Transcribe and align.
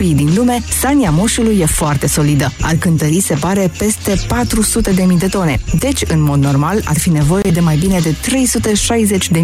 copiii 0.00 0.24
din 0.24 0.34
lume, 0.36 0.62
sania 0.80 1.10
moșului 1.10 1.58
e 1.60 1.66
foarte 1.66 2.06
solidă. 2.06 2.52
Ar 2.60 2.74
cântări, 2.78 3.20
se 3.20 3.34
pare, 3.34 3.70
peste 3.78 4.14
400.000 4.14 5.18
de 5.18 5.26
tone. 5.26 5.60
Deci, 5.78 6.02
în 6.08 6.22
mod 6.22 6.42
normal, 6.42 6.80
ar 6.84 6.98
fi 6.98 7.10
nevoie 7.10 7.50
de 7.52 7.60
mai 7.60 7.76
bine 7.76 7.98
de 7.98 8.14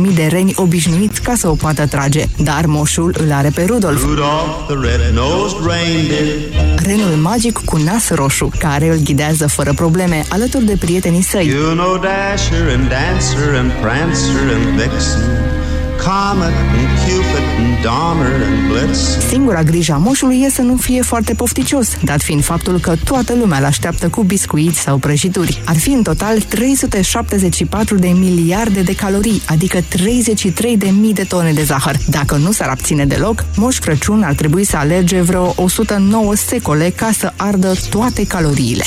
360.000 0.08 0.14
de 0.14 0.26
reni 0.26 0.52
obișnuiți 0.54 1.20
ca 1.20 1.34
să 1.34 1.48
o 1.48 1.54
poată 1.54 1.86
trage. 1.86 2.24
Dar 2.38 2.66
moșul 2.66 3.14
îl 3.18 3.32
are 3.32 3.50
pe 3.54 3.64
Rudolf. 3.64 4.04
Renul 6.76 7.16
magic 7.22 7.58
cu 7.64 7.76
nas 7.76 8.10
roșu, 8.10 8.50
care 8.58 8.88
îl 8.88 8.98
ghidează 9.04 9.46
fără 9.46 9.72
probleme, 9.72 10.24
alături 10.28 10.64
de 10.64 10.76
prietenii 10.80 11.22
săi. 11.22 11.46
You 11.46 11.74
know 11.74 11.96
Dasher 11.96 12.68
and 12.76 12.88
Dancer 12.88 13.54
and 13.54 13.70
Prancer 13.70 14.54
and 14.54 14.80
Vixen 14.80 15.55
Comet 16.06 16.54
and 16.78 16.88
Cupid 17.02 17.44
and 17.58 17.82
Donner 17.82 18.32
and 18.32 18.68
Blitz. 18.68 19.26
Singura 19.28 19.62
grijă 19.62 19.92
a 19.92 19.96
moșului 19.96 20.42
e 20.44 20.50
să 20.50 20.62
nu 20.62 20.76
fie 20.76 21.02
foarte 21.02 21.34
pofticios, 21.34 21.96
dat 22.04 22.22
fiind 22.22 22.44
faptul 22.44 22.78
că 22.80 22.94
toată 23.04 23.34
lumea 23.34 23.58
îl 23.58 23.64
așteaptă 23.64 24.08
cu 24.08 24.22
biscuiți 24.22 24.78
sau 24.78 24.96
prăjituri. 24.96 25.62
Ar 25.64 25.76
fi 25.76 25.90
în 25.90 26.02
total 26.02 26.40
374 26.40 27.96
de 27.96 28.08
miliarde 28.08 28.80
de 28.82 28.94
calorii, 28.94 29.42
adică 29.46 29.78
33 29.88 30.76
de 30.76 30.88
mii 31.00 31.12
de 31.12 31.24
tone 31.24 31.52
de 31.52 31.62
zahăr. 31.62 31.96
Dacă 32.06 32.36
nu 32.36 32.52
s-ar 32.52 32.68
abține 32.68 33.06
deloc, 33.06 33.44
Moș 33.56 33.78
Crăciun 33.78 34.22
ar 34.22 34.34
trebui 34.34 34.64
să 34.64 34.76
alerge 34.76 35.20
vreo 35.20 35.52
109 35.56 36.34
secole 36.34 36.92
ca 36.96 37.10
să 37.18 37.32
ardă 37.36 37.72
toate 37.90 38.26
caloriile. 38.26 38.84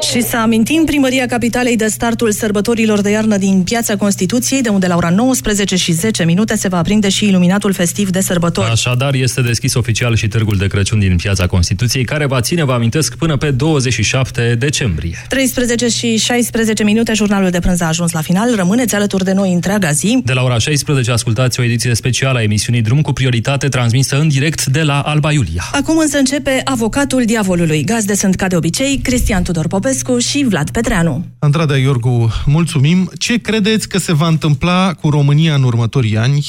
Și 0.00 0.22
să 0.22 0.36
amintim, 0.36 0.84
Primăria 0.84 1.26
Capitalei 1.26 1.76
de 1.76 1.86
startul 1.86 2.32
sărbătorilor 2.32 3.00
de 3.00 3.10
iarnă 3.10 3.36
din 3.36 3.62
Piața 3.62 3.96
Constituției, 3.96 4.62
de 4.62 4.68
unde 4.68 4.86
la 4.86 4.96
ora 4.96 5.10
19 5.10 5.76
și 5.76 5.92
10 5.92 6.24
minute 6.24 6.56
se 6.56 6.68
va 6.68 6.78
aprinde 6.78 7.08
și 7.08 7.24
iluminatul 7.24 7.72
festiv 7.72 8.10
de 8.10 8.20
sărbători. 8.20 8.70
Așadar, 8.70 9.14
este 9.14 9.40
deschis 9.40 9.74
oficial 9.74 10.16
și 10.16 10.28
Târgul 10.28 10.56
de 10.56 10.66
Crăciun 10.66 10.98
din 10.98 11.16
Piața 11.16 11.46
Constituției, 11.46 12.04
care 12.04 12.26
va 12.26 12.40
ține, 12.40 12.64
vă 12.64 12.72
amintesc, 12.72 13.16
până 13.16 13.36
pe 13.36 13.50
27 13.50 14.54
decembrie. 14.58 15.24
13 15.28 15.88
și 15.88 16.16
16 16.16 16.84
minute, 16.84 17.12
jurnalul 17.12 17.50
de 17.50 17.58
prânz 17.58 17.80
a 17.80 17.86
ajuns 17.86 18.12
la 18.12 18.20
final. 18.20 18.54
Rămâneți 18.54 18.94
alături 18.94 19.24
de 19.24 19.32
noi 19.32 19.52
întreaga 19.52 19.90
zi. 19.90 20.20
De 20.24 20.32
la 20.32 20.42
ora 20.42 20.58
16 20.58 21.10
ascultați 21.10 21.60
o 21.60 21.62
ediție 21.62 21.94
specială 21.94 22.38
a 22.38 22.42
emisiunii 22.42 22.82
Drum 22.82 23.00
cu 23.00 23.12
prioritate 23.12 23.68
transmisă 23.68 24.18
în 24.18 24.28
direct 24.28 24.66
de 24.66 24.82
la 24.82 25.00
Alba 25.00 25.32
Iulia. 25.32 25.64
Acum 25.72 25.98
însă 25.98 26.18
începe 26.18 26.60
Avocatul 26.64 27.24
Diavolului. 27.24 27.84
Gazde 27.84 28.14
sunt, 28.14 28.34
ca 28.34 28.46
de 28.46 28.56
obicei, 28.56 29.00
Cristian 29.02 29.42
Tudor 29.42 29.66
Popescu, 29.66 29.88
Popescu 29.90 30.18
și 30.18 30.44
Vlad 30.48 30.70
Petreanu. 30.70 31.26
Andrada 31.38 31.76
Iorgu, 31.76 32.30
mulțumim. 32.46 33.10
Ce 33.18 33.38
credeți 33.38 33.88
că 33.88 33.98
se 33.98 34.12
va 34.12 34.26
întâmpla 34.26 34.94
cu 34.94 35.10
România 35.10 35.54
în 35.54 35.62
următorii 35.62 36.16
ani? 36.16 36.46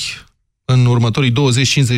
În 0.71 0.85
următorii 0.85 1.31
20-50 1.31 1.33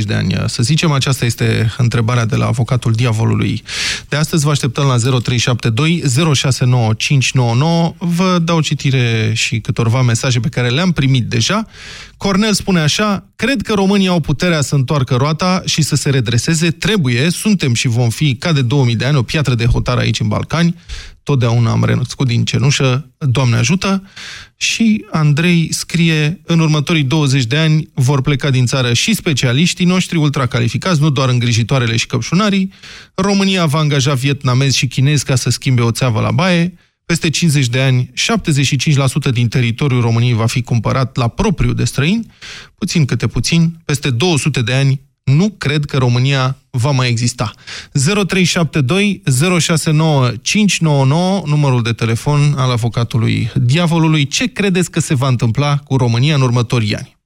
de 0.06 0.14
ani? 0.14 0.36
Să 0.46 0.64
zicem, 0.64 0.92
aceasta 0.92 1.26
este 1.26 1.74
întrebarea 1.78 2.26
de 2.26 2.36
la 2.36 2.46
avocatul 2.46 2.92
diavolului. 2.92 3.64
De 4.10 4.16
astăzi 4.16 4.44
vă 4.44 4.52
așteptăm 4.52 4.86
la 4.86 4.98
0372 4.98 6.04
069599. 6.34 7.94
Vă 7.98 8.40
dau 8.44 8.62
citire 8.62 9.32
și 9.36 9.60
câtorva 9.60 10.02
mesaje 10.02 10.40
pe 10.40 10.50
care 10.50 10.70
le-am 10.70 10.92
primit 10.92 11.24
deja. 11.24 11.66
Cornel 12.18 12.54
spune 12.54 12.80
așa, 12.80 13.26
cred 13.36 13.62
că 13.62 13.74
România 13.74 14.10
au 14.10 14.20
puterea 14.20 14.62
să 14.62 14.76
întoarcă 14.76 15.16
roata 15.16 15.62
și 15.66 15.82
să 15.82 15.96
se 15.96 16.10
redreseze. 16.10 16.72
Trebuie, 16.72 17.30
suntem 17.30 17.74
și 17.74 17.88
vom 17.88 18.10
fi, 18.10 18.36
ca 18.36 18.52
de 18.52 18.62
2000 18.62 18.96
de 18.96 19.06
ani, 19.06 19.18
o 19.18 19.24
piatră 19.24 19.56
de 19.56 19.66
hotar 19.66 19.98
aici 19.98 20.20
în 20.20 20.28
Balcani 20.28 20.76
totdeauna 21.24 21.72
am 21.72 21.84
renunțat 21.84 22.28
din 22.28 22.46
cenușă, 22.46 23.08
Doamne 23.18 23.56
ajută, 23.56 24.04
și 24.64 25.06
Andrei 25.12 25.68
scrie, 25.72 26.42
în 26.46 26.60
următorii 26.60 27.04
20 27.04 27.46
de 27.46 27.58
ani 27.58 27.90
vor 27.94 28.22
pleca 28.22 28.50
din 28.50 28.66
țară 28.66 28.94
și 28.94 29.14
specialiștii 29.14 29.86
noștri 29.86 30.18
ultracalificați, 30.18 31.02
nu 31.02 31.10
doar 31.10 31.30
îngrijitoarele 31.30 31.96
și 31.96 32.06
căpșunarii, 32.06 32.72
România 33.16 33.66
va 33.66 33.80
angaja 33.80 34.14
vietnamezi 34.14 34.78
și 34.78 34.88
chinezi 34.88 35.26
ca 35.26 35.36
să 35.36 35.50
schimbe 35.50 35.82
o 35.82 35.92
țeavă 35.92 36.20
la 36.20 36.32
baie, 36.32 36.74
peste 37.06 37.30
50 37.30 37.68
de 37.68 37.82
ani, 37.82 38.12
75% 39.30 39.32
din 39.32 39.48
teritoriul 39.48 40.02
României 40.02 40.34
va 40.34 40.46
fi 40.46 40.62
cumpărat 40.62 41.16
la 41.16 41.28
propriu 41.28 41.74
de 41.74 41.84
străini, 41.84 42.26
puțin 42.76 43.06
câte 43.06 43.28
puțin, 43.28 43.82
peste 43.86 44.10
200 44.10 44.62
de 44.62 44.74
ani, 44.74 45.02
nu 45.24 45.50
cred 45.50 45.86
că 45.86 45.98
România 45.98 46.58
va 46.78 46.92
mai 46.92 47.10
exista. 47.10 47.52
0372 47.92 49.22
069 49.60 50.32
599, 50.42 51.42
numărul 51.46 51.82
de 51.82 51.92
telefon 51.92 52.54
al 52.58 52.72
avocatului 52.72 53.52
diavolului. 53.56 54.28
Ce 54.28 54.46
credeți 54.46 54.92
că 54.92 55.00
se 55.00 55.14
va 55.14 55.28
întâmpla 55.28 55.78
cu 55.78 55.98
România 55.98 56.36
în 56.36 56.42
următorii 56.42 56.96
ani? 56.96 57.18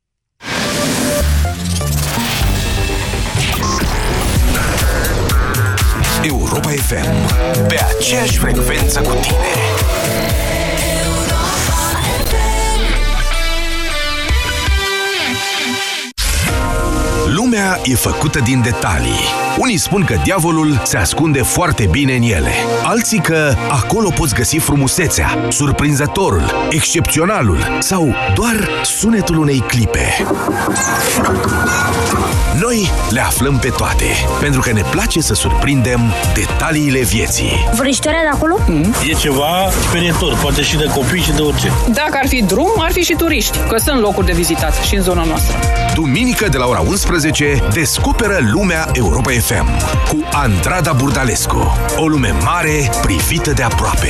Europa 6.23 6.69
FM, 6.69 7.67
pe 7.67 7.79
aceeași 7.97 8.37
frecvență 8.37 9.01
cu 9.01 9.11
tine. 9.21 9.66
Lumea 17.67 17.81
e 17.85 17.95
făcută 17.95 18.39
din 18.39 18.61
detalii. 18.61 19.19
Unii 19.57 19.77
spun 19.77 20.03
că 20.03 20.15
diavolul 20.23 20.81
se 20.83 20.97
ascunde 20.97 21.41
foarte 21.41 21.87
bine 21.91 22.15
în 22.15 22.21
ele. 22.21 22.51
Alții 22.83 23.19
că 23.19 23.53
acolo 23.69 24.09
poți 24.09 24.35
găsi 24.35 24.57
frumusețea, 24.57 25.45
surprinzătorul, 25.49 26.67
excepționalul 26.69 27.77
sau 27.79 28.13
doar 28.35 28.69
sunetul 28.83 29.37
unei 29.37 29.59
clipe. 29.59 30.15
Noi 32.59 32.91
le 33.09 33.19
aflăm 33.19 33.57
pe 33.57 33.69
toate, 33.69 34.05
pentru 34.39 34.61
că 34.61 34.71
ne 34.71 34.81
place 34.91 35.21
să 35.21 35.33
surprindem 35.33 36.13
detaliile 36.33 36.99
vieții. 36.99 37.69
Vrăjitoarea 37.75 38.21
de 38.21 38.27
acolo? 38.27 38.57
Mm. 38.67 38.93
E 39.09 39.13
ceva 39.13 39.69
sperietor, 39.87 40.37
poate 40.41 40.61
și 40.61 40.77
de 40.77 40.85
copii 40.85 41.21
și 41.21 41.31
de 41.31 41.41
orice. 41.41 41.71
Dacă 41.93 42.17
ar 42.21 42.27
fi 42.27 42.43
drum, 42.43 42.71
ar 42.77 42.91
fi 42.91 43.01
și 43.01 43.13
turiști, 43.13 43.57
că 43.67 43.77
sunt 43.77 43.99
locuri 43.99 44.25
de 44.25 44.31
vizitat 44.31 44.73
și 44.83 44.95
în 44.95 45.01
zona 45.01 45.23
noastră. 45.23 45.57
Duminică 45.93 46.47
de 46.49 46.57
la 46.57 46.65
ora 46.65 46.79
11, 46.79 47.63
descoperă 47.73 48.37
lumea 48.51 48.89
Europa 48.93 49.31
FM 49.31 49.67
cu 50.09 50.27
Andrada 50.31 50.93
Burdalescu. 50.93 51.77
O 51.95 52.07
lume 52.07 52.33
mare 52.43 52.89
privită 53.01 53.51
de 53.51 53.63
aproape. 53.63 54.09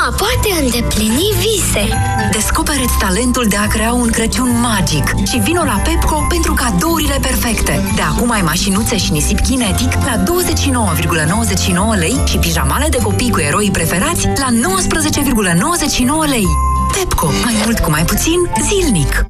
Mama 0.00 0.16
poate 0.16 0.62
îndeplini 0.62 1.32
vise. 1.38 1.88
descoperă 2.32 2.84
talentul 2.98 3.46
de 3.48 3.56
a 3.56 3.66
crea 3.66 3.92
un 3.92 4.10
Crăciun 4.10 4.60
magic 4.60 5.26
și 5.26 5.38
vino 5.38 5.62
la 5.62 5.80
Pepco 5.84 6.26
pentru 6.28 6.54
cadourile 6.54 7.18
perfecte. 7.20 7.92
De 7.94 8.02
acum 8.02 8.30
ai 8.30 8.42
mașinuțe 8.42 8.96
și 8.96 9.12
nisip 9.12 9.38
kinetic 9.38 9.92
la 9.92 10.22
29,99 11.94 11.98
lei 11.98 12.20
și 12.24 12.38
pijamale 12.38 12.88
de 12.88 12.98
copii 13.02 13.30
cu 13.30 13.40
eroi 13.40 13.70
preferați 13.72 14.26
la 14.26 14.48
19,99 16.26 16.28
lei. 16.28 16.46
Pepco. 16.92 17.26
Mai 17.44 17.54
mult 17.64 17.78
cu 17.78 17.90
mai 17.90 18.04
puțin 18.04 18.38
zilnic. 18.68 19.29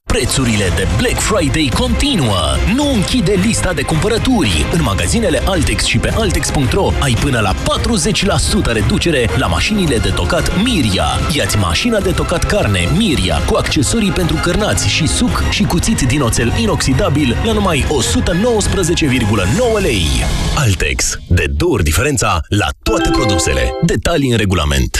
Prețurile 0.11 0.65
de 0.75 0.87
Black 0.97 1.19
Friday 1.19 1.71
continuă. 1.77 2.39
Nu 2.75 2.93
închide 2.93 3.31
lista 3.31 3.73
de 3.73 3.81
cumpărături. 3.81 4.65
În 4.71 4.81
magazinele 4.83 5.41
Altex 5.45 5.83
și 5.83 5.97
pe 5.97 6.11
Altex.ro 6.15 6.91
ai 6.99 7.13
până 7.13 7.39
la 7.39 7.53
40% 7.53 7.55
reducere 8.65 9.29
la 9.37 9.47
mașinile 9.47 9.97
de 9.97 10.09
tocat 10.09 10.63
Miria. 10.63 11.05
Iați 11.33 11.57
mașina 11.57 11.99
de 11.99 12.11
tocat 12.11 12.43
carne 12.43 12.87
Miria 12.97 13.37
cu 13.49 13.55
accesorii 13.55 14.11
pentru 14.11 14.39
cărnați 14.41 14.87
și 14.87 15.07
suc 15.07 15.43
și 15.49 15.63
cuțit 15.63 16.01
din 16.01 16.21
oțel 16.21 16.53
inoxidabil 16.57 17.37
la 17.45 17.51
numai 17.51 17.85
119,9 17.87 19.81
lei. 19.81 20.05
Altex. 20.55 21.17
De 21.27 21.45
două 21.57 21.73
ori 21.73 21.83
diferența 21.83 22.39
la 22.47 22.67
toate 22.83 23.09
produsele. 23.09 23.71
Detalii 23.85 24.31
în 24.31 24.37
regulament. 24.37 24.99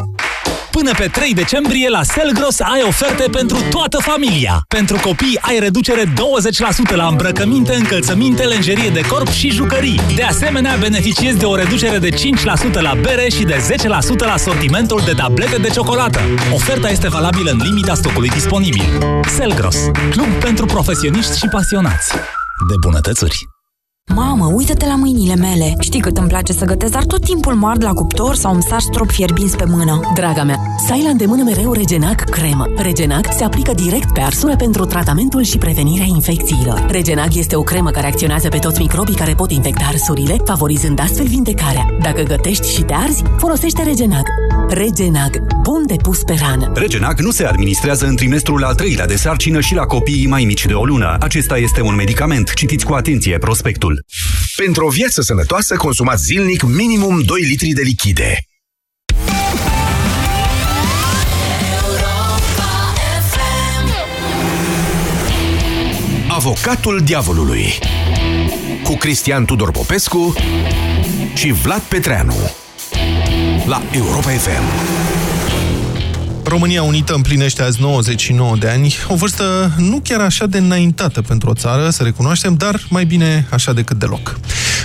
Până 0.71 0.91
pe 0.97 1.09
3 1.11 1.33
decembrie 1.33 1.89
la 1.89 2.03
Selgros 2.03 2.59
ai 2.59 2.83
oferte 2.87 3.23
pentru 3.31 3.57
toată 3.69 3.97
familia. 3.97 4.61
Pentru 4.67 4.97
copii 5.01 5.39
ai 5.41 5.59
reducere 5.59 6.03
20% 6.03 6.95
la 6.95 7.07
îmbrăcăminte, 7.07 7.75
încălțăminte, 7.75 8.43
lenjerie 8.43 8.89
de 8.89 9.01
corp 9.01 9.27
și 9.27 9.49
jucării. 9.49 9.99
De 10.15 10.23
asemenea, 10.23 10.75
beneficiezi 10.79 11.37
de 11.37 11.45
o 11.45 11.55
reducere 11.55 11.97
de 11.97 12.09
5% 12.09 12.13
la 12.79 12.93
bere 13.01 13.29
și 13.29 13.43
de 13.43 13.55
10% 14.23 14.25
la 14.25 14.37
sortimentul 14.37 15.01
de 15.05 15.11
tablete 15.11 15.57
de 15.57 15.69
ciocolată. 15.69 16.19
Oferta 16.53 16.89
este 16.89 17.09
valabilă 17.09 17.51
în 17.51 17.59
limita 17.63 17.93
stocului 17.93 18.29
disponibil. 18.29 18.83
Selgros, 19.37 19.75
club 20.09 20.33
pentru 20.39 20.65
profesioniști 20.65 21.37
și 21.37 21.47
pasionați 21.51 22.11
de 22.67 22.75
bunătățuri. 22.79 23.50
Mamă, 24.15 24.51
uită-te 24.53 24.85
la 24.85 24.95
mâinile 24.95 25.35
mele. 25.35 25.75
Știi 25.79 25.99
cât 25.99 26.17
îmi 26.17 26.27
place 26.27 26.53
să 26.53 26.65
gătesc, 26.65 26.91
dar 26.91 27.03
tot 27.03 27.21
timpul 27.21 27.53
mă 27.53 27.67
ard 27.67 27.83
la 27.83 27.93
cuptor 27.93 28.35
sau 28.35 28.53
îmi 28.53 28.63
sar 28.63 28.79
strop 28.79 29.11
fierbinți 29.11 29.57
pe 29.57 29.65
mână. 29.67 29.99
Draga 30.13 30.43
mea, 30.43 30.59
să 30.87 30.93
ai 30.93 31.03
la 31.03 31.09
îndemână 31.09 31.43
mereu 31.43 31.71
Regenac 31.71 32.23
cremă. 32.23 32.67
Regenac 32.75 33.33
se 33.33 33.43
aplică 33.43 33.73
direct 33.73 34.13
pe 34.13 34.21
arsură 34.21 34.55
pentru 34.55 34.85
tratamentul 34.85 35.43
și 35.43 35.57
prevenirea 35.57 36.05
infecțiilor. 36.07 36.85
Regenac 36.89 37.35
este 37.35 37.55
o 37.55 37.61
cremă 37.61 37.89
care 37.89 38.07
acționează 38.07 38.47
pe 38.47 38.57
toți 38.57 38.81
microbii 38.81 39.15
care 39.15 39.33
pot 39.33 39.51
infecta 39.51 39.85
arsurile, 39.87 40.35
favorizând 40.45 40.99
astfel 40.99 41.25
vindecarea. 41.27 41.85
Dacă 42.01 42.21
gătești 42.23 42.71
și 42.71 42.81
te 42.81 42.93
arzi, 42.93 43.23
folosește 43.37 43.83
Regenac. 43.83 44.27
Regenac. 44.73 45.37
Bun 45.61 45.85
de 45.85 45.95
pus 46.01 46.23
pe 46.23 46.35
rană. 46.39 46.71
Regenac 46.75 47.19
nu 47.19 47.31
se 47.31 47.43
administrează 47.43 48.05
în 48.05 48.15
trimestrul 48.15 48.63
al 48.63 48.75
treilea 48.75 49.05
de 49.05 49.15
sarcină 49.15 49.59
și 49.59 49.73
la 49.73 49.85
copiii 49.85 50.27
mai 50.27 50.43
mici 50.43 50.65
de 50.65 50.73
o 50.73 50.85
lună. 50.85 51.15
Acesta 51.19 51.57
este 51.57 51.81
un 51.81 51.95
medicament. 51.95 52.53
Citiți 52.53 52.85
cu 52.85 52.93
atenție 52.93 53.37
prospectul. 53.37 54.05
Pentru 54.55 54.85
o 54.85 54.89
viață 54.89 55.21
sănătoasă, 55.21 55.75
consumați 55.75 56.23
zilnic 56.23 56.63
minimum 56.63 57.21
2 57.21 57.41
litri 57.41 57.69
de 57.69 57.81
lichide. 57.81 58.37
Avocatul 66.27 67.01
diavolului 67.03 67.65
cu 68.83 68.95
Cristian 68.95 69.45
Tudor 69.45 69.71
Popescu 69.71 70.33
și 71.33 71.51
Vlad 71.51 71.81
Petreanu 71.81 72.35
la 73.67 73.81
Europa 73.93 74.31
FM. 74.33 75.20
România 76.43 76.83
Unită 76.83 77.13
împlinește 77.13 77.61
azi 77.61 77.81
99 77.81 78.55
de 78.55 78.67
ani, 78.67 78.95
o 79.07 79.15
vârstă 79.15 79.71
nu 79.77 79.99
chiar 80.03 80.19
așa 80.19 80.45
de 80.45 80.57
înaintată 80.57 81.21
pentru 81.21 81.49
o 81.49 81.53
țară, 81.53 81.89
să 81.89 82.03
recunoaștem, 82.03 82.55
dar 82.55 82.85
mai 82.89 83.05
bine 83.05 83.47
așa 83.49 83.73
decât 83.73 83.99
deloc. 83.99 84.39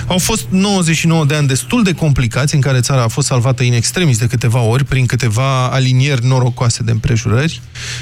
Au 0.07 0.17
fost 0.17 0.45
99 0.49 1.25
de 1.25 1.35
ani 1.35 1.47
destul 1.47 1.83
de 1.83 1.91
complicați, 1.91 2.55
în 2.55 2.61
care 2.61 2.79
țara 2.79 3.03
a 3.03 3.07
fost 3.07 3.27
salvată 3.27 3.63
in 3.63 3.73
extremis 3.73 4.17
de 4.17 4.25
câteva 4.25 4.59
ori, 4.59 4.83
prin 4.83 5.05
câteva 5.05 5.67
alinieri 5.67 6.25
norocoase 6.25 6.83
de 6.83 6.91
împrejurări. 6.91 7.61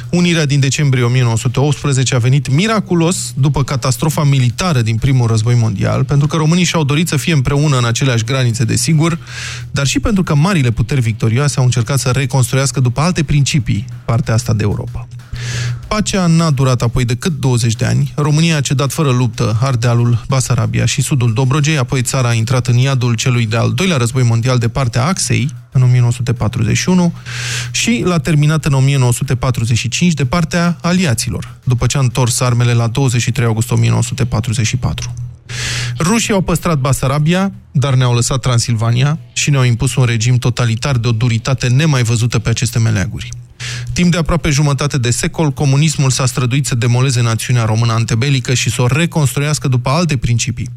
Unirea 0.10 0.46
din 0.46 0.60
decembrie 0.60 1.04
1918 1.04 2.16
a 2.16 2.18
venit 2.18 2.52
miraculos 2.52 3.34
după 3.36 3.64
catastrofa 3.64 4.24
militară 4.24 4.82
din 4.82 4.96
primul 4.96 5.28
război 5.28 5.56
mondial, 5.56 6.04
pentru 6.04 6.28
că 6.28 6.36
românii 6.36 6.64
și-au 6.64 6.84
dorit 6.84 7.08
să 7.08 7.18
fie 7.18 7.34
împreună 7.34 7.78
în 7.78 7.86
aceleași 7.86 8.24
granițe, 8.24 8.64
desigur, 8.64 9.20
dar 9.72 9.88
și 9.88 10.00
pentru 10.00 10.24
că 10.24 10.36
marile 10.36 10.72
puteri 10.72 11.02
victorioase 11.02 11.60
au 11.60 11.64
încercat 11.64 12.00
să 12.00 12.10
reconstruiască 12.10 12.80
după 12.80 13.02
alte 13.02 13.24
principii 13.24 13.44
partea 14.06 14.34
asta 14.34 14.54
de 14.54 14.64
Europa. 14.64 15.08
Pacea 15.88 16.26
n-a 16.26 16.50
durat 16.50 16.82
apoi 16.82 17.06
decât 17.06 17.40
20 17.40 17.76
de 17.76 17.86
ani. 17.86 18.14
România 18.16 18.58
a 18.58 18.62
cedat 18.62 18.92
fără 18.92 19.12
luptă 19.12 19.58
Ardealul, 19.62 20.24
Basarabia 20.28 20.86
și 20.86 21.02
sudul 21.02 21.34
Dobrogei, 21.34 21.78
apoi 21.78 22.02
țara 22.02 22.28
a 22.28 22.34
intrat 22.34 22.68
în 22.68 22.78
iadul 22.78 23.14
celui 23.16 23.46
de-al 23.46 23.74
doilea 23.74 23.98
război 23.98 24.24
mondial 24.24 24.58
de 24.58 24.68
partea 24.68 25.06
Axei, 25.06 25.50
în 25.72 25.82
1941, 25.82 27.14
și 27.72 28.02
l-a 28.06 28.20
terminat 28.20 28.66
în 28.66 28.74
1945 28.74 30.14
de 30.14 30.26
partea 30.26 30.78
aliaților, 30.82 31.56
după 31.64 31.86
ce 31.86 31.98
a 31.98 32.00
întors 32.00 32.40
armele 32.40 32.74
la 32.74 32.88
23 32.88 33.48
august 33.48 33.72
1944. 33.72 35.14
Rușii 36.00 36.34
au 36.34 36.42
păstrat 36.42 36.78
Basarabia, 36.78 37.52
dar 37.72 37.94
ne-au 37.94 38.14
lăsat 38.14 38.40
Transilvania 38.40 39.20
și 39.34 39.50
ne-au 39.50 39.64
impus 39.64 39.96
un 39.96 40.06
regim 40.06 40.38
totalitar 40.38 40.98
de 40.98 41.08
o 41.08 41.12
duritate 41.12 41.68
nemai 41.68 42.04
văzută 42.04 42.40
pe 42.40 42.50
aceste 42.50 42.80
meleaguri. 42.80 43.30
Timp 43.94 44.12
de 44.12 44.18
aproape 44.18 44.50
jumătate 44.50 44.98
de 44.98 45.10
secol, 45.10 45.52
comunismul 45.52 46.10
s-a 46.10 46.26
străduit 46.26 46.66
să 46.66 46.76
demoleze 46.76 47.22
națiunea 47.22 47.66
română 47.66 47.94
antebelică 47.94 48.54
și 48.54 48.70
să 48.70 48.82
o 48.82 48.88
reconstruiască 48.88 49.68
după 49.68 49.90
alte 49.90 50.18
principii. 50.18 50.70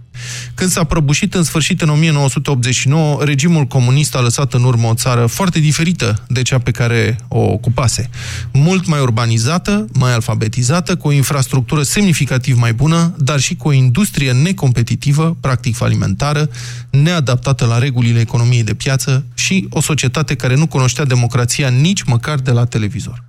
Când 0.55 0.71
s-a 0.71 0.85
prăbușit 0.85 1.35
în 1.35 1.43
sfârșit 1.43 1.83
în 1.83 1.89
1989, 1.89 3.25
regimul 3.25 3.65
comunist 3.65 4.15
a 4.15 4.21
lăsat 4.21 4.55
în 4.55 4.65
urmă 4.65 4.87
o 4.87 4.95
țară 4.95 5.27
foarte 5.27 5.59
diferită 5.59 6.25
de 6.29 6.43
cea 6.43 6.59
pe 6.59 6.71
care 6.71 7.19
o 7.29 7.41
ocupase. 7.41 8.11
Mult 8.53 8.87
mai 8.87 9.01
urbanizată, 9.01 9.87
mai 9.93 10.13
alfabetizată, 10.13 10.97
cu 10.97 11.09
o 11.09 11.13
infrastructură 11.13 11.83
semnificativ 11.83 12.59
mai 12.59 12.73
bună, 12.73 13.15
dar 13.19 13.41
și 13.41 13.55
cu 13.55 13.69
o 13.69 13.73
industrie 13.73 14.33
necompetitivă, 14.33 15.37
practic 15.41 15.75
falimentară, 15.75 16.49
neadaptată 16.91 17.65
la 17.65 17.79
regulile 17.79 18.21
economiei 18.21 18.65
de 18.65 18.75
piață 18.75 19.25
și 19.35 19.67
o 19.71 19.81
societate 19.81 20.35
care 20.35 20.55
nu 20.55 20.67
cunoștea 20.67 21.05
democrația 21.05 21.69
nici 21.69 22.03
măcar 22.03 22.39
de 22.39 22.51
la 22.51 22.65
televizor. 22.65 23.25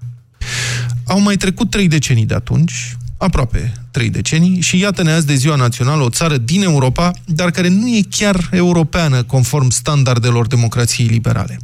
Au 1.06 1.20
mai 1.20 1.36
trecut 1.36 1.70
trei 1.70 1.88
decenii 1.88 2.26
de 2.26 2.34
atunci, 2.34 2.98
aproape 3.20 3.74
trei 3.92 4.10
decenii, 4.10 4.62
și 4.62 4.80
iată-ne 4.80 5.12
azi 5.12 5.26
de 5.26 5.36
ziua 5.36 5.56
națională, 5.56 6.04
o 6.04 6.10
țară 6.10 6.38
din 6.38 6.64
Europa, 6.64 7.12
dar 7.26 7.52
care 7.52 7.68
nu 7.68 7.88
e 7.88 8.02
chiar 8.10 8.50
europeană 8.52 9.24
conform 9.24 9.70
standardelor 9.70 10.48
democrației 10.48 11.08
liberale. 11.08 11.60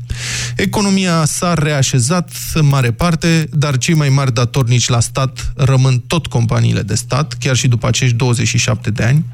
Economia 0.55 1.25
s-a 1.25 1.53
reașezat 1.53 2.31
în 2.53 2.65
mare 2.65 2.91
parte, 2.91 3.47
dar 3.51 3.77
cei 3.77 3.93
mai 3.93 4.09
mari 4.09 4.33
datornici 4.33 4.87
la 4.87 4.99
stat 4.99 5.53
rămân 5.55 6.03
tot 6.07 6.27
companiile 6.27 6.81
de 6.81 6.95
stat, 6.95 7.33
chiar 7.39 7.55
și 7.55 7.67
după 7.67 7.87
acești 7.87 8.15
27 8.15 8.89
de 8.89 9.03
ani. 9.03 9.25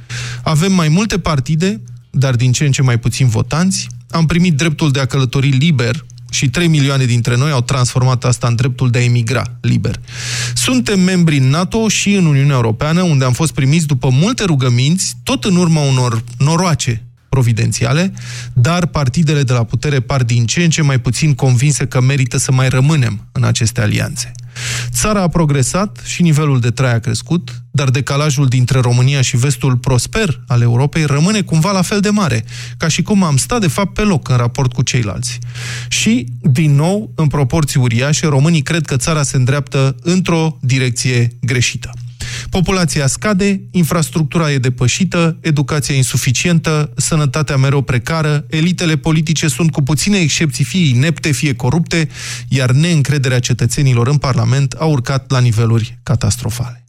Avem 0.43 0.73
mai 0.73 0.87
multe 0.87 1.19
partide, 1.19 1.81
dar 2.09 2.35
din 2.35 2.51
ce 2.51 2.65
în 2.65 2.71
ce 2.71 2.81
mai 2.81 2.99
puțin 2.99 3.27
votanți. 3.27 3.87
Am 4.09 4.25
primit 4.25 4.55
dreptul 4.55 4.91
de 4.91 4.99
a 4.99 5.05
călători 5.05 5.49
liber 5.49 6.05
și 6.31 6.49
3 6.49 6.67
milioane 6.67 7.05
dintre 7.05 7.35
noi 7.35 7.51
au 7.51 7.61
transformat 7.61 8.23
asta 8.23 8.47
în 8.47 8.55
dreptul 8.55 8.89
de 8.89 8.97
a 8.97 9.03
emigra 9.03 9.43
liber. 9.61 9.99
Suntem 10.53 10.99
membri 10.99 11.37
în 11.37 11.49
NATO 11.49 11.87
și 11.87 12.13
în 12.13 12.25
Uniunea 12.25 12.55
Europeană, 12.55 13.01
unde 13.01 13.25
am 13.25 13.33
fost 13.33 13.53
primiți 13.53 13.85
după 13.85 14.09
multe 14.09 14.43
rugăminți, 14.43 15.15
tot 15.23 15.43
în 15.43 15.55
urma 15.55 15.81
unor 15.81 16.23
noroace 16.37 17.05
providențiale, 17.31 18.13
dar 18.53 18.85
partidele 18.85 19.43
de 19.43 19.53
la 19.53 19.63
putere 19.63 19.99
par 19.99 20.23
din 20.23 20.45
ce 20.45 20.63
în 20.63 20.69
ce 20.69 20.81
mai 20.81 20.99
puțin 20.99 21.33
convinse 21.33 21.85
că 21.85 22.01
merită 22.01 22.37
să 22.37 22.51
mai 22.51 22.69
rămânem 22.69 23.27
în 23.31 23.43
aceste 23.43 23.81
alianțe. 23.81 24.31
Țara 24.89 25.21
a 25.21 25.27
progresat 25.27 26.01
și 26.05 26.21
nivelul 26.21 26.59
de 26.59 26.69
trai 26.69 26.93
a 26.93 26.99
crescut, 26.99 27.63
dar 27.71 27.89
decalajul 27.89 28.47
dintre 28.47 28.79
România 28.79 29.21
și 29.21 29.37
vestul 29.37 29.77
prosper 29.77 30.41
al 30.47 30.61
Europei 30.61 31.05
rămâne 31.05 31.41
cumva 31.41 31.71
la 31.71 31.81
fel 31.81 31.99
de 31.99 32.09
mare, 32.09 32.45
ca 32.77 32.87
și 32.87 33.01
cum 33.01 33.23
am 33.23 33.37
stat 33.37 33.59
de 33.59 33.67
fapt 33.67 33.93
pe 33.93 34.01
loc 34.01 34.29
în 34.29 34.37
raport 34.37 34.73
cu 34.73 34.81
ceilalți. 34.81 35.39
Și, 35.87 36.25
din 36.41 36.75
nou, 36.75 37.11
în 37.15 37.27
proporții 37.27 37.79
uriașe, 37.79 38.27
românii 38.27 38.61
cred 38.61 38.85
că 38.85 38.97
țara 38.97 39.23
se 39.23 39.37
îndreaptă 39.37 39.95
într-o 40.01 40.57
direcție 40.61 41.27
greșită. 41.41 41.91
Populația 42.49 43.07
scade, 43.07 43.61
infrastructura 43.71 44.51
e 44.51 44.57
depășită, 44.57 45.37
educația 45.41 45.95
insuficientă, 45.95 46.93
sănătatea 46.95 47.57
mereu 47.57 47.81
precară, 47.81 48.45
elitele 48.49 48.95
politice 48.95 49.47
sunt 49.47 49.71
cu 49.71 49.81
puține 49.81 50.17
excepții 50.17 50.63
fie 50.63 50.87
inepte, 50.87 51.31
fie 51.31 51.53
corupte, 51.53 52.09
iar 52.47 52.71
neîncrederea 52.71 53.39
cetățenilor 53.39 54.07
în 54.07 54.17
Parlament 54.17 54.73
a 54.79 54.85
urcat 54.85 55.31
la 55.31 55.39
niveluri 55.39 55.99
catastrofale. 56.03 56.85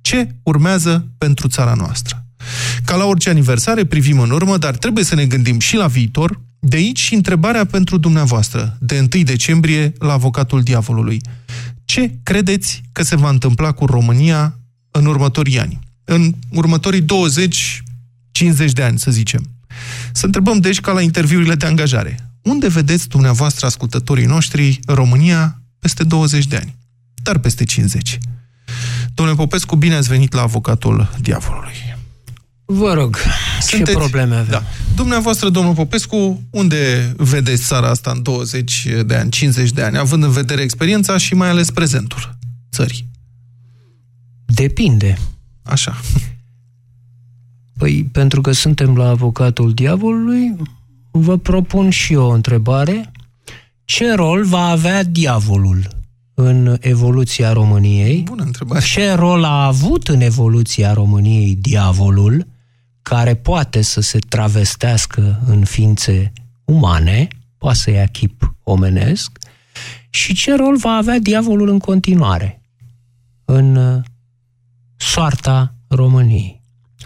Ce 0.00 0.34
urmează 0.42 1.06
pentru 1.18 1.48
țara 1.48 1.74
noastră? 1.74 2.24
Ca 2.84 2.96
la 2.96 3.04
orice 3.04 3.30
aniversare, 3.30 3.84
privim 3.84 4.20
în 4.20 4.30
urmă, 4.30 4.56
dar 4.56 4.76
trebuie 4.76 5.04
să 5.04 5.14
ne 5.14 5.26
gândim 5.26 5.58
și 5.58 5.76
la 5.76 5.86
viitor. 5.86 6.40
De 6.60 6.76
aici 6.76 6.98
și 6.98 7.14
întrebarea 7.14 7.64
pentru 7.64 7.98
dumneavoastră, 7.98 8.76
de 8.80 9.08
1 9.14 9.22
decembrie, 9.22 9.92
la 9.98 10.12
avocatul 10.12 10.62
diavolului. 10.62 11.20
Ce 11.84 12.14
credeți 12.22 12.82
că 12.92 13.02
se 13.02 13.16
va 13.16 13.28
întâmpla 13.28 13.72
cu 13.72 13.86
România 13.86 14.58
în 14.90 15.06
următorii 15.06 15.60
ani? 15.60 15.78
În 16.04 16.34
următorii 16.50 17.04
20-50 17.04 17.04
de 18.72 18.82
ani, 18.82 18.98
să 18.98 19.10
zicem. 19.10 19.50
Să 20.12 20.26
întrebăm, 20.26 20.58
deci, 20.58 20.80
ca 20.80 20.92
la 20.92 21.00
interviurile 21.00 21.54
de 21.54 21.66
angajare. 21.66 22.30
Unde 22.42 22.68
vedeți 22.68 23.08
dumneavoastră, 23.08 23.66
ascultătorii 23.66 24.26
noștri, 24.26 24.80
România 24.86 25.62
peste 25.78 26.04
20 26.04 26.46
de 26.46 26.56
ani? 26.56 26.76
Dar 27.22 27.38
peste 27.38 27.64
50. 27.64 28.18
Domnule 29.14 29.38
Popescu, 29.38 29.76
bine 29.76 29.94
ați 29.94 30.08
venit 30.08 30.32
la 30.32 30.42
avocatul 30.42 31.10
diavolului. 31.20 31.74
Vă 32.64 32.92
rog, 32.92 33.16
Sunteți, 33.60 33.90
ce 33.90 33.96
probleme 33.96 34.34
avem? 34.34 34.50
Da. 34.50 34.62
Dumneavoastră, 34.94 35.48
domnul 35.48 35.74
Popescu, 35.74 36.42
unde 36.50 37.12
vedeți 37.16 37.64
țara 37.64 37.88
asta 37.88 38.10
în 38.10 38.22
20 38.22 38.86
de 39.06 39.14
ani, 39.14 39.30
50 39.30 39.70
de 39.70 39.82
ani, 39.82 39.98
având 39.98 40.22
în 40.22 40.30
vedere 40.30 40.62
experiența 40.62 41.16
și 41.16 41.34
mai 41.34 41.48
ales 41.48 41.70
prezentul 41.70 42.38
țării? 42.72 43.09
Depinde. 44.54 45.18
Așa. 45.62 46.00
Păi, 47.78 48.04
pentru 48.12 48.40
că 48.40 48.52
suntem 48.52 48.96
la 48.96 49.08
avocatul 49.08 49.74
diavolului, 49.74 50.56
vă 51.10 51.36
propun 51.36 51.90
și 51.90 52.12
eu 52.12 52.22
o 52.22 52.32
întrebare. 52.32 53.12
Ce 53.84 54.14
rol 54.14 54.44
va 54.44 54.66
avea 54.66 55.02
diavolul 55.02 55.88
în 56.34 56.76
evoluția 56.80 57.52
României? 57.52 58.22
Bună 58.22 58.42
întrebare. 58.42 58.84
Ce 58.84 59.12
rol 59.12 59.44
a 59.44 59.66
avut 59.66 60.08
în 60.08 60.20
evoluția 60.20 60.92
României 60.92 61.56
diavolul, 61.56 62.46
care 63.02 63.34
poate 63.34 63.82
să 63.82 64.00
se 64.00 64.18
travestească 64.18 65.40
în 65.46 65.64
ființe 65.64 66.32
umane, 66.64 67.28
poate 67.58 67.78
să 67.78 67.90
ia 67.90 68.06
chip 68.06 68.54
omenesc, 68.62 69.38
și 70.10 70.34
ce 70.34 70.54
rol 70.56 70.76
va 70.76 70.90
avea 70.90 71.18
diavolul 71.18 71.68
în 71.68 71.78
continuare 71.78 72.60
în 73.52 74.02
soarta 75.00 75.74
României? 75.88 76.62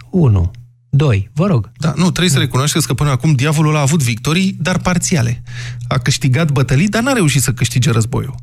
1. 0.09 0.51
2. 0.89 1.29
Vă 1.33 1.45
rog. 1.47 1.71
Da, 1.77 1.93
nu, 1.95 2.11
trebuie 2.11 2.29
să 2.29 2.39
recunoașteți 2.39 2.87
că 2.87 2.93
până 2.93 3.09
acum 3.09 3.33
diavolul 3.33 3.75
a 3.75 3.81
avut 3.81 4.03
victorii, 4.03 4.57
dar 4.59 4.79
parțiale. 4.79 5.43
A 5.87 5.97
câștigat 5.97 6.51
bătălii, 6.51 6.87
dar 6.87 7.03
n-a 7.03 7.11
reușit 7.11 7.41
să 7.41 7.53
câștige 7.53 7.91
războiul. 7.91 8.35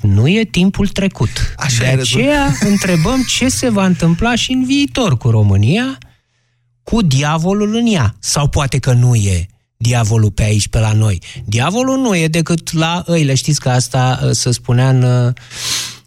Nu 0.00 0.28
e 0.28 0.44
timpul 0.44 0.88
trecut. 0.88 1.54
Așa 1.56 1.84
de 1.84 2.00
aceea 2.00 2.56
întrebăm 2.70 3.22
ce 3.28 3.48
se 3.48 3.68
va 3.68 3.86
întâmpla 3.86 4.34
și 4.34 4.52
în 4.52 4.64
viitor 4.64 5.16
cu 5.16 5.30
România, 5.30 5.98
cu 6.82 7.02
diavolul 7.02 7.74
în 7.74 7.86
ea. 7.86 8.16
Sau 8.18 8.48
poate 8.48 8.78
că 8.78 8.92
nu 8.92 9.14
e 9.14 9.46
diavolul 9.76 10.30
pe 10.30 10.42
aici, 10.42 10.68
pe 10.68 10.78
la 10.78 10.92
noi. 10.92 11.22
Diavolul 11.44 11.98
nu 11.98 12.16
e 12.16 12.28
decât 12.28 12.72
la 12.72 13.02
îile. 13.06 13.34
Știți 13.34 13.60
că 13.60 13.68
asta 13.68 14.20
uh, 14.22 14.30
se 14.30 14.50
spunea 14.50 14.88
în, 14.88 15.02
uh, 15.02 15.32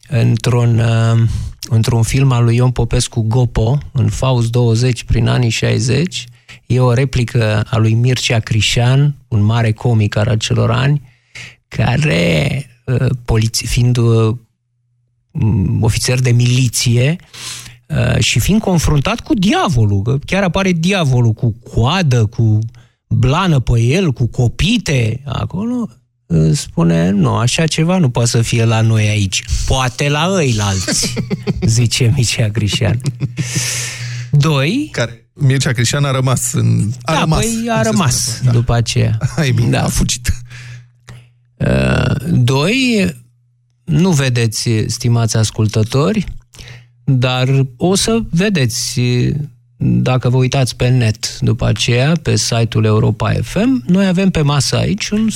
într-un 0.07 0.79
uh, 0.79 1.27
într-un 1.69 2.03
film 2.03 2.31
al 2.31 2.43
lui 2.43 2.55
Ion 2.55 2.71
Popescu 2.71 3.21
Gopo, 3.21 3.77
în 3.91 4.09
Faust 4.09 4.51
20, 4.51 5.03
prin 5.03 5.27
anii 5.27 5.49
60, 5.49 6.25
e 6.65 6.79
o 6.79 6.93
replică 6.93 7.63
a 7.69 7.77
lui 7.77 7.93
Mircea 7.93 8.39
Crișan, 8.39 9.15
un 9.27 9.41
mare 9.41 9.71
comic 9.71 10.15
al 10.15 10.27
acelor 10.27 10.71
ani, 10.71 11.01
care, 11.67 12.65
uh, 12.85 13.41
fiind 13.51 13.97
uh, 13.97 14.35
ofițer 15.81 16.19
de 16.19 16.31
miliție, 16.31 17.15
uh, 17.87 18.19
și 18.19 18.39
fiind 18.39 18.61
confruntat 18.61 19.19
cu 19.19 19.33
diavolul, 19.33 20.01
că 20.01 20.17
chiar 20.25 20.43
apare 20.43 20.71
diavolul 20.71 21.33
cu 21.33 21.55
coadă, 21.73 22.25
cu 22.25 22.59
blană 23.07 23.59
pe 23.59 23.79
el, 23.81 24.11
cu 24.11 24.27
copite 24.27 25.21
acolo, 25.25 25.89
spune, 26.53 27.09
nu, 27.09 27.35
așa 27.35 27.67
ceva 27.67 27.97
nu 27.97 28.09
poate 28.09 28.29
să 28.29 28.41
fie 28.41 28.65
la 28.65 28.81
noi 28.81 29.07
aici. 29.07 29.43
Poate 29.65 30.09
la 30.09 30.19
alți, 30.59 31.13
zice 31.61 32.13
Mircea 32.15 32.49
Crișan. 32.49 33.01
Doi. 34.31 34.89
Care? 34.91 35.29
Mircea 35.33 35.71
Crișan 35.71 36.03
a 36.03 36.11
rămas 36.11 36.53
în... 36.53 36.91
A 37.01 37.13
da, 37.13 37.19
rămas, 37.19 37.45
păi 37.45 37.67
a 37.69 37.81
rămas 37.81 38.41
da. 38.43 38.51
după 38.51 38.73
aceea. 38.73 39.17
Hai 39.35 39.51
bine, 39.51 39.69
da. 39.69 39.83
a 39.83 39.87
fugit. 39.87 40.33
Uh, 41.57 42.15
doi, 42.29 43.05
nu 43.83 44.11
vedeți, 44.11 44.69
stimați 44.87 45.37
ascultători, 45.37 46.25
dar 47.03 47.49
o 47.77 47.95
să 47.95 48.19
vedeți 48.29 49.01
dacă 49.81 50.29
vă 50.29 50.37
uitați 50.37 50.75
pe 50.75 50.87
net 50.87 51.39
după 51.39 51.65
aceea, 51.65 52.13
pe 52.21 52.35
site-ul 52.35 52.85
Europa 52.85 53.33
FM, 53.41 53.83
noi 53.85 54.07
avem 54.07 54.29
pe 54.29 54.41
masă 54.41 54.77
aici 54.77 55.09
un 55.09 55.27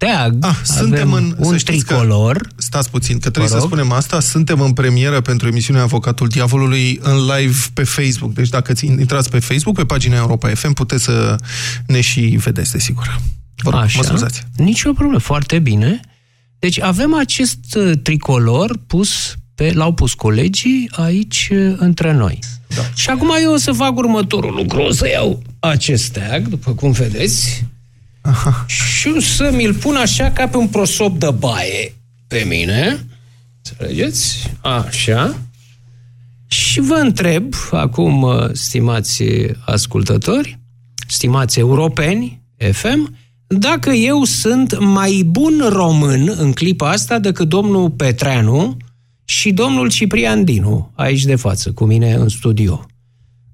steag, 0.00 0.36
ah, 0.40 0.56
suntem 0.62 1.12
în, 1.12 1.34
un 1.38 1.56
tricolor. 1.56 2.36
Că, 2.36 2.48
stați 2.56 2.90
puțin, 2.90 3.18
că 3.18 3.30
trebuie 3.30 3.52
să 3.52 3.58
spunem 3.58 3.92
asta, 3.92 4.20
suntem 4.20 4.60
în 4.60 4.72
premieră 4.72 5.20
pentru 5.20 5.46
emisiunea 5.46 5.82
Avocatul 5.82 6.28
Diavolului 6.28 6.98
în 7.02 7.16
live 7.36 7.58
pe 7.74 7.84
Facebook. 7.84 8.32
Deci 8.32 8.48
dacă 8.48 8.72
intrați 8.82 9.30
pe 9.30 9.38
Facebook, 9.38 9.76
pe 9.76 9.84
pagina 9.84 10.16
Europa 10.16 10.48
FM, 10.48 10.72
puteți 10.72 11.04
să 11.04 11.36
ne 11.86 12.00
și 12.00 12.20
vedeți, 12.20 12.72
desigur. 12.72 13.20
Vă 13.56 13.70
rog, 13.70 13.80
Așa, 13.80 13.98
mă 13.98 14.04
scuzați. 14.04 14.42
Nicio 14.56 14.92
problemă, 14.92 15.18
foarte 15.18 15.58
bine. 15.58 16.00
Deci 16.58 16.80
avem 16.80 17.14
acest 17.14 17.74
uh, 17.74 17.92
tricolor 18.02 18.78
pus 18.86 19.34
pe, 19.54 19.72
l-au 19.72 19.92
pus 19.92 20.14
colegii 20.14 20.90
aici 20.92 21.48
uh, 21.52 21.74
între 21.76 22.12
noi. 22.12 22.38
Da. 22.74 22.82
Și 22.94 23.10
acum 23.10 23.30
eu 23.42 23.52
o 23.52 23.56
să 23.56 23.72
fac 23.72 23.96
următorul 23.96 24.54
lucru, 24.54 24.80
o 24.80 24.92
să 24.92 25.08
iau 25.08 25.42
acest 25.58 26.04
steag, 26.04 26.48
după 26.48 26.70
cum 26.72 26.90
vedeți, 26.90 27.64
Aha. 28.30 28.64
și 28.66 29.20
să 29.20 29.50
mi-l 29.52 29.74
pun 29.74 29.96
așa 29.96 30.30
ca 30.30 30.48
pe 30.48 30.56
un 30.56 30.68
prosop 30.68 31.18
de 31.18 31.30
baie 31.38 31.94
pe 32.28 32.44
mine. 32.48 33.06
Înțelegeți? 33.56 34.52
Așa. 34.60 35.36
Și 36.46 36.80
vă 36.80 36.94
întreb, 36.94 37.54
acum, 37.70 38.26
stimați 38.52 39.22
ascultători, 39.64 40.58
stimați 41.08 41.58
europeni, 41.58 42.42
FM, 42.72 43.16
dacă 43.46 43.90
eu 43.90 44.24
sunt 44.24 44.78
mai 44.78 45.22
bun 45.26 45.68
român 45.68 46.34
în 46.36 46.52
clipa 46.52 46.90
asta 46.90 47.18
decât 47.18 47.48
domnul 47.48 47.90
Petreanu 47.90 48.76
și 49.24 49.52
domnul 49.52 49.90
Ciprian 49.90 50.44
Dinu, 50.44 50.92
aici 50.94 51.24
de 51.24 51.36
față, 51.36 51.72
cu 51.72 51.84
mine 51.84 52.14
în 52.14 52.28
studio 52.28 52.86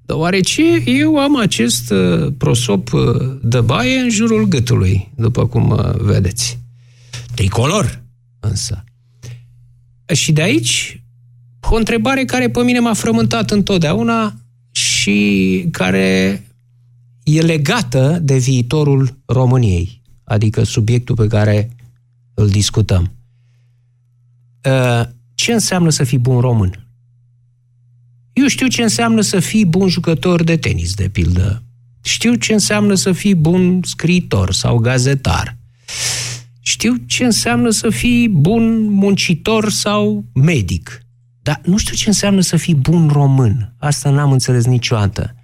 deoarece 0.07 0.83
eu 0.85 1.17
am 1.17 1.37
acest 1.37 1.91
uh, 1.91 2.33
prosop 2.37 2.93
uh, 2.93 3.01
de 3.41 3.61
baie 3.61 3.97
în 3.99 4.09
jurul 4.09 4.47
gâtului, 4.47 5.11
după 5.15 5.47
cum 5.47 5.69
uh, 5.69 5.95
vedeți. 5.95 6.59
Tricolor, 7.35 8.03
însă. 8.39 8.83
Și 10.13 10.31
de 10.31 10.41
aici, 10.41 11.03
o 11.69 11.75
întrebare 11.75 12.25
care 12.25 12.49
pe 12.49 12.63
mine 12.63 12.79
m-a 12.79 12.93
frământat 12.93 13.51
întotdeauna 13.51 14.35
și 14.71 15.67
care 15.71 16.43
e 17.23 17.41
legată 17.41 18.19
de 18.21 18.37
viitorul 18.37 19.17
României, 19.25 20.01
adică 20.23 20.63
subiectul 20.63 21.15
pe 21.15 21.27
care 21.27 21.75
îl 22.33 22.49
discutăm. 22.49 23.11
Ce 25.35 25.53
înseamnă 25.53 25.89
să 25.89 26.03
fii 26.03 26.17
bun 26.17 26.39
român? 26.39 26.86
Eu 28.37 28.47
știu 28.47 28.67
ce 28.67 28.81
înseamnă 28.81 29.21
să 29.21 29.39
fii 29.39 29.65
bun 29.65 29.87
jucător 29.87 30.43
de 30.43 30.57
tenis, 30.57 30.93
de 30.93 31.09
pildă. 31.09 31.63
Știu 32.03 32.35
ce 32.35 32.53
înseamnă 32.53 32.93
să 32.93 33.11
fii 33.11 33.35
bun 33.35 33.79
scriitor 33.83 34.53
sau 34.53 34.77
gazetar. 34.77 35.57
Știu 36.59 36.95
ce 37.07 37.23
înseamnă 37.23 37.69
să 37.69 37.89
fii 37.89 38.29
bun 38.29 38.91
muncitor 38.91 39.71
sau 39.71 40.25
medic. 40.33 41.01
Dar 41.41 41.61
nu 41.65 41.77
știu 41.77 41.95
ce 41.95 42.07
înseamnă 42.07 42.41
să 42.41 42.57
fii 42.57 42.75
bun 42.75 43.07
român. 43.07 43.75
Asta 43.79 44.09
n-am 44.09 44.31
înțeles 44.31 44.65
niciodată. 44.65 45.35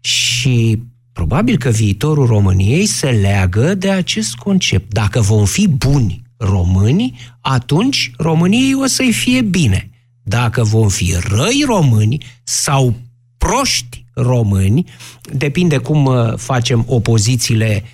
Și 0.00 0.82
probabil 1.12 1.58
că 1.58 1.70
viitorul 1.70 2.26
României 2.26 2.86
se 2.86 3.10
leagă 3.10 3.74
de 3.74 3.90
acest 3.90 4.34
concept. 4.34 4.92
Dacă 4.92 5.20
vom 5.20 5.44
fi 5.44 5.68
buni 5.68 6.22
români, 6.36 7.18
atunci 7.40 8.10
României 8.16 8.74
o 8.74 8.86
să-i 8.86 9.12
fie 9.12 9.42
bine 9.42 9.88
dacă 10.26 10.62
vom 10.62 10.88
fi 10.88 11.16
răi 11.28 11.64
români 11.66 12.24
sau 12.42 12.94
proști 13.38 14.04
români, 14.14 14.84
depinde 15.32 15.76
cum 15.76 16.04
uh, 16.04 16.32
facem 16.36 16.84
opozițiile 16.88 17.84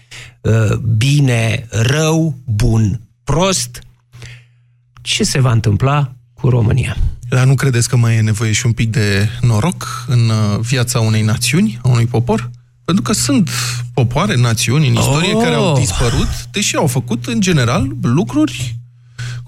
uh, 0.40 0.76
bine, 0.76 1.66
rău, 1.70 2.34
bun, 2.44 3.00
prost, 3.24 3.82
ce 5.02 5.24
se 5.24 5.40
va 5.40 5.52
întâmpla 5.52 6.12
cu 6.34 6.48
România? 6.48 6.96
Dar 7.28 7.46
nu 7.46 7.54
credeți 7.54 7.88
că 7.88 7.96
mai 7.96 8.16
e 8.16 8.20
nevoie 8.20 8.52
și 8.52 8.66
un 8.66 8.72
pic 8.72 8.90
de 8.90 9.28
noroc 9.40 10.04
în 10.06 10.28
uh, 10.28 10.60
viața 10.60 11.00
unei 11.00 11.22
națiuni, 11.22 11.78
a 11.82 11.88
unui 11.88 12.06
popor? 12.06 12.50
Pentru 12.84 13.02
că 13.02 13.12
sunt 13.12 13.50
popoare, 13.94 14.36
națiuni 14.36 14.88
în 14.88 14.94
istorie 14.94 15.32
oh. 15.32 15.42
care 15.42 15.54
au 15.54 15.78
dispărut, 15.78 16.44
deși 16.50 16.76
au 16.76 16.86
făcut, 16.86 17.26
în 17.26 17.40
general, 17.40 17.96
lucruri 18.02 18.79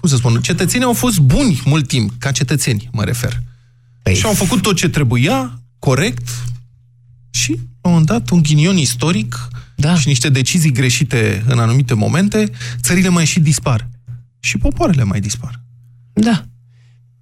cum 0.03 0.11
să 0.11 0.17
spun, 0.17 0.41
cetățenii 0.41 0.85
au 0.85 0.93
fost 0.93 1.19
buni 1.19 1.61
mult 1.65 1.87
timp, 1.87 2.11
ca 2.17 2.31
cetățeni, 2.31 2.89
mă 2.91 3.03
refer. 3.03 3.41
Păi... 4.01 4.15
Și 4.15 4.25
au 4.25 4.33
făcut 4.33 4.61
tot 4.61 4.75
ce 4.75 4.89
trebuia, 4.89 5.61
corect, 5.79 6.29
și, 7.29 7.51
la 7.51 7.89
un 7.89 7.91
moment 7.91 8.05
dat, 8.05 8.29
un 8.29 8.41
ghinion 8.41 8.77
istoric 8.77 9.47
da. 9.75 9.95
și 9.95 10.07
niște 10.07 10.29
decizii 10.29 10.71
greșite 10.71 11.43
în 11.47 11.59
anumite 11.59 11.93
momente, 11.93 12.51
țările 12.81 13.09
mai 13.09 13.25
și 13.25 13.39
dispar. 13.39 13.89
Și 14.39 14.57
popoarele 14.57 15.03
mai 15.03 15.19
dispar. 15.19 15.61
Da. 16.13 16.45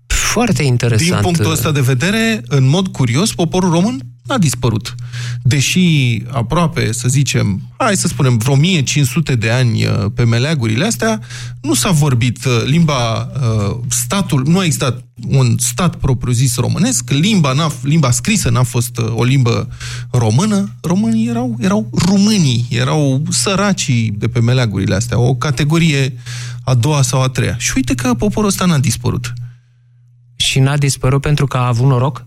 Foarte 0.08 0.64
interesant. 0.64 1.12
Din 1.12 1.20
punctul 1.22 1.52
ăsta 1.52 1.72
de 1.72 1.82
vedere, 1.82 2.42
în 2.48 2.68
mod 2.68 2.88
curios, 2.88 3.34
poporul 3.34 3.72
român 3.72 4.02
n-a 4.32 4.38
dispărut. 4.38 4.96
Deși 5.44 6.22
aproape, 6.28 6.92
să 6.92 7.08
zicem, 7.08 7.62
hai 7.78 7.96
să 7.96 8.08
spunem, 8.08 8.38
vreo 8.38 8.54
1500 8.54 9.36
de 9.36 9.50
ani 9.50 9.86
uh, 9.86 10.06
pe 10.16 10.24
meleagurile 10.24 10.86
astea, 10.86 11.22
nu 11.62 11.74
s-a 11.74 11.92
vorbit 11.92 12.46
uh, 12.46 12.62
limba 12.66 13.22
uh, 13.22 13.78
statul, 13.90 14.44
nu 14.48 14.58
a 14.58 14.64
existat 14.64 15.06
un 15.28 15.56
stat 15.58 15.96
propriu-zis 15.96 16.56
românesc, 16.56 17.10
limba, 17.10 17.54
n-a, 17.54 17.72
limba 17.82 18.12
scrisă 18.12 18.50
n-a 18.50 18.64
fost 18.64 18.98
o 19.16 19.24
limbă 19.24 19.68
română, 20.12 20.76
românii 20.82 21.28
erau, 21.28 21.56
erau 21.60 21.90
rumânii, 22.06 22.68
erau 22.70 23.24
săracii 23.30 24.14
de 24.18 24.28
pe 24.28 24.40
meleagurile 24.40 24.96
astea, 24.96 25.20
o 25.20 25.36
categorie 25.36 26.14
a 26.64 26.74
doua 26.74 27.02
sau 27.02 27.22
a 27.22 27.30
treia. 27.30 27.56
Și 27.58 27.72
uite 27.76 27.96
că 27.96 28.14
poporul 28.14 28.50
ăsta 28.50 28.66
n-a 28.66 28.80
dispărut. 28.80 29.34
Și 30.36 30.60
n-a 30.60 30.78
dispărut 30.78 31.22
pentru 31.22 31.46
că 31.46 31.58
a 31.58 31.68
avut 31.68 31.88
noroc? 31.88 32.26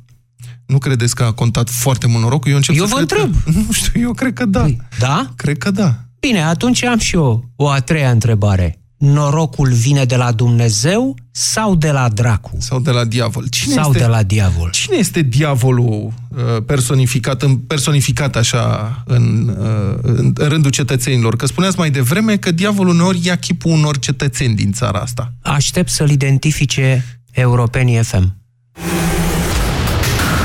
Nu 0.66 0.78
credeți 0.78 1.14
că 1.14 1.22
a 1.22 1.32
contat 1.32 1.70
foarte 1.70 2.06
mult 2.06 2.22
norocul? 2.22 2.50
Eu, 2.50 2.56
încep 2.56 2.76
eu 2.76 2.86
să 2.86 2.94
vă 2.94 3.00
întreb. 3.00 3.34
Că... 3.44 3.50
Nu 3.66 3.72
știu, 3.72 4.00
eu 4.00 4.12
cred 4.12 4.32
că 4.32 4.44
da. 4.44 4.60
Păi, 4.60 4.80
da? 4.98 5.32
Cred 5.36 5.58
că 5.58 5.70
da. 5.70 5.98
Bine, 6.20 6.42
atunci 6.42 6.84
am 6.84 6.98
și 6.98 7.14
eu 7.14 7.50
o 7.56 7.68
a 7.68 7.80
treia 7.80 8.10
întrebare. 8.10 8.78
Norocul 8.96 9.72
vine 9.72 10.04
de 10.04 10.16
la 10.16 10.32
Dumnezeu 10.32 11.16
sau 11.30 11.74
de 11.74 11.90
la 11.90 12.08
dracu? 12.08 12.56
Sau 12.58 12.80
de 12.80 12.90
la 12.90 13.04
diavol. 13.04 13.46
Cine 13.48 13.74
sau 13.74 13.90
este, 13.90 14.02
de 14.02 14.06
la 14.06 14.22
diavol. 14.22 14.70
Cine 14.70 14.96
este 14.96 15.22
diavolul 15.22 16.12
uh, 16.28 16.62
personificat, 16.66 17.44
personificat 17.66 18.36
așa 18.36 19.02
în, 19.06 19.56
uh, 19.58 19.98
în 20.02 20.32
rândul 20.36 20.70
cetățenilor? 20.70 21.36
Că 21.36 21.46
spuneați 21.46 21.78
mai 21.78 21.90
devreme 21.90 22.36
că 22.36 22.50
diavolul 22.50 22.94
uneori 22.94 23.20
ia 23.22 23.36
chipul 23.36 23.70
unor 23.70 23.98
cetățeni 23.98 24.54
din 24.54 24.72
țara 24.72 24.98
asta. 24.98 25.32
Aștept 25.42 25.90
să-l 25.90 26.10
identifice 26.10 27.20
Europenii 27.30 28.02
FM. 28.02 28.34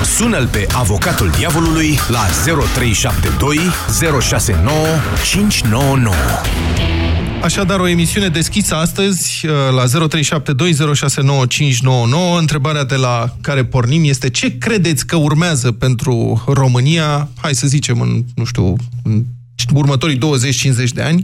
Sună-l 0.04 0.48
pe 0.48 0.66
avocatul 0.74 1.30
diavolului 1.38 1.98
la 2.08 2.26
0372 2.46 3.60
069 4.22 4.76
599. 5.30 6.16
Așadar, 7.44 7.80
o 7.80 7.88
emisiune 7.88 8.28
deschisă 8.28 8.76
astăzi 8.76 9.46
uh, 9.46 9.52
la 9.76 10.08
0372069599. 12.36 12.40
Întrebarea 12.40 12.84
de 12.84 12.96
la 12.96 13.36
care 13.42 13.66
pornim 13.66 14.04
este 14.04 14.30
ce 14.30 14.58
credeți 14.58 15.06
că 15.06 15.16
urmează 15.16 15.72
pentru 15.72 16.44
România, 16.48 17.30
hai 17.42 17.56
să 17.56 17.68
zicem, 17.68 18.02
în, 18.02 18.24
nu 18.36 18.44
știu, 18.44 18.76
în 19.04 19.24
următorii 19.74 20.18
20-50 20.18 20.20
de 20.94 21.02
ani, 21.02 21.24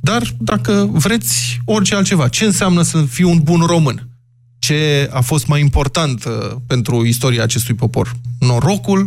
dar 0.00 0.22
dacă 0.38 0.88
vreți 0.92 1.60
orice 1.64 1.94
altceva. 1.94 2.28
Ce 2.28 2.44
înseamnă 2.44 2.82
să 2.82 3.02
fii 3.02 3.24
un 3.24 3.38
bun 3.42 3.60
român? 3.66 4.11
Ce 4.66 5.08
a 5.20 5.20
fost 5.20 5.44
mai 5.52 5.60
important 5.60 6.24
uh, 6.24 6.32
pentru 6.72 6.94
istoria 7.14 7.42
acestui 7.42 7.74
popor. 7.74 8.06
Norocul, 8.50 9.00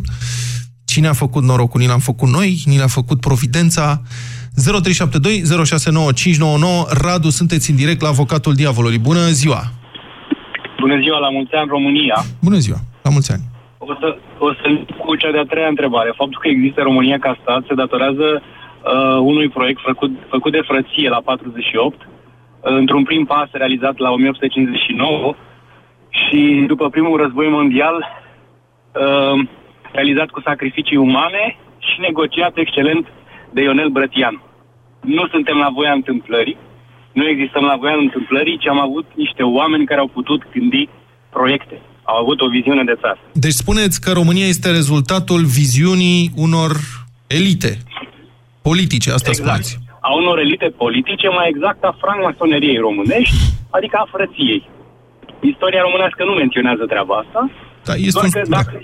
cine 0.92 1.08
a 1.08 1.22
făcut 1.24 1.44
norocul? 1.44 1.80
Ni 1.82 1.88
l-am 1.88 2.04
făcut 2.10 2.30
noi, 2.38 2.50
ni 2.72 2.78
l-a 2.78 2.92
făcut 3.00 3.20
Providența. 3.20 3.88
0372 4.56 5.66
069599 5.66 6.86
Radu, 7.04 7.30
sunteți 7.40 7.70
în 7.72 7.76
direct 7.76 8.02
la 8.02 8.08
Avocatul 8.16 8.54
Diavolului. 8.54 9.00
Bună 9.10 9.26
ziua! 9.42 9.62
Bună 10.84 10.98
ziua, 11.04 11.18
la 11.26 11.30
mulți 11.30 11.54
ani 11.60 11.70
România! 11.76 12.18
Bună 12.48 12.60
ziua, 12.66 12.80
la 13.06 13.10
mulți 13.16 13.32
ani! 13.34 13.44
O 13.78 13.94
să, 14.02 14.08
o 14.48 14.50
să 14.60 14.66
cu 15.04 15.16
cea 15.22 15.32
de-a 15.36 15.52
treia 15.52 15.74
întrebare. 15.76 16.12
Faptul 16.22 16.40
că 16.42 16.48
există 16.48 16.80
România 16.82 17.18
ca 17.26 17.38
stat 17.42 17.62
se 17.68 17.80
datorează 17.84 18.28
uh, 18.42 19.18
unui 19.32 19.50
proiect 19.58 19.80
făcut, 19.90 20.12
făcut 20.34 20.52
de 20.52 20.68
frăție 20.70 21.10
la 21.10 21.22
48, 21.26 22.08
într-un 22.74 23.04
prim 23.04 23.26
pas 23.26 23.50
realizat 23.52 23.98
la 23.98 24.10
1859 24.12 25.36
și 26.10 26.64
după 26.68 26.90
primul 26.90 27.18
război 27.22 27.50
mondial 27.50 27.96
uh, 27.98 29.48
realizat 29.92 30.30
cu 30.30 30.42
sacrificii 30.42 30.98
umane 30.98 31.58
și 31.78 32.00
negociat 32.08 32.54
excelent 32.58 33.06
de 33.54 33.62
Ionel 33.62 33.90
Brătian. 33.90 34.42
Nu 35.02 35.28
suntem 35.28 35.58
la 35.58 35.70
voia 35.74 35.92
întâmplării, 35.92 36.58
nu 37.12 37.28
existăm 37.28 37.64
la 37.64 37.76
voia 37.80 37.98
întâmplării, 38.06 38.58
ci 38.58 38.68
am 38.68 38.80
avut 38.80 39.06
niște 39.16 39.44
oameni 39.44 39.86
care 39.86 40.00
au 40.00 40.08
putut 40.08 40.42
gândi 40.54 40.90
proiecte. 41.30 41.82
Au 42.04 42.18
avut 42.22 42.42
o 42.42 42.50
viziune 42.50 42.84
de 42.84 42.96
țară. 43.02 43.20
Deci 43.32 43.52
spuneți 43.64 44.02
că 44.02 44.12
România 44.12 44.48
este 44.48 44.72
rezultatul 44.72 45.42
viziunii 45.44 46.32
unor 46.36 46.72
elite 47.28 47.78
politice, 48.62 49.12
asta 49.12 49.30
exact. 49.30 49.64
spuneți 49.64 49.85
a 50.08 50.10
unor 50.22 50.38
elite 50.40 50.70
politice, 50.84 51.28
mai 51.30 51.48
exact 51.50 51.84
a 51.84 51.98
francmasoneriei 52.04 52.78
românești, 52.88 53.38
adică 53.78 53.96
a 54.00 54.12
frăției. 54.12 54.70
Istoria 55.40 55.82
românească 55.82 56.24
nu 56.24 56.34
menționează 56.34 56.86
treaba 56.86 57.16
asta, 57.24 57.42
da, 57.88 57.94
este 57.94 58.20
doar 58.20 58.30
că 58.34 58.40
un... 58.44 58.52
dacă, 58.58 58.76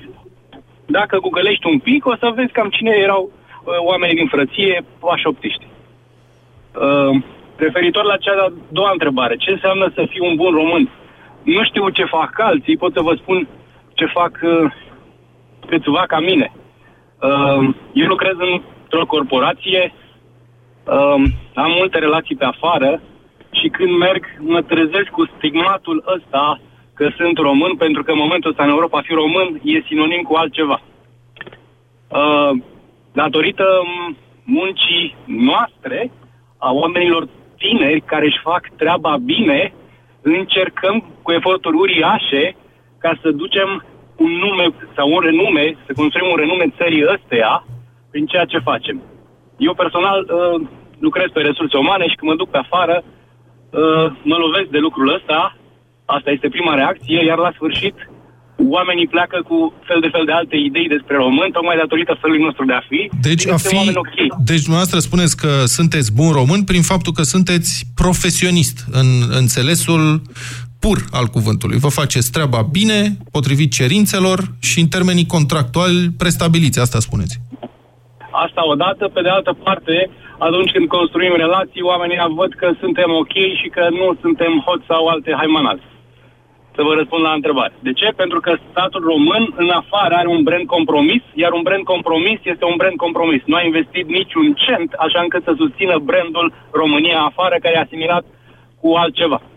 dacă 0.97 1.15
googlești 1.17 1.67
un 1.73 1.79
pic, 1.79 2.05
o 2.05 2.15
să 2.21 2.31
vezi 2.36 2.51
cam 2.57 2.69
cine 2.77 2.93
erau 3.05 3.21
uh, 3.31 3.77
oamenii 3.89 4.19
din 4.21 4.27
frăție 4.36 4.84
așoptiști. 5.15 5.65
Uh, 5.67 7.13
referitor 7.55 8.03
la 8.03 8.17
cea 8.23 8.36
de-a 8.39 8.51
doua 8.77 8.91
întrebare, 8.91 9.36
ce 9.36 9.51
înseamnă 9.51 9.91
să 9.95 10.05
fii 10.10 10.27
un 10.29 10.36
bun 10.36 10.53
român? 10.53 10.89
Nu 11.43 11.63
știu 11.63 11.89
ce 11.89 12.13
fac 12.17 12.31
alții, 12.39 12.77
pot 12.77 12.93
să 12.93 13.01
vă 13.01 13.13
spun 13.21 13.47
ce 13.93 14.05
fac 14.05 14.34
uh, 14.43 14.71
câțiva 15.67 16.03
ca 16.07 16.19
mine. 16.19 16.51
Uh, 17.27 17.60
eu 17.93 18.07
lucrez 18.07 18.36
într-o 18.39 19.05
corporație 19.05 19.93
Um, 20.83 21.23
am 21.53 21.71
multe 21.77 21.99
relații 21.99 22.35
pe 22.35 22.45
afară 22.45 23.01
și 23.51 23.67
când 23.67 23.97
merg 23.97 24.25
mă 24.39 24.61
trezesc 24.61 25.09
cu 25.11 25.29
stigmatul 25.37 26.03
ăsta 26.15 26.59
că 26.93 27.09
sunt 27.17 27.37
român, 27.37 27.75
pentru 27.75 28.03
că 28.03 28.11
în 28.11 28.17
momentul 28.17 28.49
ăsta 28.49 28.63
în 28.63 28.69
Europa 28.69 28.97
a 28.97 29.01
fi 29.01 29.13
român 29.13 29.59
e 29.63 29.81
sinonim 29.87 30.21
cu 30.21 30.35
altceva. 30.35 30.81
Uh, 32.07 32.51
datorită 33.13 33.65
muncii 34.43 35.15
noastre, 35.25 36.11
a 36.57 36.71
oamenilor 36.71 37.27
tineri 37.57 38.01
care 38.01 38.25
își 38.25 38.39
fac 38.43 38.67
treaba 38.77 39.17
bine, 39.17 39.73
încercăm 40.21 41.05
cu 41.21 41.31
eforturi 41.31 41.75
uriașe 41.75 42.55
ca 42.97 43.17
să 43.21 43.31
ducem 43.31 43.85
un 44.15 44.31
nume 44.31 44.67
sau 44.95 45.11
un 45.11 45.19
renume, 45.19 45.77
să 45.85 45.93
construim 45.95 46.29
un 46.29 46.37
renume 46.37 46.73
țării 46.77 47.05
ăsteia 47.13 47.65
prin 48.11 48.25
ceea 48.25 48.45
ce 48.45 48.57
facem. 48.57 49.01
Eu 49.67 49.74
personal 49.84 50.19
uh, 50.24 50.58
lucrez 51.08 51.30
pe 51.34 51.41
resurse 51.50 51.78
umane 51.78 52.06
și 52.08 52.17
când 52.17 52.30
mă 52.32 52.38
duc 52.41 52.50
pe 52.52 52.63
afară, 52.65 52.95
uh, 53.04 54.06
mă 54.32 54.38
lovesc 54.45 54.69
de 54.76 54.82
lucrul 54.86 55.13
ăsta. 55.17 55.39
Asta 56.17 56.30
este 56.32 56.54
prima 56.56 56.74
reacție, 56.82 57.19
iar 57.30 57.39
la 57.45 57.52
sfârșit 57.58 57.95
oamenii 58.78 59.08
pleacă 59.08 59.38
cu 59.50 59.58
fel 59.88 60.00
de 60.02 60.10
fel 60.15 60.26
de 60.26 60.32
alte 60.32 60.56
idei 60.56 60.88
despre 60.95 61.15
român, 61.15 61.50
tocmai 61.52 61.82
datorită 61.84 62.17
felului 62.21 62.43
nostru 62.47 62.65
de 62.65 62.74
a 62.74 62.84
fi. 62.89 63.02
Deci, 63.21 63.47
a 63.47 63.58
fi, 63.58 63.76
okay. 64.04 64.28
deci 64.52 64.65
dumneavoastră 64.67 65.00
spuneți 65.00 65.38
că 65.38 65.52
sunteți 65.65 66.13
bun 66.13 66.32
român 66.32 66.63
prin 66.63 66.82
faptul 66.82 67.13
că 67.13 67.24
sunteți 67.34 67.71
profesionist 67.95 68.78
în 68.91 69.08
înțelesul 69.41 70.21
pur 70.80 70.97
al 71.12 71.26
cuvântului. 71.26 71.78
Vă 71.78 71.88
faceți 71.88 72.32
treaba 72.32 72.62
bine, 72.71 73.17
potrivit 73.32 73.71
cerințelor 73.71 74.39
și 74.60 74.80
în 74.80 74.88
termenii 74.88 75.26
contractuali 75.26 76.10
prestabiliți, 76.17 76.80
asta 76.80 77.00
spuneți. 77.00 77.39
Asta 78.45 78.62
odată, 78.73 79.04
pe 79.08 79.21
de 79.25 79.32
altă 79.38 79.54
parte, 79.65 79.95
atunci 80.47 80.71
când 80.75 80.88
construim 80.97 81.36
relații, 81.45 81.89
oamenii 81.91 82.19
văd 82.41 82.51
că 82.62 82.67
suntem 82.84 83.10
ok 83.21 83.36
și 83.60 83.67
că 83.75 83.84
nu 83.99 84.08
suntem 84.23 84.51
hot 84.65 84.82
sau 84.91 85.01
alte 85.08 85.32
haimanați. 85.39 85.86
Să 86.75 86.82
vă 86.88 86.93
răspund 86.99 87.23
la 87.23 87.38
întrebare. 87.39 87.73
De 87.88 87.93
ce? 87.99 88.08
Pentru 88.21 88.39
că 88.39 88.51
statul 88.71 89.01
român 89.12 89.43
în 89.63 89.69
afară 89.82 90.13
are 90.15 90.30
un 90.36 90.43
brand 90.47 90.67
compromis, 90.75 91.23
iar 91.43 91.51
un 91.51 91.63
brand 91.67 91.84
compromis 91.93 92.39
este 92.54 92.65
un 92.71 92.77
brand 92.82 92.97
compromis. 93.06 93.41
Nu 93.45 93.56
a 93.56 93.63
investit 93.69 94.06
niciun 94.19 94.47
cent 94.65 94.89
așa 95.06 95.19
încât 95.21 95.43
să 95.43 95.54
susțină 95.62 95.95
brandul 96.10 96.47
România 96.82 97.19
afară, 97.30 97.56
care 97.62 97.73
e 97.75 97.86
asimilat 97.88 98.23
cu 98.82 98.88
altceva. 99.04 99.39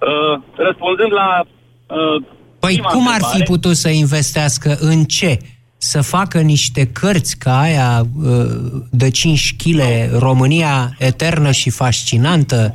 Uh, 0.00 0.40
răspunzând 0.54 1.12
la 1.12 1.28
uh, 1.40 2.22
Păi 2.58 2.80
cum 2.92 3.06
ar 3.08 3.20
fi 3.32 3.42
putut 3.42 3.76
să 3.76 3.88
investească 3.88 4.76
în 4.80 5.04
ce? 5.04 5.38
Să 5.78 6.02
facă 6.02 6.40
niște 6.40 6.86
cărți 7.00 7.38
ca 7.38 7.60
aia 7.60 8.00
uh, 8.00 8.82
de 8.90 9.10
5 9.10 9.56
kg, 9.56 9.80
România 10.18 10.90
eternă 10.98 11.50
și 11.50 11.70
fascinantă, 11.70 12.70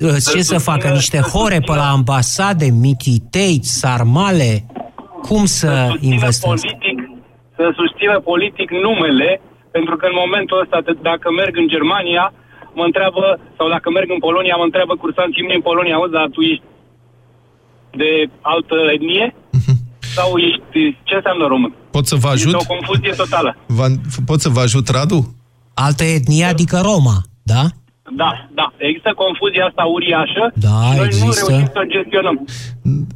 uh, 0.00 0.16
ce 0.32 0.42
să 0.42 0.58
facă? 0.58 0.88
Niște 0.88 1.18
hore 1.18 1.58
pe 1.66 1.74
la 1.74 1.88
ambasade, 1.90 2.66
mititei, 2.70 3.58
sarmale? 3.62 4.64
Cum 5.22 5.44
să, 5.44 5.66
să 5.66 5.96
investească? 6.00 6.68
Politic, 6.70 6.98
să 7.56 7.64
susțină 7.74 8.20
politic 8.20 8.70
numele, 8.70 9.40
pentru 9.70 9.96
că 9.96 10.06
în 10.06 10.16
momentul 10.22 10.60
ăsta, 10.60 10.78
dacă 11.02 11.30
merg 11.30 11.56
în 11.56 11.68
Germania, 11.68 12.32
mă 12.78 12.84
întreabă, 12.84 13.40
sau 13.56 13.68
dacă 13.68 13.90
merg 13.90 14.10
în 14.10 14.18
Polonia, 14.18 14.56
mă 14.56 14.64
întreabă 14.64 14.94
cursanții 14.94 15.46
mei 15.46 15.58
în 15.60 15.68
Polonia, 15.70 15.94
auzi, 15.94 16.12
dar 16.12 16.28
tu 16.32 16.40
ești 16.40 16.64
de 17.90 18.10
altă 18.40 18.76
etnie? 18.94 19.34
Uh-huh. 20.18 20.24
sau 20.24 20.38
ești... 20.38 20.98
Ce 21.02 21.14
înseamnă 21.14 21.46
român? 21.46 21.72
Pot 21.90 22.06
să 22.06 22.14
vă 22.14 22.28
ajut? 22.28 22.54
Este 22.54 22.66
o 22.70 22.74
confuzie 22.74 23.12
totală. 23.12 23.56
Va, 23.66 23.86
pot 24.24 24.40
să 24.40 24.48
vă 24.48 24.60
ajut, 24.60 24.88
Radu? 24.88 25.34
Altă 25.74 26.04
etnie, 26.04 26.44
adică 26.44 26.80
Roma, 26.82 27.22
da? 27.42 27.62
Da, 28.22 28.30
da. 28.54 28.66
Există 28.76 29.10
confuzia 29.24 29.64
asta 29.64 29.82
uriașă 29.96 30.44
Da, 30.66 30.76
și 30.86 30.96
noi 30.96 31.06
există. 31.06 31.24
nu 31.24 31.32
reușim 31.48 31.70
să 31.74 31.80
o 31.82 31.86
gestionăm. 31.96 32.36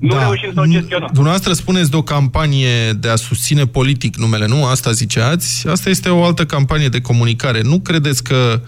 Nu 0.08 0.14
reușim 0.18 0.50
să 0.54 0.60
o 0.60 0.68
gestionăm. 0.76 1.10
Dumneavoastră 1.12 1.52
spuneți 1.52 1.90
de 1.90 1.96
o 1.96 2.02
campanie 2.02 2.92
de 3.04 3.08
a 3.08 3.16
susține 3.16 3.64
politic 3.66 4.16
numele, 4.16 4.46
nu? 4.46 4.64
Asta 4.64 4.90
ziceați. 4.92 5.68
Asta 5.68 5.88
este 5.90 6.08
o 6.08 6.24
altă 6.24 6.44
campanie 6.44 6.88
de 6.88 7.00
comunicare. 7.00 7.60
Nu 7.62 7.78
credeți 7.80 8.22
că, 8.22 8.60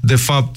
de 0.00 0.16
fapt, 0.16 0.56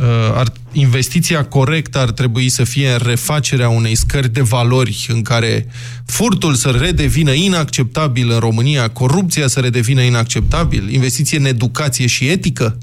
uh, 0.00 0.40
ar, 0.40 0.46
investiția 0.72 1.44
corectă 1.44 1.98
ar 1.98 2.10
trebui 2.10 2.48
să 2.48 2.64
fie 2.64 2.88
în 2.90 3.00
refacerea 3.02 3.68
unei 3.68 3.94
scări 3.94 4.28
de 4.28 4.42
valori 4.42 5.06
în 5.08 5.22
care 5.22 5.66
furtul 6.06 6.54
să 6.54 6.68
redevină 6.70 7.32
inacceptabil 7.32 8.30
în 8.30 8.38
România, 8.38 8.88
corupția 8.88 9.46
să 9.46 9.60
redevină 9.60 10.00
inacceptabil, 10.00 10.92
investiție 10.92 11.38
în 11.38 11.44
educație 11.44 12.06
și 12.06 12.28
etică? 12.28 12.78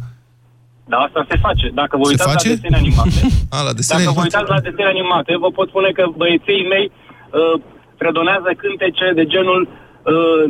Da, 0.92 0.98
asta 1.08 1.22
se 1.32 1.38
face. 1.48 1.66
Dacă 1.82 1.94
vă 2.00 2.06
Se 2.06 2.12
uitați 2.14 2.34
face? 2.34 2.48
la 2.48 2.54
desene 2.56 2.78
animate, 2.84 3.20
A, 3.56 3.58
la 3.68 3.74
desene 3.80 4.04
dacă 4.04 4.16
vă 4.18 4.22
animate. 4.22 4.28
uitați 4.28 4.52
la 4.56 4.60
desene 4.68 4.90
animate, 4.96 5.32
vă 5.46 5.50
pot 5.58 5.68
spune 5.72 5.90
că 5.98 6.04
băieții 6.22 6.64
mei 6.74 6.86
uh, 6.94 7.56
predonează 8.02 8.50
cântece 8.64 9.06
de 9.20 9.24
genul 9.34 9.62
uh, 9.70 10.44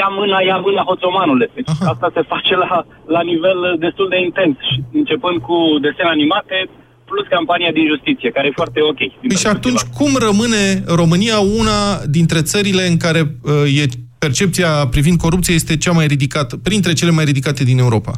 ia 0.00 0.08
mâna, 0.18 0.38
ia 0.50 0.58
mâna, 0.66 0.82
hoțomanule. 0.90 1.46
Deci 1.56 1.70
asta 1.92 2.08
se 2.16 2.22
face 2.32 2.54
la, 2.64 2.68
la 3.16 3.22
nivel 3.30 3.58
uh, 3.68 3.72
destul 3.86 4.06
de 4.14 4.18
intens. 4.28 4.54
Și 4.68 4.76
începând 5.00 5.36
cu 5.48 5.56
desene 5.86 6.10
animate, 6.16 6.56
plus 7.10 7.26
campania 7.36 7.70
din 7.78 7.86
justiție, 7.92 8.28
care 8.36 8.46
e 8.48 8.60
foarte 8.60 8.80
ok. 8.90 9.00
Păi 9.28 9.42
și 9.44 9.50
atunci, 9.56 9.82
cum 9.98 10.10
rămâne 10.28 10.62
România 11.00 11.38
una 11.60 11.78
dintre 12.16 12.40
țările 12.50 12.82
în 12.92 12.96
care 13.04 13.20
uh, 13.20 13.80
e 13.82 13.84
percepția 14.18 14.70
privind 14.94 15.18
corupție 15.24 15.54
este 15.54 15.76
cea 15.76 15.92
mai 15.98 16.06
ridicată, 16.06 16.56
printre 16.68 16.92
cele 16.92 17.10
mai 17.10 17.24
ridicate 17.24 17.64
din 17.64 17.78
Europa? 17.78 18.12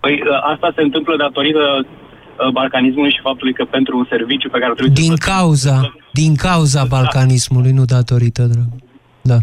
Păi 0.00 0.14
uh, 0.22 0.38
asta 0.52 0.72
se 0.76 0.82
întâmplă 0.82 1.16
datorită 1.16 1.64
uh, 1.84 2.48
balcanismului 2.52 3.10
și 3.16 3.20
faptului 3.28 3.52
că 3.54 3.64
pentru 3.64 3.96
un 3.98 4.06
serviciu 4.08 4.48
pe 4.50 4.58
care 4.58 4.72
trebuie 4.72 4.94
Din 5.04 5.14
să 5.16 5.30
cauza, 5.30 5.76
din 6.12 6.34
cauza 6.34 6.84
balcanismului, 6.84 7.72
nu 7.78 7.84
datorită, 7.84 8.42
drag. 8.54 8.68
Da. 9.22 9.38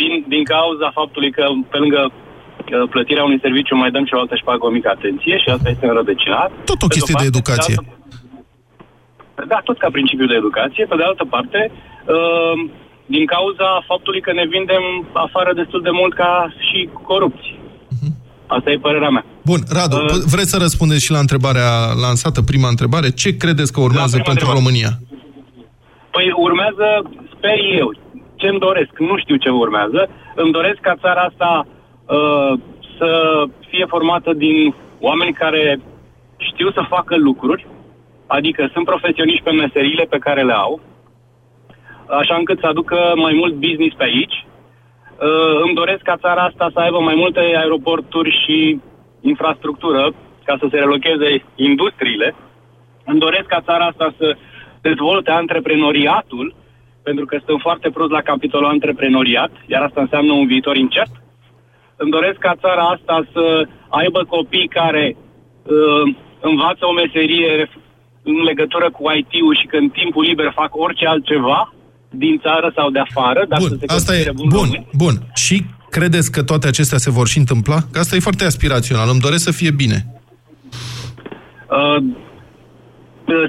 din, 0.00 0.14
din 0.34 0.44
cauza 0.44 0.90
faptului 1.00 1.30
că 1.32 1.44
pe 1.72 1.76
lângă 1.78 2.02
uh, 2.10 2.88
plătirea 2.90 3.24
unui 3.24 3.38
serviciu 3.46 3.76
mai 3.76 3.90
dăm 3.90 4.04
cealaltă 4.04 4.34
și 4.36 4.44
pagă 4.50 4.66
o 4.66 4.70
mică 4.70 4.88
atenție 4.96 5.36
și 5.38 5.48
asta 5.48 5.68
este 5.70 5.86
înrădăcinat. 5.86 6.50
Tot 6.70 6.82
o 6.82 6.86
Pe 6.86 6.94
chestie 6.94 7.14
de 7.18 7.22
parte, 7.22 7.32
educație. 7.36 7.74
pe 7.74 7.82
de 7.84 7.88
altă- 7.90 8.00
Da, 9.52 9.58
tot 9.68 9.78
ca 9.78 9.88
principiu 9.96 10.26
de 10.26 10.34
educație. 10.42 10.84
Pe 10.86 10.96
de 10.96 11.02
altă 11.10 11.24
parte, 11.34 11.60
uh, 11.70 12.56
din 13.06 13.24
cauza 13.34 13.68
faptului 13.90 14.20
că 14.26 14.32
ne 14.32 14.46
vindem 14.54 14.84
afară 15.12 15.50
destul 15.60 15.80
de 15.82 15.90
mult 16.00 16.14
ca 16.14 16.32
și 16.68 16.88
corupți. 17.10 17.48
Asta 18.56 18.70
e 18.70 18.78
părerea 18.88 19.08
mea. 19.16 19.24
Bun, 19.50 19.60
Radu, 19.76 19.96
Uh, 19.96 20.22
vreți 20.34 20.50
să 20.54 20.58
răspundeți 20.66 21.04
și 21.04 21.14
la 21.16 21.18
întrebarea 21.26 21.70
lansată, 22.06 22.40
prima 22.42 22.68
întrebare? 22.74 23.08
Ce 23.22 23.36
credeți 23.42 23.72
că 23.72 23.80
urmează 23.80 24.16
prima 24.16 24.28
pentru 24.28 24.44
întrebare. 24.46 24.58
România? 24.60 24.90
Păi 26.14 26.26
urmează, 26.46 26.86
sper 27.34 27.58
eu, 27.80 27.88
ce-mi 28.40 28.62
doresc, 28.68 28.92
nu 28.98 29.16
știu 29.22 29.36
ce 29.36 29.50
urmează, 29.64 30.00
îmi 30.42 30.52
doresc 30.58 30.80
ca 30.80 30.94
țara 31.04 31.22
asta 31.30 31.50
uh, 31.66 32.52
să 32.98 33.10
fie 33.70 33.84
formată 33.94 34.30
din 34.32 34.74
oameni 35.08 35.32
care 35.42 35.80
știu 36.36 36.68
să 36.72 36.90
facă 36.94 37.14
lucruri, 37.16 37.66
adică 38.26 38.70
sunt 38.72 38.84
profesioniști 38.84 39.42
pe 39.42 39.50
meserile 39.50 40.04
pe 40.04 40.18
care 40.26 40.42
le 40.42 40.52
au, 40.52 40.80
așa 42.20 42.34
încât 42.38 42.58
să 42.60 42.66
aducă 42.66 42.96
mai 43.24 43.32
mult 43.40 43.54
business 43.54 43.94
pe 43.96 44.04
aici. 44.04 44.46
Uh, 45.20 45.60
îmi 45.64 45.74
doresc 45.74 46.02
ca 46.02 46.16
țara 46.16 46.42
asta 46.42 46.70
să 46.72 46.78
aibă 46.78 47.00
mai 47.00 47.14
multe 47.14 47.40
aeroporturi 47.40 48.42
și 48.44 48.80
infrastructură 49.20 50.12
ca 50.44 50.56
să 50.60 50.66
se 50.70 50.78
relocheze 50.78 51.44
industriile. 51.54 52.34
Îmi 53.04 53.18
doresc 53.20 53.46
ca 53.46 53.60
țara 53.60 53.84
asta 53.84 54.14
să 54.18 54.36
dezvolte 54.80 55.30
antreprenoriatul, 55.30 56.54
pentru 57.02 57.24
că 57.24 57.38
sunt 57.46 57.60
foarte 57.60 57.90
prost 57.90 58.10
la 58.10 58.20
capitolul 58.20 58.68
antreprenoriat, 58.68 59.50
iar 59.66 59.82
asta 59.82 60.00
înseamnă 60.00 60.32
un 60.32 60.46
viitor 60.46 60.76
incert. 60.76 61.10
Îmi 61.96 62.10
doresc 62.10 62.38
ca 62.38 62.54
țara 62.60 62.82
asta 62.82 63.26
să 63.32 63.66
aibă 63.88 64.24
copii 64.24 64.68
care 64.68 65.16
uh, 65.16 66.14
învață 66.40 66.86
o 66.86 66.92
meserie 66.92 67.64
ref- 67.64 67.80
în 68.22 68.42
legătură 68.42 68.90
cu 68.90 69.10
IT-ul 69.10 69.56
și 69.60 69.66
că 69.66 69.76
în 69.76 69.88
timpul 69.88 70.24
liber 70.24 70.52
fac 70.54 70.76
orice 70.76 71.06
altceva 71.06 71.72
din 72.12 72.38
țară 72.42 72.72
sau 72.76 72.90
de 72.90 72.98
afară, 72.98 73.44
dar 73.48 73.60
să 73.60 73.68
Bun, 73.68 73.78
se 73.78 73.94
asta 73.94 74.12
e, 74.16 74.24
considere 74.24 74.34
bun 74.36 74.48
bun, 74.48 74.64
român. 74.64 74.86
bun. 74.92 75.30
Și 75.34 75.64
credeți 75.90 76.32
că 76.32 76.42
toate 76.42 76.66
acestea 76.66 76.98
se 76.98 77.10
vor 77.10 77.26
și 77.28 77.38
întâmpla? 77.38 77.78
Că 77.92 77.98
asta 77.98 78.16
e 78.16 78.18
foarte 78.28 78.44
aspirațional, 78.44 79.08
îmi 79.10 79.20
doresc 79.20 79.42
să 79.44 79.50
fie 79.50 79.70
bine. 79.70 80.06
Uh, 81.70 81.96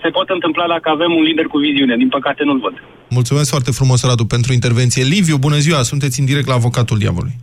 se 0.04 0.10
pot 0.10 0.30
întâmpla 0.30 0.66
dacă 0.68 0.90
avem 0.90 1.12
un 1.12 1.24
lider 1.24 1.46
cu 1.46 1.58
viziune. 1.58 1.96
Din 1.98 2.10
păcate 2.10 2.44
nu-l 2.44 2.60
văd. 2.60 2.74
Mulțumesc 3.10 3.50
foarte 3.50 3.72
frumos, 3.72 4.04
Radu, 4.04 4.26
pentru 4.26 4.54
intervenție. 4.54 5.04
Liviu, 5.04 5.38
bună 5.38 5.58
ziua, 5.58 5.82
sunteți 5.82 6.20
în 6.20 6.26
direct 6.26 6.48
la 6.48 6.54
Avocatul 6.54 6.98
Diavolului. 6.98 7.36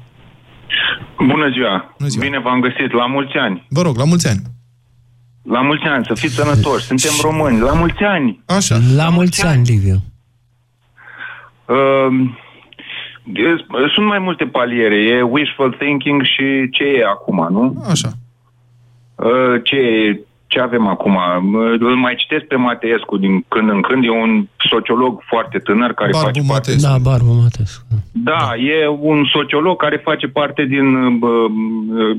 Bună 1.19 1.49
ziua. 1.53 1.95
Bună 1.99 2.09
ziua! 2.11 2.25
Bine 2.25 2.39
v-am 2.39 2.61
găsit. 2.61 2.93
La 2.93 3.07
mulți 3.07 3.37
ani. 3.37 3.67
Vă 3.69 3.83
rog, 3.83 3.97
la 3.97 4.05
mulți 4.05 4.29
ani. 4.29 4.41
La 5.43 5.61
mulți 5.61 5.85
ani, 5.85 6.05
să 6.09 6.15
fiți 6.15 6.35
sănătoși. 6.35 6.85
Suntem 6.85 7.11
români. 7.23 7.61
La 7.61 7.73
mulți 7.73 8.03
ani. 8.03 8.43
Așa. 8.47 8.79
La 8.95 9.09
mulți 9.09 9.47
ani, 9.47 9.65
Liviu. 9.65 9.99
Uh, 11.71 12.09
sunt 13.95 14.07
mai 14.07 14.19
multe 14.19 14.45
paliere. 14.45 14.95
E 14.95 15.23
wishful 15.23 15.73
thinking 15.79 16.23
și 16.23 16.69
ce 16.71 16.85
e 16.85 17.05
acum, 17.05 17.47
nu? 17.51 17.85
Așa. 17.91 18.09
Uh, 19.15 19.63
ce, 19.63 19.81
ce 20.47 20.61
avem 20.61 20.87
acum? 20.87 21.15
Uh, 21.15 21.77
Îl 21.79 21.95
mai 21.97 22.15
citesc 22.15 22.45
pe 22.45 22.57
Mateescu 22.57 23.17
din 23.17 23.45
când 23.49 23.69
în 23.71 23.81
când. 23.81 24.05
E 24.05 24.11
un 24.11 24.47
sociolog 24.71 25.23
foarte 25.27 25.59
tânăr 25.59 25.93
care 25.93 26.11
Barbu 26.13 26.27
face 26.27 26.43
parte... 26.49 26.77
Da, 26.81 26.97
Barbu 27.03 27.33
Matescu. 27.43 27.85
Da, 28.13 28.57
e 28.57 28.87
un 28.89 29.25
sociolog 29.33 29.77
care 29.77 29.97
face 29.97 30.27
parte 30.27 30.65
din... 30.65 30.95
Uh, 30.95 31.51
uh, 31.89 32.17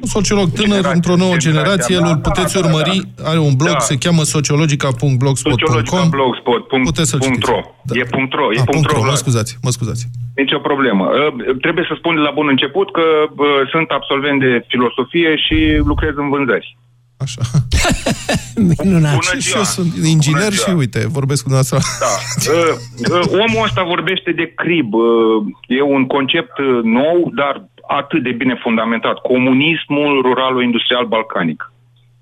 Un 0.00 0.06
sociolog 0.08 0.48
tânăr 0.52 0.90
într-o 0.94 1.16
nouă 1.16 1.36
generație, 1.36 1.96
da, 1.98 2.06
îl 2.06 2.12
da, 2.14 2.28
puteți 2.30 2.54
da, 2.54 2.60
da, 2.60 2.66
urmări, 2.66 3.08
are 3.24 3.38
un 3.38 3.54
blog, 3.56 3.72
Da. 3.72 3.78
se 3.78 3.96
cheamă 3.96 4.22
sociologica.blogspot.com 4.22 5.34
sociologica.blogspot.ro 5.52 6.80
Puteți 6.82 7.10
să-l 7.10 7.20
citiți. 7.20 7.50
Da. 7.84 8.00
E 8.00 8.04
punct 8.04 8.32
.ro, 8.32 8.44
e 8.52 8.58
Ah, 8.58 8.64
punct 8.64 8.70
punct 8.72 8.86
.ro, 8.90 8.92
ro, 8.94 8.98
mă 9.00 9.04
Vlad. 9.04 9.16
scuzați, 9.16 9.58
mă 9.62 9.70
scuzați. 9.70 10.06
Nici 10.36 10.52
o 10.52 10.58
problemă. 10.58 11.04
Uh, 11.04 11.56
Trebuie 11.60 11.84
să 11.88 11.94
spun 11.98 12.14
de 12.14 12.20
la 12.20 12.30
bun 12.38 12.46
început 12.50 12.92
că 12.92 13.02
uh, 13.28 13.46
sunt 13.72 13.88
absolvent 13.98 14.40
de 14.40 14.64
filosofie 14.68 15.36
și 15.44 15.56
lucrez 15.90 16.12
în 16.16 16.28
vânzări. 16.28 16.76
Așa. 17.26 17.42
Minunat. 18.78 19.12
Bună 19.18 19.34
și 19.34 19.40
ziua! 19.40 19.58
eu 19.58 19.64
sunt 19.64 19.92
inginer 20.14 20.40
Bună 20.42 20.54
și 20.54 20.64
ziua! 20.66 20.76
uite, 20.76 21.00
vorbesc 21.18 21.42
cu 21.42 21.48
dumneavoastră. 21.48 21.78
Da. 22.04 22.12
Uh, 22.52 22.74
uh, 23.20 23.24
omul 23.44 23.64
ăsta 23.68 23.82
vorbește 23.94 24.30
de 24.40 24.46
crib. 24.60 24.92
Uh, 24.94 25.02
e 25.78 25.82
un 25.82 26.06
concept 26.06 26.58
uh, 26.58 26.80
nou, 26.82 27.18
dar 27.40 27.54
atât 27.98 28.22
de 28.22 28.32
bine 28.32 28.54
fundamentat. 28.54 29.18
Comunismul 29.18 30.22
rural-industrial 30.22 31.04
balcanic. 31.06 31.72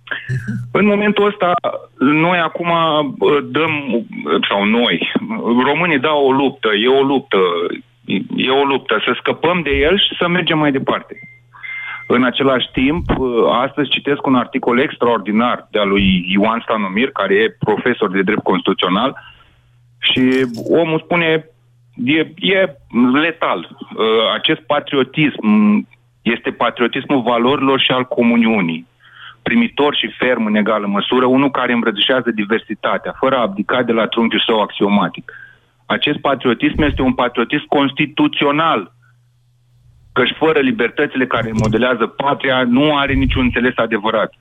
În 0.78 0.86
momentul 0.86 1.26
ăsta, 1.26 1.52
noi 1.98 2.38
acum 2.38 2.70
uh, 2.70 3.38
dăm, 3.50 3.92
uh, 3.92 4.02
sau 4.48 4.64
noi, 4.64 5.12
românii 5.64 5.98
dau 5.98 6.26
o 6.26 6.32
luptă, 6.32 6.68
e 6.74 6.88
o 6.88 7.02
luptă, 7.02 7.38
e 8.36 8.50
o 8.50 8.64
luptă, 8.64 9.02
să 9.04 9.16
scăpăm 9.20 9.60
de 9.62 9.70
el 9.70 9.98
și 9.98 10.16
să 10.18 10.28
mergem 10.28 10.58
mai 10.58 10.72
departe. 10.72 11.18
În 12.06 12.24
același 12.24 12.68
timp, 12.72 13.04
uh, 13.18 13.28
astăzi 13.50 13.90
citesc 13.90 14.26
un 14.26 14.34
articol 14.34 14.78
extraordinar 14.78 15.68
de-a 15.70 15.84
lui 15.84 16.24
Ioan 16.28 16.60
Stanomir, 16.62 17.10
care 17.10 17.34
e 17.34 17.56
profesor 17.58 18.10
de 18.10 18.22
drept 18.22 18.42
constituțional, 18.42 19.16
și 19.98 20.46
omul 20.70 21.00
spune, 21.04 21.50
e, 22.04 22.32
e 22.36 22.76
letal. 23.12 23.58
Uh, 23.96 24.04
Acest 24.34 24.60
patriotism 24.60 25.46
este 26.22 26.50
patriotismul 26.50 27.22
valorilor 27.22 27.80
și 27.80 27.90
al 27.90 28.04
comuniunii. 28.04 28.86
Primitor 29.42 29.94
și 29.96 30.14
ferm 30.18 30.44
în 30.44 30.54
egală 30.54 30.86
măsură, 30.86 31.26
unul 31.26 31.50
care 31.50 31.72
îmbrățișează 31.72 32.30
diversitatea, 32.30 33.14
fără 33.18 33.36
a 33.36 33.40
abdica 33.40 33.82
de 33.82 33.92
la 33.92 34.06
trunchiul 34.06 34.42
său 34.46 34.60
axiomatic. 34.60 35.32
Acest 35.86 36.18
patriotism 36.18 36.82
este 36.82 37.02
un 37.02 37.14
patriotism 37.14 37.66
constituțional, 37.66 38.92
căci 40.12 40.34
fără 40.38 40.58
libertățile 40.58 41.26
care 41.26 41.50
modelează 41.52 42.06
patria, 42.06 42.62
nu 42.62 42.96
are 42.96 43.12
niciun 43.12 43.42
înțeles 43.44 43.72
adevărat. 43.76 44.32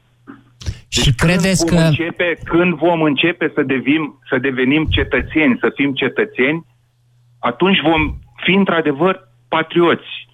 Și 0.88 1.14
credeți 1.16 1.66
Când 1.66 1.80
vom, 1.80 1.80
că... 1.80 1.88
începe, 1.88 2.38
când 2.44 2.74
vom 2.74 3.02
începe 3.02 3.52
să, 3.54 3.62
devim, 3.62 4.22
să 4.30 4.38
devenim 4.38 4.86
cetățeni, 4.90 5.58
să 5.60 5.72
fim 5.76 5.94
cetățeni, 5.94 6.66
atunci 7.40 7.82
vom 7.82 8.16
fi 8.36 8.52
într-adevăr 8.52 9.28
patrioți. 9.50 10.28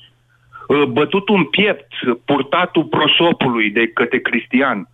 Uh, 0.67 0.83
Bătutul 0.83 1.35
în 1.35 1.43
piept, 1.43 1.87
purtatul 2.25 2.83
prosopului 2.83 3.69
de 3.69 3.87
către 3.87 4.19
Cristian, 4.19 4.89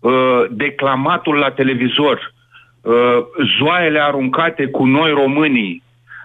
uh, 0.00 0.44
declamatul 0.50 1.36
la 1.36 1.50
televizor, 1.50 2.34
uh, 2.82 2.92
zoaiele 3.58 4.00
aruncate 4.00 4.66
cu 4.66 4.84
noi 4.84 5.10
românii, 5.10 5.82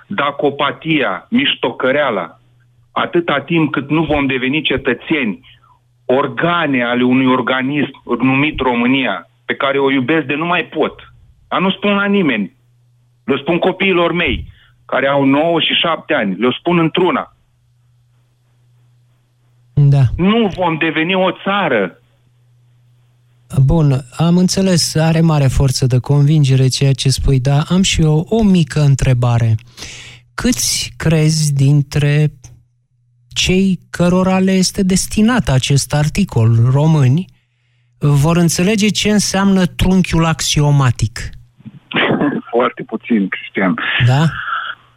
dacopatia, 0.08 1.28
miștocăreala, 1.30 2.39
atâta 2.91 3.39
timp 3.39 3.71
cât 3.71 3.89
nu 3.89 4.04
vom 4.04 4.26
deveni 4.26 4.62
cetățeni, 4.62 5.39
organe 6.06 6.84
ale 6.84 7.04
unui 7.04 7.26
organism 7.26 8.02
numit 8.19 8.60
România, 8.60 9.30
pe 9.45 9.56
care 9.56 9.78
o 9.78 9.91
iubesc 9.91 10.26
de 10.26 10.36
nu 10.36 10.45
mai 10.45 10.65
pot. 10.65 11.13
Dar 11.48 11.62
nu 11.62 11.71
spun 11.71 11.95
la 11.95 12.06
nimeni. 12.06 12.54
Le 13.26 13.38
spun 13.38 13.60
copiilor 13.60 14.12
mei, 14.12 14.45
care 14.86 15.08
au 15.08 15.24
9 15.24 15.60
și 15.60 15.74
7 15.74 16.13
ani. 16.13 16.36
Le 16.36 16.48
spun 16.60 16.80
într-una. 16.80 17.36
Da. 19.74 20.02
Nu 20.17 20.48
vom 20.56 20.78
deveni 20.78 21.13
o 21.13 21.32
țară. 21.43 22.00
Bun, 23.65 23.91
am 24.17 24.38
înțeles, 24.38 24.95
are 24.95 25.21
mare 25.21 25.48
forță 25.48 25.86
de 25.86 26.00
convingere 26.00 26.67
ceea 26.67 26.93
ce 26.93 27.10
spui, 27.10 27.39
dar 27.39 27.65
am 27.69 27.82
și 27.82 28.02
eu 28.02 28.26
o 28.30 28.43
mică 28.43 28.80
întrebare. 28.80 29.56
Câți 30.34 30.93
crezi 30.98 31.54
dintre 31.54 32.32
cei 33.28 33.80
cărora 33.89 34.39
le 34.39 34.52
este 34.52 34.84
destinat 34.84 35.50
acest 35.50 35.93
articol, 35.93 36.56
români, 36.71 37.26
vor 38.00 38.38
înțelege 38.38 38.88
ce 38.88 39.10
înseamnă 39.10 39.65
trunchiul 39.65 40.26
axiomatic? 40.26 41.19
Foarte 42.54 42.84
puțin, 42.84 43.28
Cristian. 43.28 43.74
Da? 44.08 44.26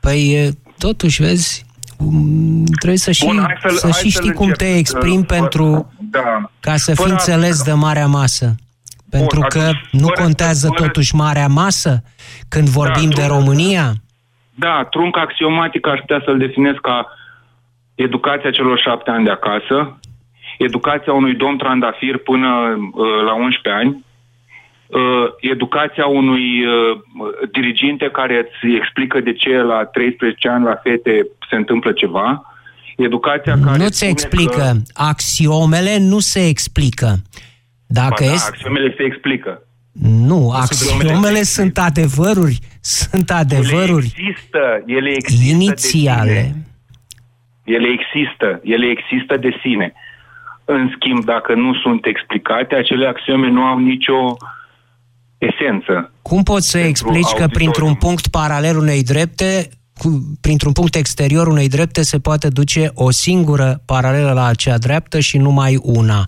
Păi, 0.01 0.31
e, 0.33 0.51
totuși, 0.79 1.23
vezi, 1.23 1.65
um, 1.99 2.65
trebuie 2.65 2.99
să 2.99 3.11
și, 3.13 3.25
Bun, 3.25 3.39
hai 3.39 3.57
să-l- 3.61 3.71
să 3.71 3.87
hai 3.91 3.93
și 4.03 4.11
să-l 4.11 4.23
știi 4.23 4.33
cum 4.33 4.47
încep. 4.47 4.59
te 4.69 4.77
exprimi 4.77 5.17
Uh, 5.19 5.27
pentru 5.27 5.93
Da. 6.11 6.51
ca 6.61 6.77
să 6.77 6.95
Fără 6.95 7.09
fii 7.09 7.17
a- 7.17 7.19
înțeles 7.35 7.63
de 7.63 7.73
marea 7.73 8.07
masă. 8.07 8.55
Pentru 9.11 9.41
că 9.49 9.59
atunci, 9.59 9.89
nu 9.91 10.07
fără- 10.07 10.23
contează 10.23 10.67
fără- 10.69 10.83
totuși 10.83 11.15
marea 11.15 11.47
masă 11.47 12.03
când 12.49 12.69
vorbim 12.69 13.11
de 13.11 13.23
tu- 13.23 13.29
România? 13.29 13.93
Da, 14.55 14.87
trunc 14.91 15.17
axiomatic 15.17 15.87
aș 15.87 15.99
putea 15.99 16.23
să-l 16.25 16.39
definesc 16.39 16.79
ca 16.81 17.07
educația 17.95 18.51
celor 18.51 18.79
șapte 18.79 19.11
ani 19.11 19.25
de 19.25 19.31
acasă, 19.31 19.99
educația 20.59 21.13
unui 21.13 21.35
domn 21.35 21.59
trandafir 21.59 22.17
până 22.19 22.49
uh, 22.49 23.23
la 23.25 23.35
11 23.35 23.83
ani, 23.83 23.89
uh, 23.89 24.03
educația 25.41 26.07
unui 26.07 26.67
uh, 26.67 26.99
diriginte 27.53 28.09
care 28.13 28.39
îți 28.39 28.75
explică 28.75 29.21
de 29.21 29.33
ce 29.33 29.57
la 29.57 29.85
13 29.85 30.49
ani 30.49 30.65
la 30.65 30.75
fete 30.75 31.27
se 31.51 31.57
întâmplă 31.57 31.93
ceva, 31.93 32.57
educația 32.97 33.53
care 33.53 33.65
Nu 33.65 33.73
spune 33.73 33.89
se 33.89 34.07
explică. 34.07 34.51
Că, 34.53 34.73
Axiomele 34.95 35.99
nu 35.99 36.19
se 36.19 36.49
explică. 36.49 37.17
Dacă 37.87 38.23
ba, 38.23 38.27
da, 38.27 38.33
este... 38.33 38.51
axiomele 38.51 38.95
se 38.97 39.03
explică. 39.03 39.63
Nu, 40.03 40.51
axiomele 40.51 41.43
sunt 41.43 41.79
adevăruri. 41.79 42.59
Sunt 42.81 43.31
adevăruri 43.31 44.13
Ele 44.17 44.29
există, 44.29 44.83
ele 44.87 45.11
există 45.11 45.45
De 45.45 45.51
inițiale. 45.51 46.43
sine. 46.43 46.67
Ele 47.65 47.89
există, 47.89 48.61
ele 48.63 48.87
există 48.87 49.37
de 49.37 49.51
sine. 49.63 49.93
În 50.65 50.91
schimb, 50.95 51.25
dacă 51.25 51.55
nu 51.55 51.75
sunt 51.75 52.07
explicate, 52.07 52.75
acele 52.75 53.07
axiome 53.07 53.49
nu 53.49 53.63
au 53.63 53.79
nicio 53.79 54.37
esență. 55.39 56.13
Cum 56.23 56.43
poți 56.43 56.71
să 56.71 56.79
explici 56.79 57.23
că 57.23 57.43
auditoriu. 57.43 57.49
printr-un 57.53 57.95
punct 57.95 58.29
paralel 58.29 58.77
unei 58.77 59.03
drepte, 59.03 59.69
cu, 59.99 60.37
printr-un 60.41 60.73
punct 60.73 60.95
exterior 60.95 61.47
unei 61.47 61.69
drepte 61.69 62.03
se 62.03 62.19
poate 62.19 62.49
duce 62.49 62.91
o 62.95 63.11
singură 63.11 63.83
paralelă 63.85 64.33
la 64.33 64.47
acea 64.47 64.79
dreaptă 64.79 65.21
și 65.21 65.39
numai 65.39 65.79
una? 65.83 66.25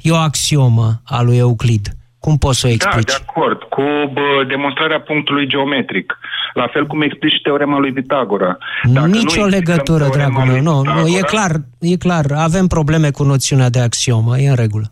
E 0.00 0.10
o 0.10 0.16
axiomă 0.16 1.00
a 1.04 1.22
lui 1.22 1.36
Euclid. 1.36 1.88
Cum 2.18 2.36
poți 2.38 2.58
să 2.58 2.66
o 2.66 2.68
Da, 2.68 2.74
explici? 2.74 3.16
de 3.16 3.24
acord, 3.26 3.58
cu 3.62 3.82
bă, 4.12 4.44
demonstrarea 4.48 5.00
punctului 5.00 5.46
geometric. 5.48 6.18
La 6.54 6.66
fel 6.72 6.86
cum 6.86 7.02
explici 7.02 7.32
și 7.32 7.40
teorema 7.40 7.78
lui 7.78 7.92
Pitagora. 7.92 8.58
Dacă 8.82 9.06
nu 9.06 9.12
Nici 9.12 9.22
o 9.22 9.26
explicăm 9.26 9.48
legătură, 9.48 10.04
teorema 10.08 10.32
dragul 10.32 10.52
lui 10.52 10.60
meu. 10.60 10.82
Nu, 10.82 10.82
nu, 10.82 11.00
e 11.00 11.02
Pitagora, 11.04 11.26
clar, 11.26 11.52
e 11.78 11.96
clar. 11.96 12.24
Avem 12.34 12.66
probleme 12.66 13.10
cu 13.10 13.22
noțiunea 13.22 13.70
de 13.70 13.80
axiomă. 13.80 14.38
E 14.38 14.48
în 14.48 14.54
regulă. 14.54 14.88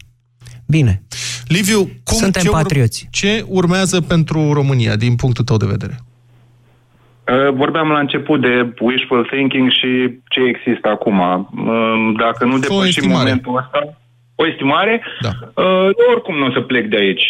Bine. 0.70 1.02
Liviu, 1.48 1.78
cum, 1.78 2.16
Suntem 2.24 2.42
ce, 2.42 2.50
patrioți. 2.50 3.08
ce 3.10 3.44
urmează 3.48 4.00
pentru 4.00 4.52
România, 4.52 4.96
din 4.96 5.14
punctul 5.16 5.44
tău 5.44 5.56
de 5.56 5.66
vedere? 5.66 5.96
Uh, 7.30 7.52
Vorbeam 7.54 7.88
la 7.88 7.98
început 7.98 8.40
de 8.40 8.74
wishful 8.80 9.24
thinking 9.30 9.70
și 9.70 10.18
ce 10.28 10.40
există 10.40 10.88
acum. 10.88 11.18
Uh, 11.18 12.12
Dacă 12.18 12.44
nu 12.44 12.58
depășim 12.58 12.82
estimare. 12.84 13.18
momentul 13.18 13.56
ăsta, 13.56 13.96
o 14.34 14.46
estimare, 14.46 15.02
Da. 15.20 15.30
uh, 15.62 15.88
oricum 16.12 16.36
nu 16.38 16.46
o 16.46 16.50
să 16.52 16.60
plec 16.60 16.86
de 16.88 16.96
aici. 16.96 17.26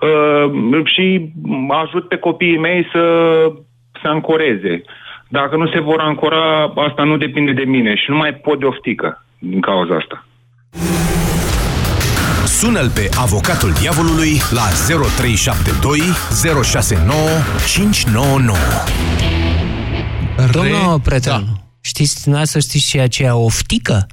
Uh, 0.00 0.82
Și 0.84 1.30
ajut 1.68 2.08
pe 2.08 2.16
copiii 2.16 2.58
mei 2.58 2.86
să 2.92 3.02
se 4.02 4.08
ancoreze. 4.08 4.82
Dacă 5.28 5.56
nu 5.56 5.66
se 5.68 5.80
vor 5.80 6.00
ancora, 6.00 6.72
asta 6.74 7.02
nu 7.04 7.16
depinde 7.16 7.52
de 7.52 7.64
mine 7.64 7.94
și 7.94 8.10
nu 8.10 8.16
mai 8.16 8.34
pot 8.34 8.58
de 8.58 8.64
oftică 8.64 9.24
din 9.38 9.60
cauza 9.60 9.94
asta. 9.96 10.25
Sună-l 12.56 12.90
pe 12.90 13.08
avocatul 13.16 13.72
diavolului 13.72 14.40
la 14.50 14.68
0372 15.16 16.00
069 16.62 17.18
599. 17.66 18.58
Domnul 20.52 21.00
Pretelu, 21.00 21.44
da. 21.44 21.68
știți, 21.80 22.14
dumneavoastră 22.22 22.60
știți 22.60 22.86
ce 22.86 22.98
e 22.98 23.02
aceea 23.02 23.36
oftică? 23.36 24.06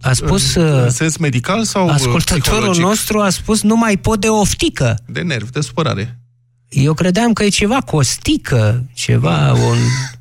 A 0.00 0.12
spus... 0.12 0.54
În 0.54 0.84
uh, 0.84 0.90
sens 0.90 1.16
medical 1.16 1.64
sau 1.64 1.88
Ascultătorul 1.88 2.40
psihologic? 2.40 2.82
nostru 2.82 3.20
a 3.20 3.30
spus 3.30 3.62
nu 3.62 3.76
mai 3.76 3.96
pot 3.96 4.20
de 4.20 4.28
oftică. 4.28 4.98
De 5.06 5.20
nerv, 5.20 5.50
de 5.50 5.60
supărare. 5.60 6.20
Eu 6.68 6.94
credeam 6.94 7.32
că 7.32 7.44
e 7.44 7.48
ceva 7.48 7.80
costică, 7.80 8.84
ceva, 8.94 9.52
un... 9.52 9.78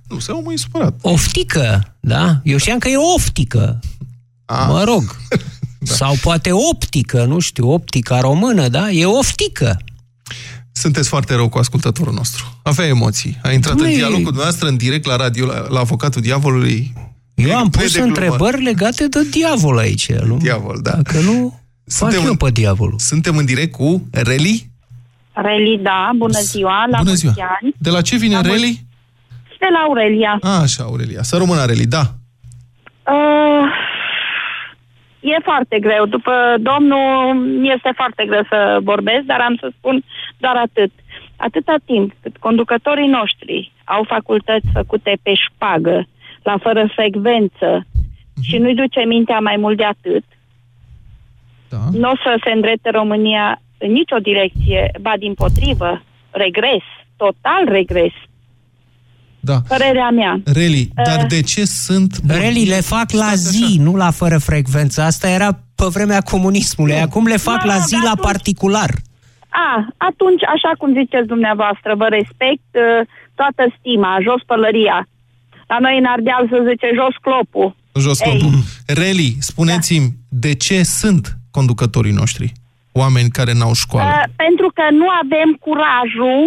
Nu, 0.08 0.20
se 0.20 0.32
omul 0.32 0.54
e 0.54 0.58
supărat. 0.58 1.00
Oftică, 1.02 1.96
da? 2.00 2.42
Eu 2.44 2.58
știam 2.58 2.78
că 2.78 2.90
e 2.90 2.98
oftică. 3.16 3.80
A. 4.46 4.66
Mă 4.66 4.84
rog. 4.84 5.16
da. 5.80 5.94
Sau 5.94 6.16
poate 6.22 6.52
optică, 6.52 7.24
nu 7.26 7.40
știu, 7.40 7.70
optica 7.72 8.20
română, 8.20 8.68
da? 8.68 8.90
E 8.90 9.06
oftică. 9.06 9.78
Sunteți 10.72 11.10
foarte 11.10 11.36
rău 11.36 11.50
cu 11.50 11.58
ascultătorul 11.58 12.14
nostru. 12.14 12.60
Avea 12.64 12.86
emoții. 12.86 13.38
A 13.44 13.52
intrat 13.52 13.76
Dom'le, 13.76 13.84
în 13.86 13.94
dialog 13.94 14.16
cu 14.18 14.24
dumneavoastră, 14.24 14.68
în 14.68 14.78
direct 14.78 15.06
la 15.06 15.16
radio, 15.16 15.46
la, 15.46 15.66
la 15.70 15.80
avocatul 15.80 16.22
diavolului. 16.22 16.94
Eu 17.36 17.56
am 17.58 17.70
Nu 17.74 17.82
e 17.82 17.84
pus 17.84 17.92
de 17.94 18.00
glumă. 18.00 18.14
întrebări 18.16 18.62
legate 18.64 19.08
de 19.08 19.28
diavol 19.32 19.78
aici. 19.78 20.12
Nu? 20.14 20.38
Diavol, 20.38 20.80
da. 20.84 20.92
Dacă 20.92 21.20
nu, 21.20 21.60
fac 21.88 22.14
eu 22.14 22.24
în, 22.26 22.36
pe 22.36 22.50
diavolul. 22.52 23.00
Suntem 23.00 23.38
în 23.38 23.46
direct 23.46 23.72
cu 23.72 24.08
Reli? 24.12 24.70
Reli, 25.34 25.80
da, 25.84 26.12
bună 26.18 26.40
ziua, 26.40 26.86
la 26.92 26.98
Bună 26.98 27.14
ziua. 27.14 27.34
mulți 27.36 27.52
ani. 27.62 27.74
De 27.78 27.90
la 27.90 28.02
ce 28.02 28.16
vine 28.18 28.34
La 28.36 28.42
mulți- 28.42 28.62
Reli? 28.62 28.86
De 29.60 29.66
la 29.74 29.80
Aurelia. 29.88 30.38
A, 30.42 30.60
așa, 30.60 30.84
Aurelia. 30.84 31.24
Să 31.24 31.38
rămână 31.38 31.66
Reli, 31.66 31.86
da. 31.86 32.00
Uh, 32.00 33.49
e 35.20 35.36
foarte 35.44 35.80
greu. 35.80 36.06
După 36.06 36.56
domnul 36.60 37.00
este 37.64 37.92
foarte 37.96 38.26
greu 38.26 38.44
să 38.50 38.80
vorbesc, 38.84 39.22
dar 39.26 39.40
am 39.40 39.56
să 39.60 39.72
spun 39.78 40.04
doar 40.38 40.56
atât. 40.56 40.92
Atâta 41.36 41.76
timp 41.86 42.14
cât 42.22 42.38
conducătorii 42.38 43.08
noștri 43.08 43.72
au 43.84 44.04
facultăți 44.04 44.66
făcute 44.74 45.18
pe 45.24 45.34
șpagă, 45.34 46.08
la 46.44 46.58
fără 46.58 46.90
frecvență 46.96 47.86
și 48.42 48.58
nu-i 48.58 48.76
duce 48.76 49.00
mintea 49.06 49.40
mai 49.40 49.56
mult 49.58 49.78
de 49.78 49.84
atât, 49.84 50.24
da. 51.70 51.78
nu 51.92 52.10
o 52.10 52.16
să 52.16 52.40
se 52.44 52.52
îndrepte 52.52 52.90
România 52.90 53.62
în 53.78 53.92
nicio 53.92 54.18
direcție, 54.18 54.92
ba 55.02 55.14
din 55.18 55.34
potrivă, 55.34 56.02
regres, 56.32 56.84
total 57.18 57.64
regres. 57.66 58.14
Da. 59.40 59.58
Părerea 59.68 60.10
mea. 60.10 60.42
Reli, 60.46 60.90
dar 61.06 61.20
Uh, 61.22 61.28
de 61.28 61.42
ce 61.42 61.66
sunt... 61.66 62.20
Reli 62.28 62.66
le 62.66 62.82
fac 62.82 63.12
la 63.12 63.32
zi, 63.36 63.78
nu 63.80 63.96
la 63.96 64.12
fără 64.12 64.38
frecvență. 64.38 65.02
Asta 65.02 65.30
era 65.30 65.50
pe 65.76 65.86
vremea 65.90 66.22
comunismului. 66.22 67.02
Acum 67.02 67.26
le 67.26 67.38
fac 67.38 67.62
Nu, 67.64 67.70
la 67.70 67.76
nu, 67.78 67.84
zi, 67.86 67.92
dar 67.94 68.04
la 68.04 68.10
atunci- 68.10 68.26
particular. 68.26 68.90
A, 69.50 69.88
atunci, 69.98 70.44
așa 70.56 70.72
cum 70.78 70.94
ziceți 70.94 71.28
dumneavoastră, 71.28 71.96
vă 71.96 72.08
respect 72.10 72.70
uh, 72.74 73.08
toată 73.36 73.74
stima, 73.80 74.18
jos 74.28 74.42
pălăria. 74.46 75.08
La 75.68 75.78
noi 75.80 75.98
în 75.98 76.06
Ardeal 76.06 76.48
se 76.52 76.60
zice 76.70 76.88
jos 77.00 77.16
clopul. 77.26 77.76
Jos 78.00 78.20
Ei. 78.20 78.26
clopul. 78.30 78.58
Reli, 78.88 79.36
spuneți-mi, 79.40 80.10
de 80.30 80.54
ce 80.66 80.84
sunt 80.84 81.38
conducătorii 81.52 82.12
noștri? 82.22 82.52
Oameni 82.92 83.30
care 83.30 83.54
n-au 83.54 83.74
școală. 83.74 84.10
Uh, 84.10 84.24
pentru 84.36 84.68
că 84.78 84.84
nu 85.02 85.08
avem 85.24 85.50
curajul 85.66 86.40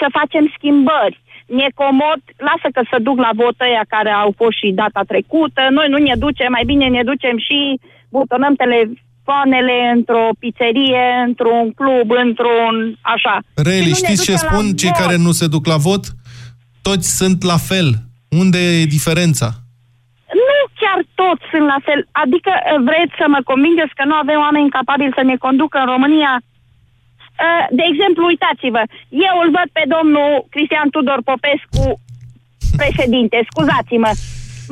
să 0.00 0.06
facem 0.18 0.44
schimbări. 0.56 1.16
Ne 1.46 1.68
comod, 1.74 2.20
lasă 2.48 2.68
că 2.72 2.80
să 2.90 2.96
duc 3.06 3.16
la 3.26 3.30
vot 3.34 3.56
ăia 3.60 3.84
care 3.88 4.10
au 4.10 4.30
fost 4.36 4.56
și 4.60 4.78
data 4.82 5.02
trecută, 5.12 5.60
noi 5.70 5.88
nu 5.88 5.98
ne 5.98 6.14
ducem, 6.24 6.50
mai 6.50 6.64
bine 6.70 6.86
ne 6.88 7.02
ducem 7.10 7.36
și 7.46 7.58
butonăm 8.10 8.54
telefoanele 8.54 9.76
într-o 9.96 10.24
pizzerie, 10.38 11.06
într-un 11.26 11.64
club, 11.78 12.08
într-un 12.24 12.74
așa. 13.14 13.34
Și 13.42 13.62
Reli, 13.68 13.90
nu 13.90 13.96
ne 13.96 14.00
știți 14.00 14.24
ce 14.24 14.32
ducem 14.32 14.48
la 14.48 14.52
spun 14.52 14.64
cei 14.80 14.92
vot. 14.94 15.00
care 15.02 15.16
nu 15.16 15.32
se 15.40 15.46
duc 15.54 15.64
la 15.66 15.76
vot? 15.76 16.04
Toți 16.82 17.16
sunt 17.16 17.38
la 17.52 17.58
fel. 17.70 17.88
Unde 18.42 18.58
e 18.80 18.94
diferența? 18.98 19.48
Nu 20.46 20.58
chiar 20.80 20.98
toți 21.22 21.44
sunt 21.52 21.66
la 21.74 21.80
fel. 21.86 22.00
Adică 22.24 22.52
eh, 22.54 22.78
vreți 22.88 23.14
să 23.20 23.26
mă 23.34 23.40
convingeți 23.50 23.94
că 23.98 24.04
nu 24.10 24.16
avem 24.22 24.38
oameni 24.46 24.74
capabili 24.78 25.16
să 25.18 25.22
ne 25.30 25.36
conducă 25.44 25.76
în 25.78 25.88
România? 25.94 26.32
Eh, 27.44 27.64
De 27.78 27.84
exemplu, 27.90 28.22
uitați-vă, 28.32 28.82
eu 29.28 29.34
îl 29.42 29.48
văd 29.58 29.68
pe 29.78 29.84
domnul 29.94 30.30
Cristian 30.54 30.88
Tudor 30.94 31.20
Popescu 31.30 31.84
președinte, 32.82 33.36
scuzați-mă. 33.50 34.10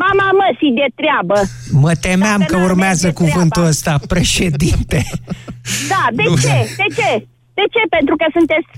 Mama 0.07 0.27
măsii 0.43 0.77
de 0.81 0.89
treabă. 1.01 1.39
Mă 1.85 1.93
temeam 2.07 2.41
Dacă 2.41 2.51
că 2.51 2.57
n-ar 2.59 2.69
urmează 2.71 3.07
merge 3.07 3.21
cuvântul 3.23 3.63
treaba. 3.65 3.73
ăsta, 3.75 3.93
președinte. 4.15 4.99
Da, 5.93 6.03
de 6.19 6.25
Nu. 6.29 6.35
ce? 6.45 6.57
De 6.81 6.89
ce? 6.99 7.11
De 7.59 7.65
ce? 7.75 7.83
Pentru 7.97 8.15
că 8.21 8.27
sunteți 8.37 8.71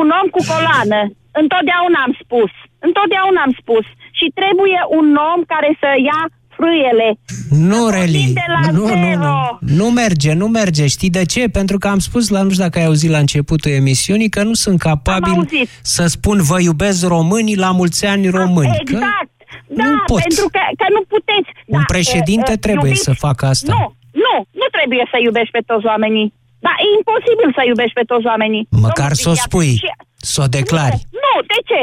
un 0.00 0.06
om 0.20 0.26
cu 0.34 0.40
coloană. 0.52 1.00
Întotdeauna 1.42 1.98
am 2.06 2.14
spus. 2.22 2.52
Întotdeauna 2.88 3.40
am 3.46 3.54
spus. 3.62 3.86
Și 4.18 4.26
trebuie 4.40 4.80
un 4.98 5.08
om 5.32 5.40
care 5.52 5.70
să 5.82 5.88
ia 6.10 6.20
frâiele. 6.60 7.08
Nu, 7.50 7.88
Reli, 7.88 8.30
de 8.34 8.46
la 8.54 8.70
nu, 8.70 8.78
nu, 8.80 8.86
zero. 8.86 9.16
nu, 9.18 9.58
nu 9.60 9.90
merge, 9.90 10.32
nu 10.32 10.46
merge. 10.48 10.86
Știi 10.86 11.10
de 11.10 11.24
ce? 11.24 11.48
Pentru 11.48 11.78
că 11.78 11.88
am 11.88 11.98
spus, 11.98 12.28
la 12.28 12.42
nu 12.42 12.50
știu 12.50 12.62
dacă 12.62 12.78
ai 12.78 12.84
auzit 12.84 13.10
la 13.10 13.18
începutul 13.18 13.70
emisiunii, 13.70 14.28
că 14.28 14.42
nu 14.42 14.54
sunt 14.54 14.78
capabil 14.88 15.32
auzit. 15.32 15.68
să 15.82 16.06
spun 16.06 16.42
vă 16.42 16.60
iubesc 16.60 17.06
românii 17.06 17.56
la 17.56 17.70
mulți 17.70 18.06
ani 18.06 18.28
români. 18.28 18.68
Că 18.68 18.80
Exact. 18.80 19.32
Da, 19.78 19.84
nu 19.84 19.96
pot. 20.10 20.20
pentru 20.26 20.46
că, 20.54 20.62
că 20.80 20.86
nu 20.96 21.00
puteți. 21.14 21.50
un 21.76 21.82
Da, 21.82 21.90
președinte 21.94 22.52
uh, 22.54 22.58
uh, 22.58 22.64
trebuie 22.66 22.92
iubiți- 22.94 23.08
să 23.08 23.22
facă 23.26 23.42
asta. 23.54 23.72
Nu, 23.74 23.82
nu, 24.24 24.34
nu 24.60 24.66
trebuie 24.76 25.02
să 25.12 25.16
iubești 25.26 25.52
pe 25.56 25.62
toți 25.70 25.86
oamenii. 25.92 26.26
Da, 26.66 26.72
e 26.84 26.86
imposibil 27.00 27.50
să 27.58 27.62
iubești 27.70 27.96
pe 28.00 28.04
toți 28.10 28.26
oamenii. 28.32 28.62
Măcar 28.86 29.10
Domnul 29.12 29.22
să 29.24 29.28
o 29.28 29.34
psihiatru. 29.34 29.50
spui, 29.50 29.70
Și- 29.82 29.94
să 30.32 30.38
o 30.44 30.46
declari. 30.58 30.96
Nu, 30.98 31.08
nu, 31.26 31.32
de 31.52 31.58
ce? 31.70 31.82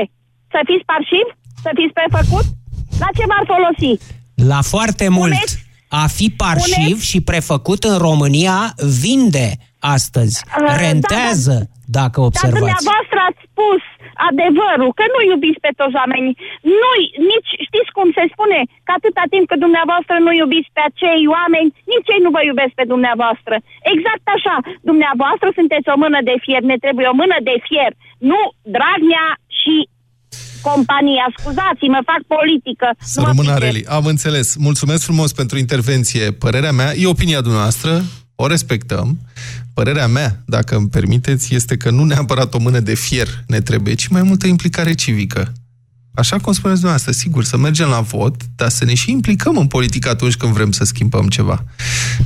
Să 0.54 0.60
fiți 0.70 0.86
parșiv? 0.92 1.28
Să 1.64 1.70
fiți 1.80 1.94
prefăcut? 2.00 2.46
La 3.04 3.10
ce 3.18 3.24
v-ar 3.32 3.46
folosi? 3.54 3.92
La 4.46 4.62
foarte 4.74 5.08
mult. 5.20 5.44
A 6.04 6.06
fi 6.18 6.28
parșiv 6.42 6.98
și 7.10 7.20
prefăcut 7.32 7.82
în 7.92 7.98
România 8.08 8.58
vinde 9.06 9.48
astăzi. 9.96 10.36
Uh, 10.46 10.76
Rentează, 10.86 11.58
dacă 12.00 12.18
Dar 12.20 12.28
observați. 12.30 12.62
dumneavoastră 12.62 13.18
ați 13.30 13.42
spus 13.50 13.82
adevărul, 14.30 14.92
că 15.00 15.06
nu 15.14 15.20
iubiți 15.32 15.64
pe 15.66 15.72
toți 15.80 15.98
oamenii. 16.02 16.36
Nu, 16.82 16.92
nici, 17.32 17.52
știți 17.68 17.92
cum 17.98 18.08
se 18.18 18.24
spune, 18.34 18.60
că 18.86 18.92
atâta 18.98 19.24
timp 19.34 19.46
cât 19.50 19.60
dumneavoastră 19.66 20.16
nu 20.26 20.32
iubiți 20.42 20.74
pe 20.76 20.82
acei 20.90 21.24
oameni, 21.38 21.70
nici 21.92 22.12
ei 22.14 22.26
nu 22.26 22.32
vă 22.36 22.42
iubesc 22.44 22.74
pe 22.80 22.86
dumneavoastră. 22.94 23.56
Exact 23.94 24.26
așa, 24.36 24.56
dumneavoastră 24.90 25.48
sunteți 25.60 25.88
o 25.94 26.00
mână 26.04 26.20
de 26.30 26.36
fier, 26.44 26.62
ne 26.72 26.78
trebuie 26.84 27.08
o 27.14 27.20
mână 27.22 27.38
de 27.50 27.56
fier, 27.68 27.92
nu 28.32 28.40
Dragnea 28.76 29.28
și 29.60 29.76
compania. 30.62 31.26
Scuzați-mă, 31.38 32.00
fac 32.12 32.22
politică. 32.38 32.88
Să 33.00 33.22
rămână 33.26 33.52
Areli. 33.52 33.86
Am 33.86 34.06
înțeles. 34.06 34.56
Mulțumesc 34.56 35.04
frumos 35.04 35.34
pentru 35.34 35.58
intervenție. 35.58 36.32
Părerea 36.32 36.72
mea, 36.72 36.96
e 36.96 37.08
opinia 37.08 37.42
dumneavoastră, 37.42 38.04
o 38.36 38.48
respectăm. 38.48 39.18
Părerea 39.74 40.08
mea, 40.08 40.44
dacă 40.46 40.76
îmi 40.76 40.90
permiteți, 40.90 41.56
este 41.56 41.78
că 41.78 41.90
nu 41.90 42.04
neapărat 42.04 42.54
o 42.54 42.60
mână 42.60 42.80
de 42.80 42.94
fier 42.94 43.28
ne 43.48 43.60
trebuie, 43.60 43.94
ci 43.94 44.08
mai 44.08 44.22
multă 44.22 44.48
implicare 44.48 44.94
civică. 44.94 45.54
Așa 46.18 46.38
cum 46.38 46.54
spuneți 46.54 46.80
dumneavoastră, 46.80 47.12
sigur, 47.12 47.44
să 47.44 47.58
mergem 47.58 47.88
la 47.88 48.00
vot, 48.00 48.42
dar 48.56 48.70
să 48.70 48.86
ne 48.86 48.94
și 48.94 49.12
implicăm 49.12 49.58
în 49.58 49.68
politică 49.68 50.10
atunci 50.10 50.36
când 50.36 50.54
vrem 50.54 50.72
să 50.72 50.84
schimbăm 50.84 51.28
ceva. 51.28 51.64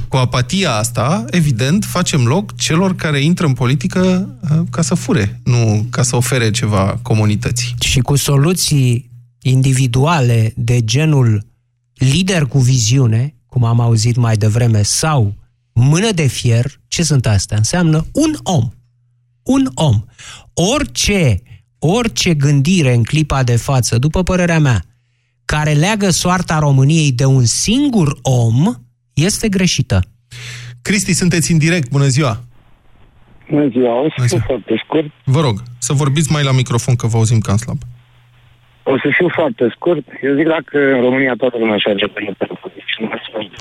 Cu 0.08 0.18
apatia 0.18 0.72
asta, 0.72 1.26
evident, 1.30 1.86
facem 1.86 2.26
loc 2.26 2.56
celor 2.56 2.96
care 2.96 3.20
intră 3.20 3.46
în 3.46 3.54
politică 3.54 4.30
uh, 4.42 4.60
ca 4.70 4.82
să 4.82 4.96
fure, 4.96 5.42
nu 5.44 5.86
ca 5.90 6.04
să 6.04 6.16
ofere 6.16 6.52
ceva 6.52 7.00
comunității. 7.02 7.76
și 7.80 8.00
cu 8.00 8.16
soluții 8.16 9.12
individuale 9.42 10.54
de 10.56 10.84
genul 10.84 11.46
lider 11.94 12.46
cu 12.46 12.60
viziune, 12.60 13.36
cum 13.46 13.64
am 13.64 13.80
auzit 13.80 14.16
mai 14.16 14.36
devreme, 14.38 14.82
sau 14.82 15.36
mână 15.74 16.12
de 16.12 16.28
fier, 16.28 16.80
ce 16.88 17.04
sunt 17.04 17.26
astea? 17.26 17.58
Înseamnă 17.58 18.06
un 18.12 18.36
om. 18.44 18.70
Un 19.44 19.72
om. 19.74 20.04
Orice, 20.54 21.42
orice 21.84 22.34
gândire 22.34 22.94
în 22.94 23.04
clipa 23.04 23.44
de 23.44 23.56
față, 23.56 23.98
după 23.98 24.24
părerea 24.24 24.60
mea, 24.60 24.82
care 25.46 25.72
leagă 25.72 26.10
soarta 26.10 26.60
României 26.60 27.12
de 27.12 27.26
un 27.26 27.46
singur 27.46 28.20
om, 28.22 28.74
este 29.14 29.50
greșită. 29.50 30.00
Cristi, 30.82 31.14
sunteți 31.14 31.52
în 31.52 31.58
direct, 31.58 31.90
bună 31.90 32.08
ziua! 32.08 32.44
Bună 33.50 33.68
ziua, 33.68 34.02
o 34.02 34.08
să 34.18 34.26
fiu 34.28 34.44
foarte 34.46 34.82
scurt. 34.86 35.06
Vă 35.26 35.42
rog, 35.42 35.64
să 35.78 35.94
vorbiți 35.94 36.32
mai 36.32 36.44
la 36.44 36.52
microfon, 36.52 36.96
că 36.96 37.08
vă 37.08 37.18
auzim 37.18 37.40
cam 37.40 37.58
slab. 37.58 37.78
O 38.84 38.98
să 38.98 39.08
fiu 39.12 39.30
foarte 39.30 39.72
scurt. 39.76 40.06
Eu 40.22 40.36
zic 40.36 40.48
dacă 40.48 40.78
în 40.96 41.02
România 41.02 41.34
toată 41.38 41.58
lumea 41.58 41.78
și 41.78 41.88
ajunge 41.88 42.08
pe 42.08 42.36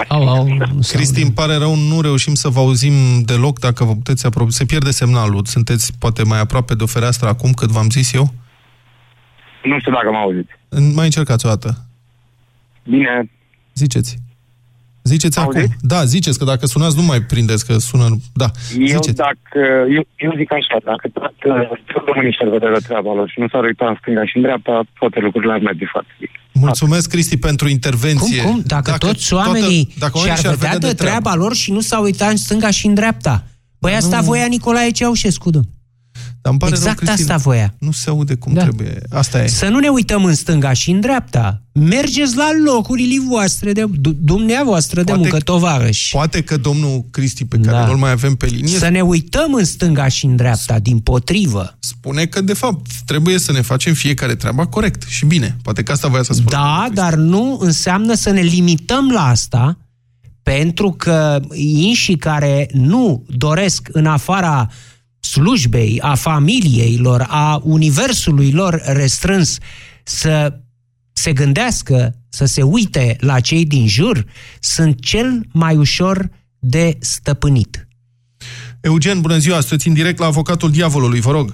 Au, 0.08 0.28
au, 0.28 0.46
Cristi, 0.92 1.22
îmi 1.22 1.32
pare 1.32 1.54
rău, 1.56 1.74
nu 1.74 2.00
reușim 2.00 2.34
să 2.34 2.48
vă 2.48 2.60
auzim 2.60 2.92
deloc 3.24 3.58
dacă 3.58 3.84
vă 3.84 3.92
puteți 3.92 4.26
apropia. 4.26 4.50
Se 4.50 4.64
pierde 4.64 4.90
semnalul. 4.90 5.44
Sunteți 5.44 5.98
poate 5.98 6.22
mai 6.24 6.40
aproape 6.40 6.74
de 6.74 6.82
o 6.82 6.86
fereastră 6.86 7.28
acum 7.28 7.52
cât 7.52 7.68
v-am 7.68 7.90
zis 7.90 8.12
eu? 8.12 8.26
Nu 9.62 9.78
știu 9.78 9.92
dacă 9.92 10.10
mă 10.10 10.16
auziți. 10.16 10.52
Mai 10.94 11.04
încercați 11.04 11.46
o 11.46 11.48
dată. 11.48 11.76
Bine. 12.84 13.30
Ziceți. 13.74 14.16
Ziceți 15.02 15.38
acum. 15.38 15.64
Da, 15.80 16.04
ziceți, 16.04 16.38
că 16.38 16.44
dacă 16.44 16.66
sunați 16.66 16.96
nu 16.96 17.02
mai 17.02 17.20
prindeți, 17.22 17.66
că 17.66 17.76
sună... 17.78 18.06
Da, 18.32 18.48
Eu, 18.78 18.86
ziceți. 18.86 19.14
dacă, 19.14 19.60
eu, 19.96 20.02
eu 20.16 20.32
zic 20.36 20.52
așa, 20.52 20.76
dacă 20.84 21.08
tot, 21.12 21.32
tot 21.40 22.04
românii 22.06 22.32
și-ar 22.32 22.48
vedea 22.48 22.70
de 22.72 22.78
treaba 22.86 23.12
lor 23.14 23.28
și 23.28 23.40
nu 23.40 23.48
s-ar 23.48 23.62
uita 23.64 23.86
în 23.88 23.96
stânga 24.00 24.24
și 24.24 24.36
în 24.36 24.42
dreapta, 24.42 24.82
toate 24.98 25.18
lucrurile 25.20 25.52
ar 25.52 25.60
merge 25.60 25.84
foarte 25.94 26.12
bine. 26.18 26.30
Mulțumesc, 26.52 27.10
Cristi, 27.10 27.36
pentru 27.38 27.68
intervenție. 27.68 28.42
Cum, 28.42 28.50
cum? 28.52 28.62
Dacă, 28.66 28.90
dacă 28.90 29.06
toți 29.06 29.34
oamenii 29.34 29.84
toată, 29.84 29.98
dacă 29.98 30.18
și-ar 30.18 30.38
oamenii 30.38 30.56
vedea 30.56 30.78
de 30.78 30.94
treaba 30.94 31.34
lor 31.34 31.54
și 31.54 31.72
nu 31.72 31.80
s-au 31.80 32.02
uitat 32.02 32.30
în 32.30 32.36
stânga 32.36 32.70
și 32.70 32.86
în 32.86 32.94
dreapta. 32.94 33.44
Păi 33.78 33.92
asta 33.94 34.16
nu- 34.18 34.24
voia 34.24 34.46
Nicolae 34.46 34.90
Ceaușescu, 34.90 35.50
domn. 35.50 35.68
Dar 36.42 36.52
îmi 36.52 36.58
pare 36.60 36.72
exact 36.74 37.02
rău, 37.02 37.14
Cristi, 37.14 37.32
asta 37.32 37.42
voia. 37.48 37.74
Nu 37.78 37.90
se 37.92 38.10
aude 38.10 38.34
cum 38.34 38.52
da. 38.52 38.62
trebuie. 38.62 38.98
Asta 39.10 39.42
e. 39.42 39.46
Să 39.46 39.68
nu 39.68 39.78
ne 39.78 39.88
uităm 39.88 40.24
în 40.24 40.34
stânga 40.34 40.72
și 40.72 40.90
în 40.90 41.00
dreapta. 41.00 41.62
Mergeți 41.72 42.36
la 42.36 42.48
locurile 42.64 43.14
voastre 43.28 43.72
de 43.72 43.84
du- 44.00 44.16
dumneavoastră 44.20 45.02
de 45.02 45.12
muncă, 45.12 45.38
tovarăși. 45.38 46.10
Poate 46.12 46.42
că 46.42 46.56
domnul 46.56 47.04
Cristi, 47.10 47.44
pe 47.44 47.56
care 47.56 47.76
Da. 47.76 47.86
nu-l 47.86 47.96
mai 47.96 48.10
avem 48.10 48.34
pe 48.34 48.46
linie, 48.46 48.78
Să 48.78 48.88
ne 48.88 49.00
uităm 49.00 49.54
în 49.54 49.64
stânga 49.64 50.08
și 50.08 50.24
în 50.24 50.36
dreapta, 50.36 50.78
din 50.78 50.98
potrivă. 50.98 51.76
spune 51.78 52.24
că, 52.26 52.40
de 52.40 52.52
fapt, 52.54 52.86
trebuie 53.06 53.38
să 53.38 53.52
ne 53.52 53.60
facem 53.60 53.94
fiecare 53.94 54.34
treaba 54.34 54.66
corect 54.66 55.02
și 55.08 55.26
bine. 55.26 55.56
Poate 55.62 55.82
că 55.82 55.92
asta 55.92 56.08
voia 56.08 56.22
să 56.22 56.32
spună. 56.32 56.50
Da, 56.50 56.88
dar 56.94 57.14
nu 57.14 57.58
înseamnă 57.60 58.14
să 58.14 58.30
ne 58.30 58.40
limităm 58.40 59.10
la 59.10 59.26
asta, 59.28 59.78
pentru 60.42 60.90
că 60.90 61.40
inșii 61.54 62.16
care 62.16 62.68
nu 62.72 63.24
doresc 63.36 63.88
în 63.92 64.06
afara 64.06 64.70
slujbei, 65.20 66.00
a 66.02 66.14
familiei 66.14 66.98
lor, 67.02 67.26
a 67.28 67.60
universului 67.62 68.52
lor 68.52 68.80
restrâns 68.84 69.58
să 70.02 70.52
se 71.12 71.32
gândească, 71.32 72.14
să 72.28 72.44
se 72.44 72.62
uite 72.62 73.16
la 73.20 73.40
cei 73.40 73.64
din 73.66 73.86
jur, 73.88 74.24
sunt 74.60 75.00
cel 75.00 75.40
mai 75.52 75.76
ușor 75.76 76.28
de 76.58 76.96
stăpânit. 77.00 77.88
Eugen, 78.80 79.20
bună 79.20 79.36
ziua, 79.36 79.60
sunteți 79.60 79.88
în 79.88 79.94
direct 79.94 80.18
la 80.18 80.26
avocatul 80.26 80.70
diavolului, 80.70 81.20
vă 81.20 81.30
rog. 81.30 81.50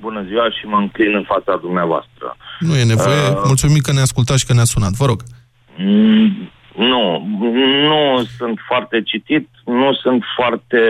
Bună 0.00 0.24
ziua 0.28 0.50
și 0.50 0.66
mă 0.66 0.76
înclin 0.76 1.14
în 1.14 1.24
fața 1.28 1.58
dumneavoastră. 1.60 2.36
Nu 2.60 2.76
e 2.76 2.84
nevoie, 2.84 3.28
Uh. 3.28 3.42
mulțumim 3.46 3.78
că 3.78 3.92
ne 3.92 4.00
ascultați 4.00 4.40
și 4.40 4.46
că 4.46 4.52
ne-a 4.52 4.64
sunat, 4.64 4.92
vă 4.92 5.06
rog. 5.06 5.22
Mm, 5.78 6.50
Nu, 6.76 7.26
nu 7.88 8.24
sunt 8.36 8.58
foarte 8.66 9.02
citit, 9.02 9.48
nu 9.64 9.92
sunt 9.94 10.24
foarte 10.36 10.80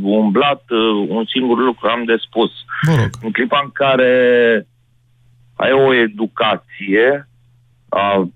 umblat. 0.00 0.62
Un 1.08 1.24
singur 1.26 1.58
lucru 1.58 1.88
am 1.88 2.04
de 2.04 2.16
spus. 2.16 2.50
Vă 2.86 2.92
rog. 3.00 3.10
În 3.22 3.30
clipa 3.30 3.60
în 3.64 3.70
care 3.72 4.66
ai 5.56 5.72
o 5.72 5.94
educație 5.94 7.28
a 7.88 8.28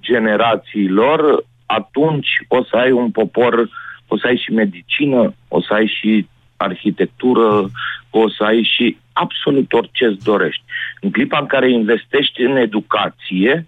generațiilor, 0.00 1.44
atunci 1.66 2.28
o 2.48 2.64
să 2.64 2.76
ai 2.76 2.90
un 2.90 3.10
popor, 3.10 3.68
o 4.08 4.18
să 4.18 4.26
ai 4.26 4.36
și 4.36 4.52
medicină, 4.52 5.34
o 5.48 5.62
să 5.62 5.72
ai 5.72 5.86
și 6.00 6.26
arhitectură, 6.56 7.70
o 8.10 8.28
să 8.28 8.44
ai 8.44 8.68
și 8.76 8.96
absolut 9.12 9.72
orice 9.72 10.04
îți 10.04 10.24
dorești. 10.24 10.62
În 11.00 11.10
clipa 11.10 11.38
în 11.38 11.46
care 11.46 11.70
investești 11.70 12.42
în 12.42 12.56
educație, 12.56 13.66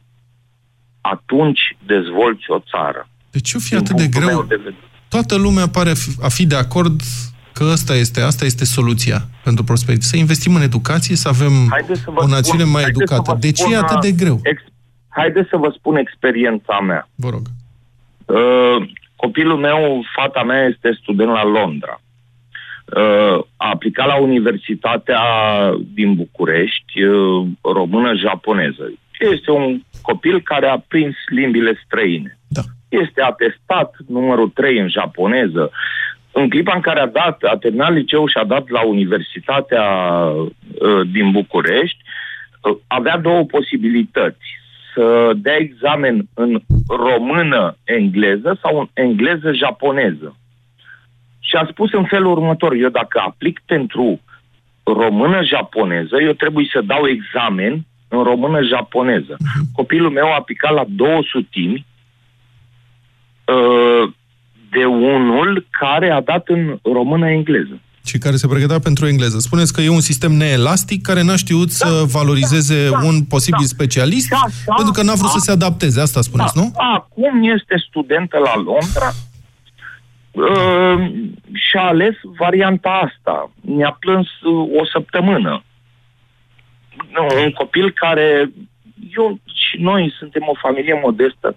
atunci 1.02 1.60
dezvolți 1.86 2.44
o 2.48 2.58
țară. 2.70 3.08
De 3.30 3.40
ce 3.40 3.56
o 3.56 3.60
fi 3.60 3.68
Din 3.68 3.78
atât 3.78 3.96
de 3.96 4.02
punctul 4.02 4.20
greu? 4.22 4.36
meu 4.36 4.46
de 4.48 4.54
vedere. 4.56 4.76
Toată 5.08 5.36
lumea 5.36 5.68
pare 5.68 5.90
a 5.90 5.94
fi- 5.94 6.16
a 6.22 6.28
fi 6.28 6.46
de 6.46 6.54
acord 6.56 7.00
că 7.52 7.64
asta 7.64 7.94
este, 7.94 8.20
asta 8.20 8.44
este 8.44 8.64
soluția 8.64 9.18
pentru 9.44 9.64
prosperitate. 9.64 10.08
Să 10.08 10.16
investim 10.16 10.54
în 10.54 10.62
educație, 10.62 11.16
să 11.16 11.28
avem 11.28 11.52
Haideți 11.70 12.00
să 12.00 12.10
vă 12.10 12.22
o 12.22 12.26
națiune 12.26 12.62
spun- 12.62 12.72
mai 12.72 12.82
haideți 12.82 12.98
să 13.06 13.14
educată. 13.14 13.30
vă 13.32 13.38
De 13.40 13.52
ce 13.52 13.62
spun, 13.62 13.72
e 13.72 13.76
atât 13.76 14.00
de 14.00 14.08
uh, 14.08 14.14
greu? 14.16 14.40
Ex- 14.42 14.72
haideți 15.08 15.48
să 15.48 15.56
vă 15.56 15.72
spun 15.78 15.96
experiența 15.96 16.80
mea. 16.80 17.08
Vă 17.14 17.28
rog. 17.30 17.46
Uh, 18.26 18.88
copilul 19.16 19.58
meu, 19.58 20.04
fata 20.16 20.42
mea, 20.42 20.66
este 20.66 20.98
student 21.02 21.30
la 21.30 21.44
Londra. 21.44 22.00
Uh, 22.96 23.44
a 23.56 23.68
aplicat 23.72 24.06
la 24.06 24.16
Universitatea 24.20 25.20
din 25.94 26.14
București, 26.14 27.02
uh, 27.02 27.46
română-japoneză. 27.62 28.92
Este 29.30 29.50
un 29.50 29.80
copil 30.02 30.40
care 30.40 30.66
a 30.66 30.78
prins 30.88 31.14
limbile 31.26 31.80
străine. 31.84 32.38
Da. 32.48 32.60
Este 32.88 33.22
atestat 33.22 33.96
numărul 34.08 34.48
3 34.48 34.78
în 34.78 34.88
japoneză. 34.88 35.70
În 36.32 36.48
clipa 36.48 36.72
în 36.74 36.80
care 36.80 37.00
a 37.00 37.06
dat, 37.06 37.42
a 37.42 37.56
terminat 37.56 37.92
liceul 37.92 38.28
și 38.28 38.36
a 38.36 38.44
dat 38.44 38.68
la 38.68 38.86
Universitatea 38.86 39.84
uh, 39.84 41.00
din 41.12 41.30
București, 41.30 41.98
uh, 42.62 42.76
avea 42.86 43.18
două 43.18 43.44
posibilități. 43.44 44.60
Să 44.94 45.32
dea 45.36 45.56
examen 45.56 46.28
în 46.34 46.60
română-engleză 46.88 48.58
sau 48.62 48.78
în 48.78 48.88
engleză-japoneză. 48.92 50.36
Și 51.40 51.56
a 51.56 51.66
spus 51.70 51.92
în 51.92 52.04
felul 52.04 52.30
următor, 52.30 52.72
eu 52.72 52.88
dacă 52.88 53.22
aplic 53.26 53.60
pentru 53.66 54.20
română-japoneză, 54.82 56.16
eu 56.22 56.32
trebuie 56.32 56.66
să 56.72 56.80
dau 56.80 57.06
examen 57.06 57.84
în 58.16 58.22
română-japoneză. 58.22 59.36
Copilul 59.72 60.10
meu 60.10 60.26
a 60.32 60.36
aplicat 60.38 60.72
la 60.72 60.84
două 60.88 61.20
sutimi 61.30 61.86
uh, 63.44 64.12
de 64.70 64.84
unul 64.84 65.66
care 65.70 66.10
a 66.10 66.20
dat 66.20 66.48
în 66.48 66.78
română-engleză. 66.82 67.80
Și 68.04 68.18
care 68.18 68.36
se 68.36 68.46
pregătea 68.46 68.78
pentru 68.78 69.06
engleză. 69.06 69.38
Spuneți 69.38 69.72
că 69.72 69.80
e 69.80 69.88
un 69.88 70.00
sistem 70.00 70.32
neelastic 70.32 71.02
care 71.02 71.22
n-a 71.22 71.36
știut 71.36 71.66
da, 71.66 71.72
să 71.72 72.02
valorizeze 72.06 72.88
da, 72.88 72.98
da, 73.00 73.06
un 73.06 73.24
posibil 73.24 73.66
da, 73.68 73.74
specialist 73.76 74.28
da, 74.28 74.44
da, 74.66 74.74
pentru 74.74 74.92
că 74.92 75.02
n-a 75.02 75.14
vrut 75.14 75.32
da, 75.32 75.38
să 75.38 75.38
se 75.38 75.50
adapteze. 75.50 76.00
Asta 76.00 76.20
spuneți, 76.20 76.54
da, 76.54 76.60
nu? 76.60 76.72
Acum 76.94 77.42
este 77.56 77.84
studentă 77.88 78.38
la 78.38 78.54
Londra 78.56 79.10
uh, 80.30 81.12
și 81.52 81.76
a 81.76 81.86
ales 81.86 82.14
varianta 82.38 82.90
asta. 83.08 83.50
Mi-a 83.60 83.96
plâns 84.00 84.28
uh, 84.40 84.80
o 84.80 84.86
săptămână. 84.92 85.62
Un 87.44 87.50
copil 87.50 87.90
care 87.90 88.50
eu 89.16 89.38
și 89.44 89.76
noi 89.80 90.14
suntem 90.18 90.42
o 90.46 90.54
familie 90.60 91.00
modestă 91.02 91.54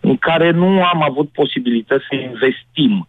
în 0.00 0.16
care 0.16 0.50
nu 0.50 0.84
am 0.84 1.02
avut 1.02 1.28
posibilități 1.28 2.04
să 2.08 2.14
investim 2.14 3.08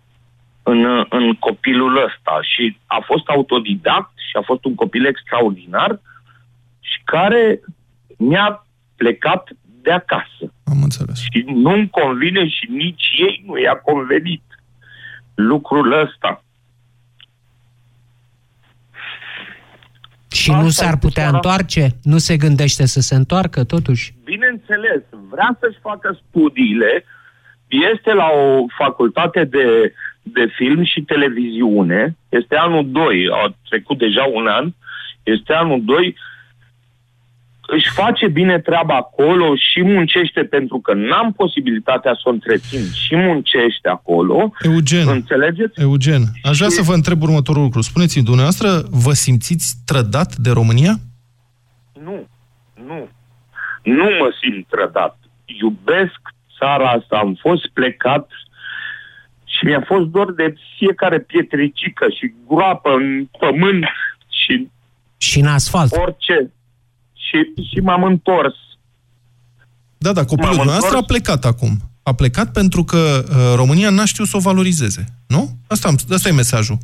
în, 0.64 1.06
în 1.10 1.34
copilul 1.34 1.98
ăsta 1.98 2.40
și 2.42 2.78
a 2.86 3.04
fost 3.06 3.28
autodidact 3.28 4.12
și 4.30 4.38
a 4.38 4.42
fost 4.42 4.66
un 4.66 4.76
copil 4.76 5.06
extraordinar 5.06 6.00
și 6.80 7.02
care 7.04 7.60
mi-a 8.18 8.66
plecat 8.96 9.50
de 9.82 9.92
acasă. 9.92 10.54
Am 10.64 10.82
înțeles. 10.82 11.20
Și 11.20 11.44
nu-mi 11.48 11.90
convine 11.90 12.48
și 12.48 12.68
nici 12.70 13.08
ei 13.18 13.44
nu 13.46 13.60
i-a 13.60 13.76
convenit 13.76 14.44
lucrul 15.36 15.92
ăsta. 15.92 16.44
Și 20.32 20.50
Asta 20.50 20.64
nu 20.64 20.70
s-ar 20.70 20.98
putea 20.98 21.22
seara... 21.22 21.36
întoarce? 21.36 21.88
Nu 22.04 22.18
se 22.18 22.38
gândește 22.38 22.86
să 22.86 23.00
se 23.00 23.16
întoarcă 23.16 23.64
totuși? 23.64 24.14
Bineînțeles, 24.24 25.02
vrea 25.30 25.58
să-și 25.60 25.80
facă 25.82 26.20
studiile, 26.28 27.06
este 27.68 28.14
la 28.14 28.28
o 28.34 28.66
facultate 28.78 29.44
de, 29.44 29.94
de 30.22 30.46
film 30.56 30.84
și 30.84 31.02
televiziune, 31.02 32.18
este 32.30 32.56
anul 32.56 32.92
2, 32.92 33.28
a 33.32 33.56
trecut 33.70 33.98
deja 33.98 34.24
un 34.34 34.48
an, 34.48 34.72
este 35.24 35.54
anul 35.54 35.82
2, 35.84 36.16
își 37.76 37.90
face 37.94 38.28
bine 38.28 38.60
treaba 38.60 38.96
acolo 38.96 39.56
și 39.56 39.84
muncește 39.84 40.44
pentru 40.44 40.80
că 40.80 40.94
n-am 40.94 41.34
posibilitatea 41.34 42.14
să 42.14 42.22
o 42.24 42.30
întrețin 42.30 42.80
și 43.06 43.16
muncește 43.16 43.90
acolo. 43.90 44.52
Eugen, 44.62 45.08
înțelegeți? 45.08 45.82
Eugen, 45.82 46.22
aș 46.44 46.58
vrea 46.58 46.70
și... 46.70 46.76
să 46.76 46.82
vă 46.82 46.94
întreb 46.94 47.22
următorul 47.22 47.62
lucru. 47.62 47.82
Spuneți-mi, 47.82 48.24
dumneavoastră, 48.24 48.70
vă 48.92 49.14
simțiți 49.14 49.76
trădat 49.86 50.36
de 50.36 50.50
România? 50.52 50.94
Nu, 52.04 52.28
nu. 52.88 53.10
Nu 53.84 54.04
mă 54.20 54.30
simt 54.42 54.68
trădat. 54.68 55.18
Iubesc 55.46 56.20
țara 56.58 56.90
asta, 56.90 57.18
am 57.18 57.38
fost 57.40 57.68
plecat 57.74 58.30
și 59.44 59.66
mi-a 59.66 59.84
fost 59.86 60.06
dor 60.06 60.34
de 60.34 60.54
fiecare 60.78 61.20
pietricică 61.20 62.06
și 62.18 62.34
groapă 62.48 62.90
în 62.90 63.26
pământ 63.40 63.84
și... 64.30 64.68
Și 65.18 65.40
în 65.40 65.48
asfalt. 65.48 65.92
Orice 65.92 66.52
și, 67.30 67.64
și 67.72 67.80
m-am 67.80 68.04
întors. 68.04 68.56
Da, 69.98 70.14
da, 70.14 70.26
copilul 70.26 70.56
dumneavoastră 70.56 70.98
a 70.98 71.04
plecat 71.04 71.46
acum. 71.46 71.72
A 72.04 72.14
plecat 72.14 72.52
pentru 72.52 72.84
că 72.84 72.98
uh, 72.98 73.54
România 73.56 73.90
n-a 73.90 74.06
știut 74.06 74.28
să 74.28 74.38
o 74.38 74.40
valorizeze, 74.50 75.04
nu? 75.28 75.50
Asta, 75.68 75.90
asta 76.10 76.30
e 76.30 76.32
mesajul. 76.32 76.78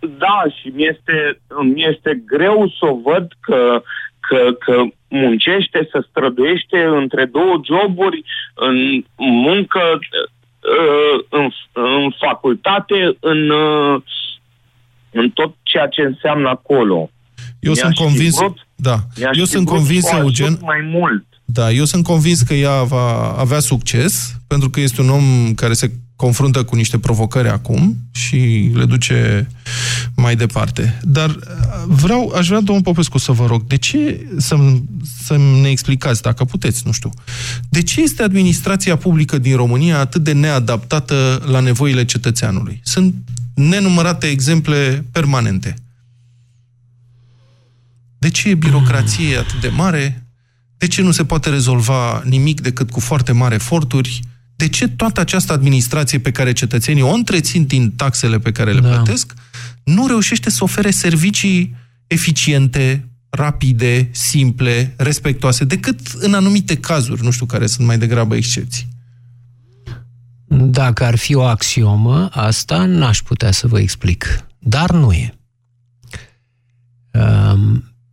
Da, 0.00 0.44
și 0.60 0.68
mi 0.68 0.86
este, 0.86 1.40
mi 1.62 1.84
este 1.84 2.22
greu 2.26 2.72
să 2.78 2.86
o 2.86 3.00
văd 3.10 3.32
că, 3.40 3.82
că, 4.20 4.52
că 4.58 4.82
muncește, 5.08 5.88
să 5.90 6.06
străduiește 6.10 6.78
între 6.84 7.24
două 7.24 7.60
joburi, 7.64 8.24
în 8.54 9.04
muncă, 9.16 9.80
uh, 9.98 11.24
în, 11.28 11.50
în 11.72 12.10
facultate, 12.18 13.16
în, 13.20 13.50
uh, 13.50 14.02
în 15.10 15.30
tot 15.30 15.54
ceea 15.62 15.86
ce 15.86 16.00
înseamnă 16.00 16.48
acolo. 16.48 17.10
Eu 17.60 17.74
sunt 17.74 17.94
convins... 17.94 18.36
Vrut, 18.36 18.66
da. 18.80 19.06
Eu 19.32 19.44
sunt 19.44 19.66
convins, 19.66 20.04
Eugen... 20.10 20.58
mai 20.62 20.78
mult. 20.92 21.24
Da, 21.44 21.70
eu 21.70 21.84
sunt 21.84 22.04
convins 22.04 22.40
că 22.40 22.54
ea 22.54 22.82
va 22.82 23.34
avea 23.38 23.60
succes, 23.60 24.36
pentru 24.46 24.70
că 24.70 24.80
este 24.80 25.00
un 25.00 25.08
om 25.08 25.54
care 25.54 25.72
se 25.72 25.90
confruntă 26.16 26.64
cu 26.64 26.76
niște 26.76 26.98
provocări 26.98 27.48
acum 27.48 27.96
și 28.12 28.70
le 28.74 28.84
duce 28.84 29.48
mai 30.16 30.36
departe. 30.36 31.00
Dar 31.02 31.28
uh, 31.28 31.36
vreau, 31.86 32.32
aș 32.36 32.46
vrea, 32.46 32.60
domnul 32.60 32.84
Popescu, 32.84 33.18
să 33.18 33.32
vă 33.32 33.46
rog, 33.46 33.66
de 33.66 33.76
ce, 33.76 34.26
să, 34.36 34.56
să 35.24 35.36
ne 35.62 35.68
explicați, 35.68 36.22
dacă 36.22 36.44
puteți, 36.44 36.82
nu 36.84 36.92
știu, 36.92 37.10
de 37.68 37.82
ce 37.82 38.02
este 38.02 38.22
administrația 38.22 38.96
publică 38.96 39.38
din 39.38 39.56
România 39.56 39.98
atât 39.98 40.22
de 40.22 40.32
neadaptată 40.32 41.42
la 41.46 41.60
nevoile 41.60 42.04
cetățeanului? 42.04 42.80
Sunt 42.82 43.14
nenumărate 43.54 44.26
exemple 44.26 45.04
permanente. 45.12 45.74
De 48.20 48.28
ce 48.28 48.48
e 48.48 48.54
birocrație 48.54 49.36
atât 49.36 49.60
de 49.60 49.68
mare? 49.68 50.26
De 50.78 50.86
ce 50.86 51.02
nu 51.02 51.10
se 51.10 51.24
poate 51.24 51.50
rezolva 51.50 52.22
nimic 52.24 52.60
decât 52.60 52.90
cu 52.90 53.00
foarte 53.00 53.32
mari 53.32 53.54
eforturi? 53.54 54.20
De 54.56 54.68
ce 54.68 54.88
toată 54.88 55.20
această 55.20 55.52
administrație 55.52 56.18
pe 56.18 56.30
care 56.30 56.52
cetățenii 56.52 57.02
o 57.02 57.12
întrețin 57.12 57.66
din 57.66 57.90
taxele 57.90 58.38
pe 58.38 58.52
care 58.52 58.72
le 58.72 58.80
da. 58.80 58.88
plătesc, 58.88 59.34
nu 59.84 60.06
reușește 60.06 60.50
să 60.50 60.64
ofere 60.64 60.90
servicii 60.90 61.74
eficiente, 62.06 63.08
rapide, 63.30 64.08
simple, 64.12 64.94
respectoase, 64.96 65.64
decât 65.64 66.00
în 66.14 66.34
anumite 66.34 66.76
cazuri, 66.76 67.24
nu 67.24 67.30
știu 67.30 67.46
care 67.46 67.66
sunt 67.66 67.86
mai 67.86 67.98
degrabă 67.98 68.36
excepții? 68.36 68.88
Dacă 70.48 71.04
ar 71.04 71.16
fi 71.16 71.34
o 71.34 71.42
axiomă, 71.42 72.28
asta 72.32 72.84
n-aș 72.84 73.22
putea 73.22 73.50
să 73.50 73.66
vă 73.66 73.80
explic. 73.80 74.46
Dar 74.58 74.90
nu 74.90 75.12
e. 75.12 75.39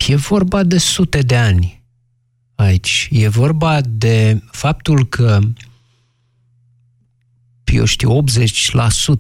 Um, 0.07 0.13
E 0.13 0.15
vorba 0.15 0.63
de 0.63 0.77
sute 0.77 1.21
de 1.21 1.37
ani 1.37 1.83
aici. 2.55 3.07
E 3.11 3.27
vorba 3.27 3.81
de 3.81 4.41
faptul 4.51 5.07
că 5.07 5.39
eu 7.73 7.85
știu, 7.85 8.23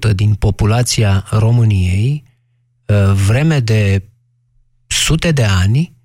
80% 0.09 0.13
din 0.15 0.33
populația 0.33 1.25
României, 1.29 2.23
ă, 2.89 3.13
vreme 3.13 3.59
de 3.59 4.09
sute 4.87 5.31
de 5.31 5.43
ani, 5.43 5.95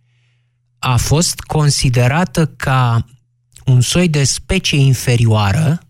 a 0.79 0.97
fost 0.97 1.41
considerată 1.41 2.47
ca 2.47 3.05
un 3.65 3.81
soi 3.81 4.09
de 4.09 4.25
specie 4.25 4.79
inferioară 4.79 5.81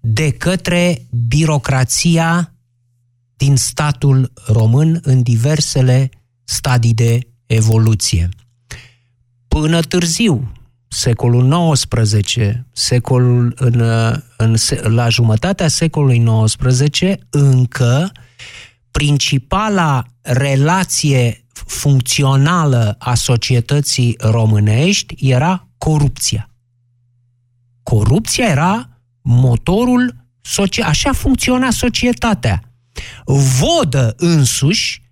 de 0.00 0.30
către 0.30 1.06
birocrația 1.28 2.54
din 3.36 3.56
statul 3.56 4.32
român 4.46 5.00
în 5.02 5.22
diversele 5.22 6.10
stadii 6.44 6.94
de 6.94 7.29
evoluție. 7.54 8.28
Până 9.48 9.80
târziu, 9.80 10.52
secolul 10.88 11.72
XIX, 11.72 12.36
secolul 12.72 13.54
în, 13.56 13.80
în, 14.36 14.56
la 14.82 15.08
jumătatea 15.08 15.68
secolului 15.68 16.24
XIX, 16.44 17.00
încă 17.30 18.12
principala 18.90 20.06
relație 20.20 21.44
funcțională 21.52 22.96
a 22.98 23.14
societății 23.14 24.16
românești 24.18 25.14
era 25.28 25.68
corupția. 25.78 26.50
Corupția 27.82 28.46
era 28.46 28.88
motorul 29.22 30.14
social. 30.40 30.88
Așa 30.88 31.12
funcționa 31.12 31.70
societatea. 31.70 32.62
Vodă 33.24 34.14
însuși 34.16 35.09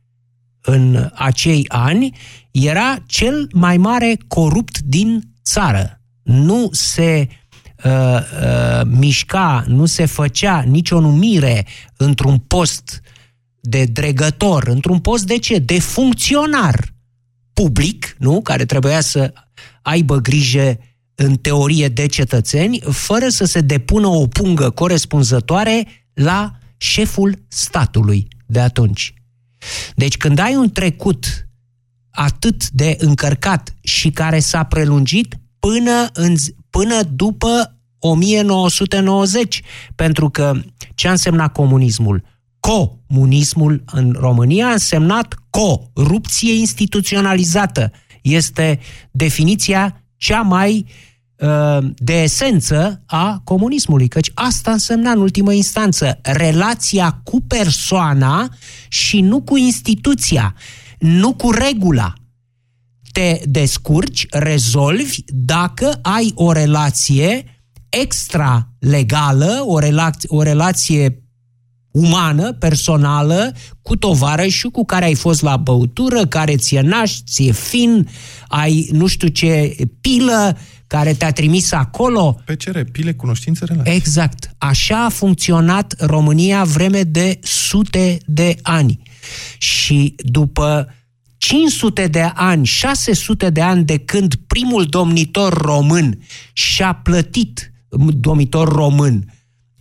în 0.71 1.11
acei 1.15 1.65
ani 1.69 2.17
era 2.51 2.97
cel 3.07 3.49
mai 3.53 3.77
mare 3.77 4.17
corupt 4.27 4.79
din 4.79 5.35
țară. 5.45 6.01
Nu 6.23 6.69
se 6.73 7.29
uh, 7.85 7.93
uh, 7.93 8.83
mișca, 8.85 9.65
nu 9.67 9.87
se 9.87 10.05
făcea 10.05 10.61
nicio 10.61 11.01
numire 11.01 11.67
într-un 11.97 12.39
post 12.39 13.01
de 13.61 13.85
dregător, 13.85 14.69
într-un 14.69 14.99
post 14.99 15.27
de 15.27 15.39
ce? 15.39 15.59
De 15.59 15.79
funcționar 15.79 16.95
public, 17.53 18.17
nu? 18.19 18.41
Care 18.41 18.65
trebuia 18.65 19.01
să 19.01 19.33
aibă 19.83 20.17
grijă 20.17 20.79
în 21.15 21.37
teorie 21.37 21.89
de 21.89 22.07
cetățeni, 22.07 22.81
fără 22.91 23.29
să 23.29 23.45
se 23.45 23.61
depună 23.61 24.07
o 24.07 24.27
pungă 24.27 24.71
corespunzătoare 24.71 25.87
la 26.15 26.59
șeful 26.77 27.45
statului 27.49 28.29
de 28.47 28.61
atunci. 28.61 29.18
Deci 29.95 30.17
când 30.17 30.39
ai 30.39 30.57
un 30.57 30.71
trecut 30.71 31.49
atât 32.11 32.71
de 32.71 32.97
încărcat 32.99 33.75
și 33.81 34.11
care 34.11 34.39
s-a 34.39 34.63
prelungit 34.63 35.35
până, 35.59 36.11
în, 36.13 36.35
până 36.71 37.03
după 37.03 37.79
1990. 37.99 39.63
Pentru 39.95 40.31
că 40.31 40.61
ce 40.95 41.09
a 41.09 41.11
însemnat 41.11 41.53
comunismul? 41.53 42.25
Comunismul 42.61 43.83
în 43.87 44.17
România 44.19 44.67
a 44.67 44.73
însemnat 44.73 45.35
corupție 45.51 46.53
instituționalizată. 46.53 47.93
Este 48.23 48.79
definiția 49.11 50.03
cea 50.17 50.41
mai 50.41 50.85
uh, 50.87 51.08
de 51.97 52.23
esență 52.23 53.03
a 53.07 53.41
comunismului, 53.45 54.09
căci 54.09 54.31
asta 54.35 54.71
însemna 54.71 55.11
în 55.11 55.21
ultimă 55.21 55.53
instanță 55.53 56.19
relația 56.23 57.21
cu 57.25 57.41
persoana 57.41 58.49
și 58.89 59.21
nu 59.21 59.41
cu 59.41 59.57
instituția, 59.57 60.55
nu 60.99 61.35
cu 61.35 61.51
regula. 61.51 62.13
Te 63.13 63.41
descurci, 63.45 64.27
rezolvi 64.31 65.19
dacă 65.27 65.99
ai 66.03 66.33
o 66.35 66.53
relație 66.53 67.63
extra-legală, 67.89 69.63
o, 69.65 69.79
relație, 69.79 70.29
o 70.33 70.43
relație 70.43 71.23
umană, 71.91 72.53
personală, 72.53 73.53
cu 73.83 73.97
tovarășul 73.97 74.71
cu 74.71 74.85
care 74.85 75.05
ai 75.05 75.15
fost 75.15 75.43
la 75.43 75.57
băutură, 75.57 76.27
care 76.27 76.57
ție 76.57 76.81
naș, 76.81 77.19
ție 77.27 77.53
fin, 77.53 78.09
ai 78.49 78.89
nu 78.93 79.07
știu 79.07 79.29
ce 79.29 79.77
pilă, 80.01 80.57
care 80.89 81.15
te-a 81.15 81.33
trimis 81.33 81.73
acolo. 81.73 82.41
PCR, 82.45 82.81
pile, 82.93 83.13
cunoștințe, 83.13 83.65
relații. 83.65 83.93
Exact. 83.93 84.55
Așa 84.59 85.05
a 85.05 85.09
funcționat 85.09 85.95
România 85.99 86.65
vreme 86.65 87.03
de 87.03 87.39
sute 87.43 88.19
de 88.27 88.57
ani. 88.63 89.03
Și 89.59 90.15
după 90.17 90.95
500 91.39 92.07
de 92.07 92.31
ani, 92.35 92.67
600 92.67 93.51
de 93.51 93.61
ani 93.61 93.85
de 93.85 93.99
când 93.99 94.35
primul 94.47 94.85
domnitor 94.85 95.53
român 95.53 96.19
și-a 96.53 96.93
plătit 96.93 97.73
domnitor 98.11 98.69
român, 98.73 99.35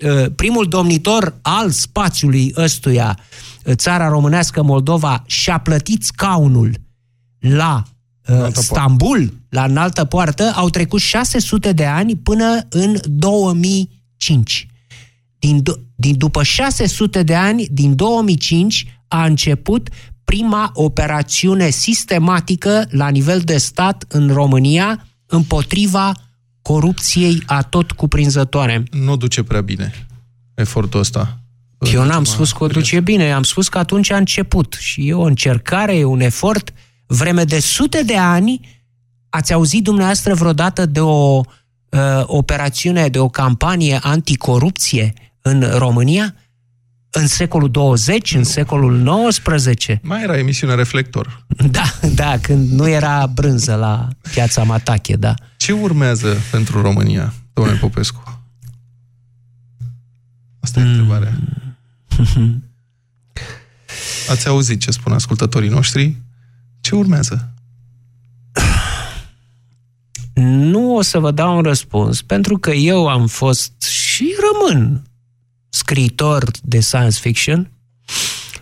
uh, 0.03 0.25
primul 0.35 0.67
domnitor 0.67 1.39
al 1.41 1.69
spațiului 1.69 2.53
ăstuia, 2.57 3.19
uh, 3.65 3.73
țara 3.73 4.07
românească 4.07 4.63
Moldova, 4.63 5.23
și-a 5.25 5.57
plătit 5.57 6.03
scaunul 6.03 6.75
la 7.39 7.83
uh, 8.27 8.47
Stambul, 8.51 9.17
poartă. 9.17 9.33
la 9.49 9.63
înaltă 9.63 10.05
poartă, 10.05 10.51
au 10.55 10.69
trecut 10.69 10.99
600 10.99 11.71
de 11.71 11.85
ani 11.85 12.15
până 12.15 12.65
în 12.69 12.97
2005. 13.05 14.67
Din, 15.39 15.63
din 15.95 16.17
după 16.17 16.43
600 16.43 17.23
de 17.23 17.35
ani, 17.35 17.67
din 17.71 17.95
2005, 17.95 18.99
a 19.07 19.25
început 19.25 19.89
prima 20.23 20.71
operațiune 20.73 21.69
sistematică 21.69 22.87
la 22.89 23.07
nivel 23.09 23.39
de 23.39 23.57
stat 23.57 24.05
în 24.07 24.33
România 24.33 25.07
împotriva 25.25 26.11
corupției 26.61 27.43
atot 27.45 27.91
cuprinzătoare. 27.91 28.83
Nu 28.91 29.15
duce 29.15 29.43
prea 29.43 29.61
bine 29.61 30.07
efortul 30.57 30.99
ăsta. 30.99 31.39
Eu 31.93 32.05
n-am 32.05 32.23
spus 32.23 32.51
că 32.51 32.63
o 32.63 32.67
duce 32.67 32.99
bine, 32.99 33.33
am 33.33 33.43
spus 33.43 33.69
că 33.69 33.77
atunci 33.77 34.11
a 34.11 34.17
început 34.17 34.77
și 34.79 35.07
e 35.07 35.13
o 35.13 35.21
încercare, 35.21 35.97
e 35.97 36.03
un 36.03 36.19
efort. 36.19 36.73
Vreme 37.07 37.43
de 37.43 37.59
sute 37.59 38.03
de 38.03 38.17
ani, 38.17 38.81
ați 39.29 39.53
auzit 39.53 39.83
dumneavoastră 39.83 40.33
vreodată 40.33 40.85
de 40.85 40.99
o 40.99 41.35
uh, 41.37 41.43
operațiune, 42.25 43.07
de 43.07 43.19
o 43.19 43.29
campanie 43.29 43.99
anticorupție 44.01 45.13
în 45.41 45.61
România? 45.77 46.35
în 47.11 47.27
secolul 47.27 47.71
20, 47.71 48.33
în 48.33 48.43
secolul 48.43 48.97
19. 48.97 49.99
Mai 50.03 50.23
era 50.23 50.37
emisiunea 50.37 50.75
Reflector. 50.75 51.45
Da, 51.71 51.93
da, 52.13 52.37
când 52.41 52.71
nu 52.71 52.87
era 52.87 53.27
brânză 53.27 53.75
la 53.75 54.07
piața 54.31 54.63
Matache, 54.63 55.15
da. 55.15 55.33
Ce 55.57 55.71
urmează 55.71 56.37
pentru 56.51 56.81
România, 56.81 57.33
domnule 57.53 57.77
Popescu? 57.77 58.41
Asta 60.59 60.79
e 60.79 60.83
mm. 60.83 60.89
întrebarea. 60.89 61.37
Ați 64.31 64.47
auzit 64.47 64.79
ce 64.79 64.91
spun 64.91 65.13
ascultătorii 65.13 65.69
noștri? 65.69 66.15
Ce 66.87 66.95
urmează? 66.95 67.53
Nu 70.33 70.95
o 70.95 71.01
să 71.01 71.19
vă 71.19 71.31
dau 71.31 71.55
un 71.55 71.61
răspuns, 71.61 72.21
pentru 72.21 72.57
că 72.57 72.71
eu 72.71 73.07
am 73.07 73.27
fost 73.27 73.81
și 73.81 74.35
rămân 74.51 75.03
scriitor 75.69 76.51
de 76.63 76.79
science 76.79 77.19
fiction, 77.19 77.71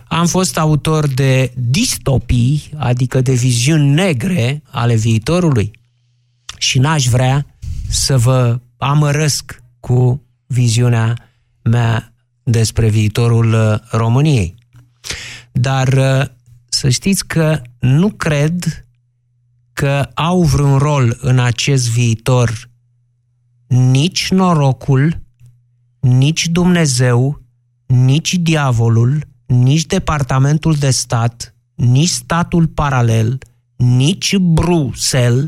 am 0.08 0.26
fost 0.26 0.58
autor 0.58 1.06
de 1.06 1.52
distopii, 1.56 2.70
adică 2.76 3.20
de 3.20 3.32
viziuni 3.32 3.88
negre 3.88 4.62
ale 4.70 4.94
viitorului 4.94 5.70
și 6.58 6.78
n-aș 6.78 7.06
vrea 7.06 7.46
să 7.88 8.18
vă 8.18 8.60
amărăsc 8.76 9.62
cu 9.80 10.22
viziunea 10.46 11.30
mea 11.62 12.12
despre 12.42 12.88
viitorul 12.88 13.52
uh, 13.52 13.78
României. 13.90 14.54
Dar 15.52 15.88
uh, 15.88 16.35
să 16.86 16.92
știți 16.92 17.26
că 17.26 17.62
nu 17.78 18.10
cred 18.10 18.84
că 19.72 20.08
au 20.14 20.42
vreun 20.42 20.78
rol 20.78 21.18
în 21.20 21.38
acest 21.38 21.90
viitor 21.90 22.70
nici 23.66 24.30
norocul, 24.30 25.22
nici 26.00 26.46
Dumnezeu, 26.46 27.42
nici 27.86 28.34
diavolul, 28.34 29.26
nici 29.46 29.86
Departamentul 29.86 30.74
de 30.74 30.90
Stat, 30.90 31.54
nici 31.74 32.08
statul 32.08 32.66
paralel, 32.66 33.38
nici 33.76 34.36
Bruxelles, 34.36 35.44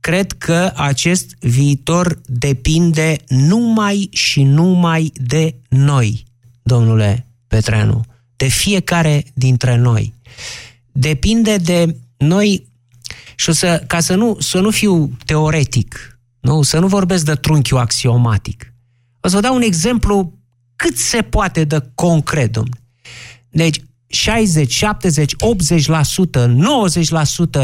cred 0.00 0.32
că 0.32 0.72
acest 0.76 1.36
viitor 1.40 2.20
depinde 2.24 3.16
numai 3.28 4.08
și 4.12 4.42
numai 4.42 5.12
de 5.14 5.54
noi, 5.68 6.24
domnule 6.62 7.26
Petreanu, 7.46 8.09
de 8.40 8.48
fiecare 8.48 9.24
dintre 9.34 9.76
noi. 9.76 10.14
Depinde 10.92 11.56
de 11.56 11.96
noi 12.16 12.66
și 13.36 13.48
o 13.48 13.52
să, 13.52 13.84
ca 13.86 14.00
să 14.00 14.14
nu, 14.14 14.36
să 14.38 14.60
nu 14.60 14.70
fiu 14.70 15.16
teoretic, 15.24 16.18
nu, 16.40 16.62
să 16.62 16.78
nu 16.78 16.86
vorbesc 16.86 17.24
de 17.24 17.34
trunchiul 17.34 17.78
axiomatic. 17.78 18.74
O 19.20 19.28
să 19.28 19.34
vă 19.34 19.40
dau 19.40 19.54
un 19.54 19.62
exemplu 19.62 20.38
cât 20.76 20.96
se 20.96 21.22
poate 21.22 21.64
de 21.64 21.90
concret, 21.94 22.52
domnule. 22.52 22.80
Deci, 23.50 23.80
60, 24.06 24.72
70, 24.72 25.34
80%, 25.34 25.36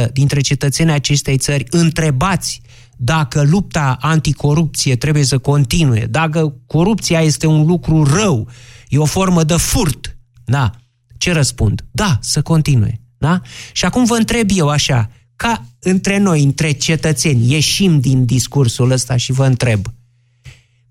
90% 0.09 0.13
dintre 0.13 0.41
cetățenii 0.41 0.93
acestei 0.93 1.39
țări 1.39 1.65
întrebați 1.71 2.61
dacă 2.97 3.43
lupta 3.43 3.97
anticorupție 4.01 4.97
trebuie 4.97 5.25
să 5.25 5.39
continue, 5.39 6.07
dacă 6.11 6.55
corupția 6.67 7.21
este 7.21 7.47
un 7.47 7.67
lucru 7.67 8.05
rău, 8.05 8.49
e 8.89 8.99
o 8.99 9.05
formă 9.05 9.45
de 9.45 9.57
furt. 9.57 10.16
Da. 10.47 10.71
Ce 11.19 11.33
răspund? 11.33 11.85
Da, 11.91 12.19
să 12.21 12.43
continue. 12.43 13.01
Da? 13.19 13.41
Și 13.73 13.85
acum 13.85 14.05
vă 14.05 14.15
întreb 14.15 14.51
eu 14.55 14.69
așa, 14.69 15.11
ca 15.37 15.67
între 15.79 16.19
noi, 16.19 16.43
între 16.43 16.73
cetățeni, 16.73 17.53
ieșim 17.53 18.01
din 18.01 18.25
discursul 18.25 18.91
ăsta 18.91 19.17
și 19.17 19.33
vă 19.33 19.47
întreb, 19.47 19.87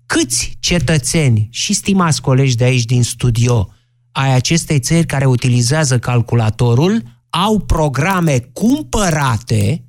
câți 0.06 0.56
cetățeni 0.60 1.48
și 1.50 1.72
stimați 1.72 2.20
colegi 2.20 2.56
de 2.56 2.64
aici 2.64 2.84
din 2.84 3.02
studio 3.02 3.70
ai 4.12 4.34
acestei 4.34 4.80
țări 4.80 5.06
care 5.06 5.24
utilizează 5.24 5.98
calculatorul 5.98 7.02
au 7.30 7.58
programe 7.58 8.38
cumpărate 8.38 9.84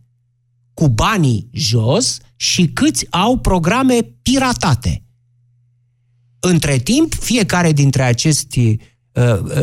cu 0.73 0.87
banii 0.89 1.49
jos 1.51 2.17
și 2.35 2.67
câți 2.67 3.07
au 3.09 3.37
programe 3.37 3.99
piratate. 4.21 5.03
Între 6.39 6.77
timp, 6.77 7.13
fiecare 7.13 7.71
dintre 7.71 8.03
acești 8.03 8.59
uh, 8.59 8.73
uh 8.73 8.79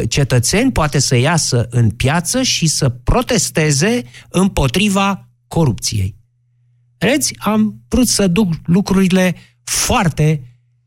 cetățeni 0.09 0.73
poate 0.73 0.99
să 0.99 1.17
iasă 1.17 1.67
în 1.71 1.91
piață 1.91 2.43
și 2.43 2.67
să 2.67 2.89
protesteze 2.89 4.03
împotriva 4.29 5.29
corupției. 5.47 6.17
Vedeți, 6.99 7.35
am 7.39 7.81
vrut 7.89 8.09
să 8.09 8.27
duc 8.27 8.53
lucrurile 8.65 9.35
foarte 9.65 10.43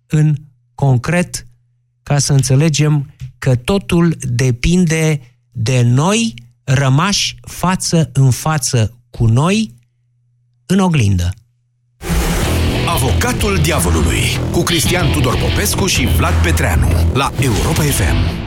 în 0.07 0.35
concret 0.75 1.47
ca 2.03 2.17
să 2.17 2.33
înțelegem 2.33 3.13
că 3.37 3.55
totul 3.55 4.15
depinde 4.21 5.21
de 5.51 5.81
noi 5.81 6.33
rămași 6.63 7.35
față 7.41 8.09
în 8.13 8.31
față 8.31 8.97
cu 9.09 9.25
noi 9.25 9.75
în 10.65 10.79
oglindă. 10.79 11.29
Avocatul 12.87 13.57
diavolului 13.61 14.21
cu 14.51 14.61
Cristian 14.61 15.11
Tudor 15.11 15.37
Popescu 15.37 15.85
și 15.85 16.05
Vlad 16.05 16.33
Petreanu 16.43 16.87
la 17.13 17.31
Europa 17.39 17.83
FM. 17.83 18.46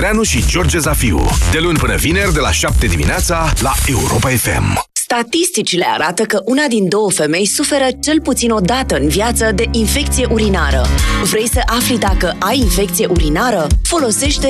Petreanu 0.01 0.23
și 0.23 0.45
George 0.47 0.79
Zafiu. 0.79 1.19
De 1.51 1.59
luni 1.59 1.77
până 1.77 1.95
vineri, 1.95 2.33
de 2.33 2.39
la 2.39 2.51
7 2.51 2.85
dimineața, 2.85 3.53
la 3.61 3.71
Europa 3.87 4.29
FM. 4.29 4.89
Statisticile 4.93 5.85
arată 5.93 6.23
că 6.23 6.41
una 6.45 6.65
din 6.69 6.89
două 6.89 7.11
femei 7.11 7.45
suferă 7.45 7.87
cel 8.01 8.21
puțin 8.21 8.51
o 8.51 8.59
dată 8.59 8.95
în 8.95 9.07
viață 9.07 9.51
de 9.55 9.65
infecție 9.71 10.27
urinară. 10.31 10.85
Vrei 11.23 11.47
să 11.47 11.61
afli 11.65 11.97
dacă 11.97 12.35
ai 12.39 12.57
infecție 12.57 13.05
urinară? 13.05 13.67
Folosește 13.83 14.47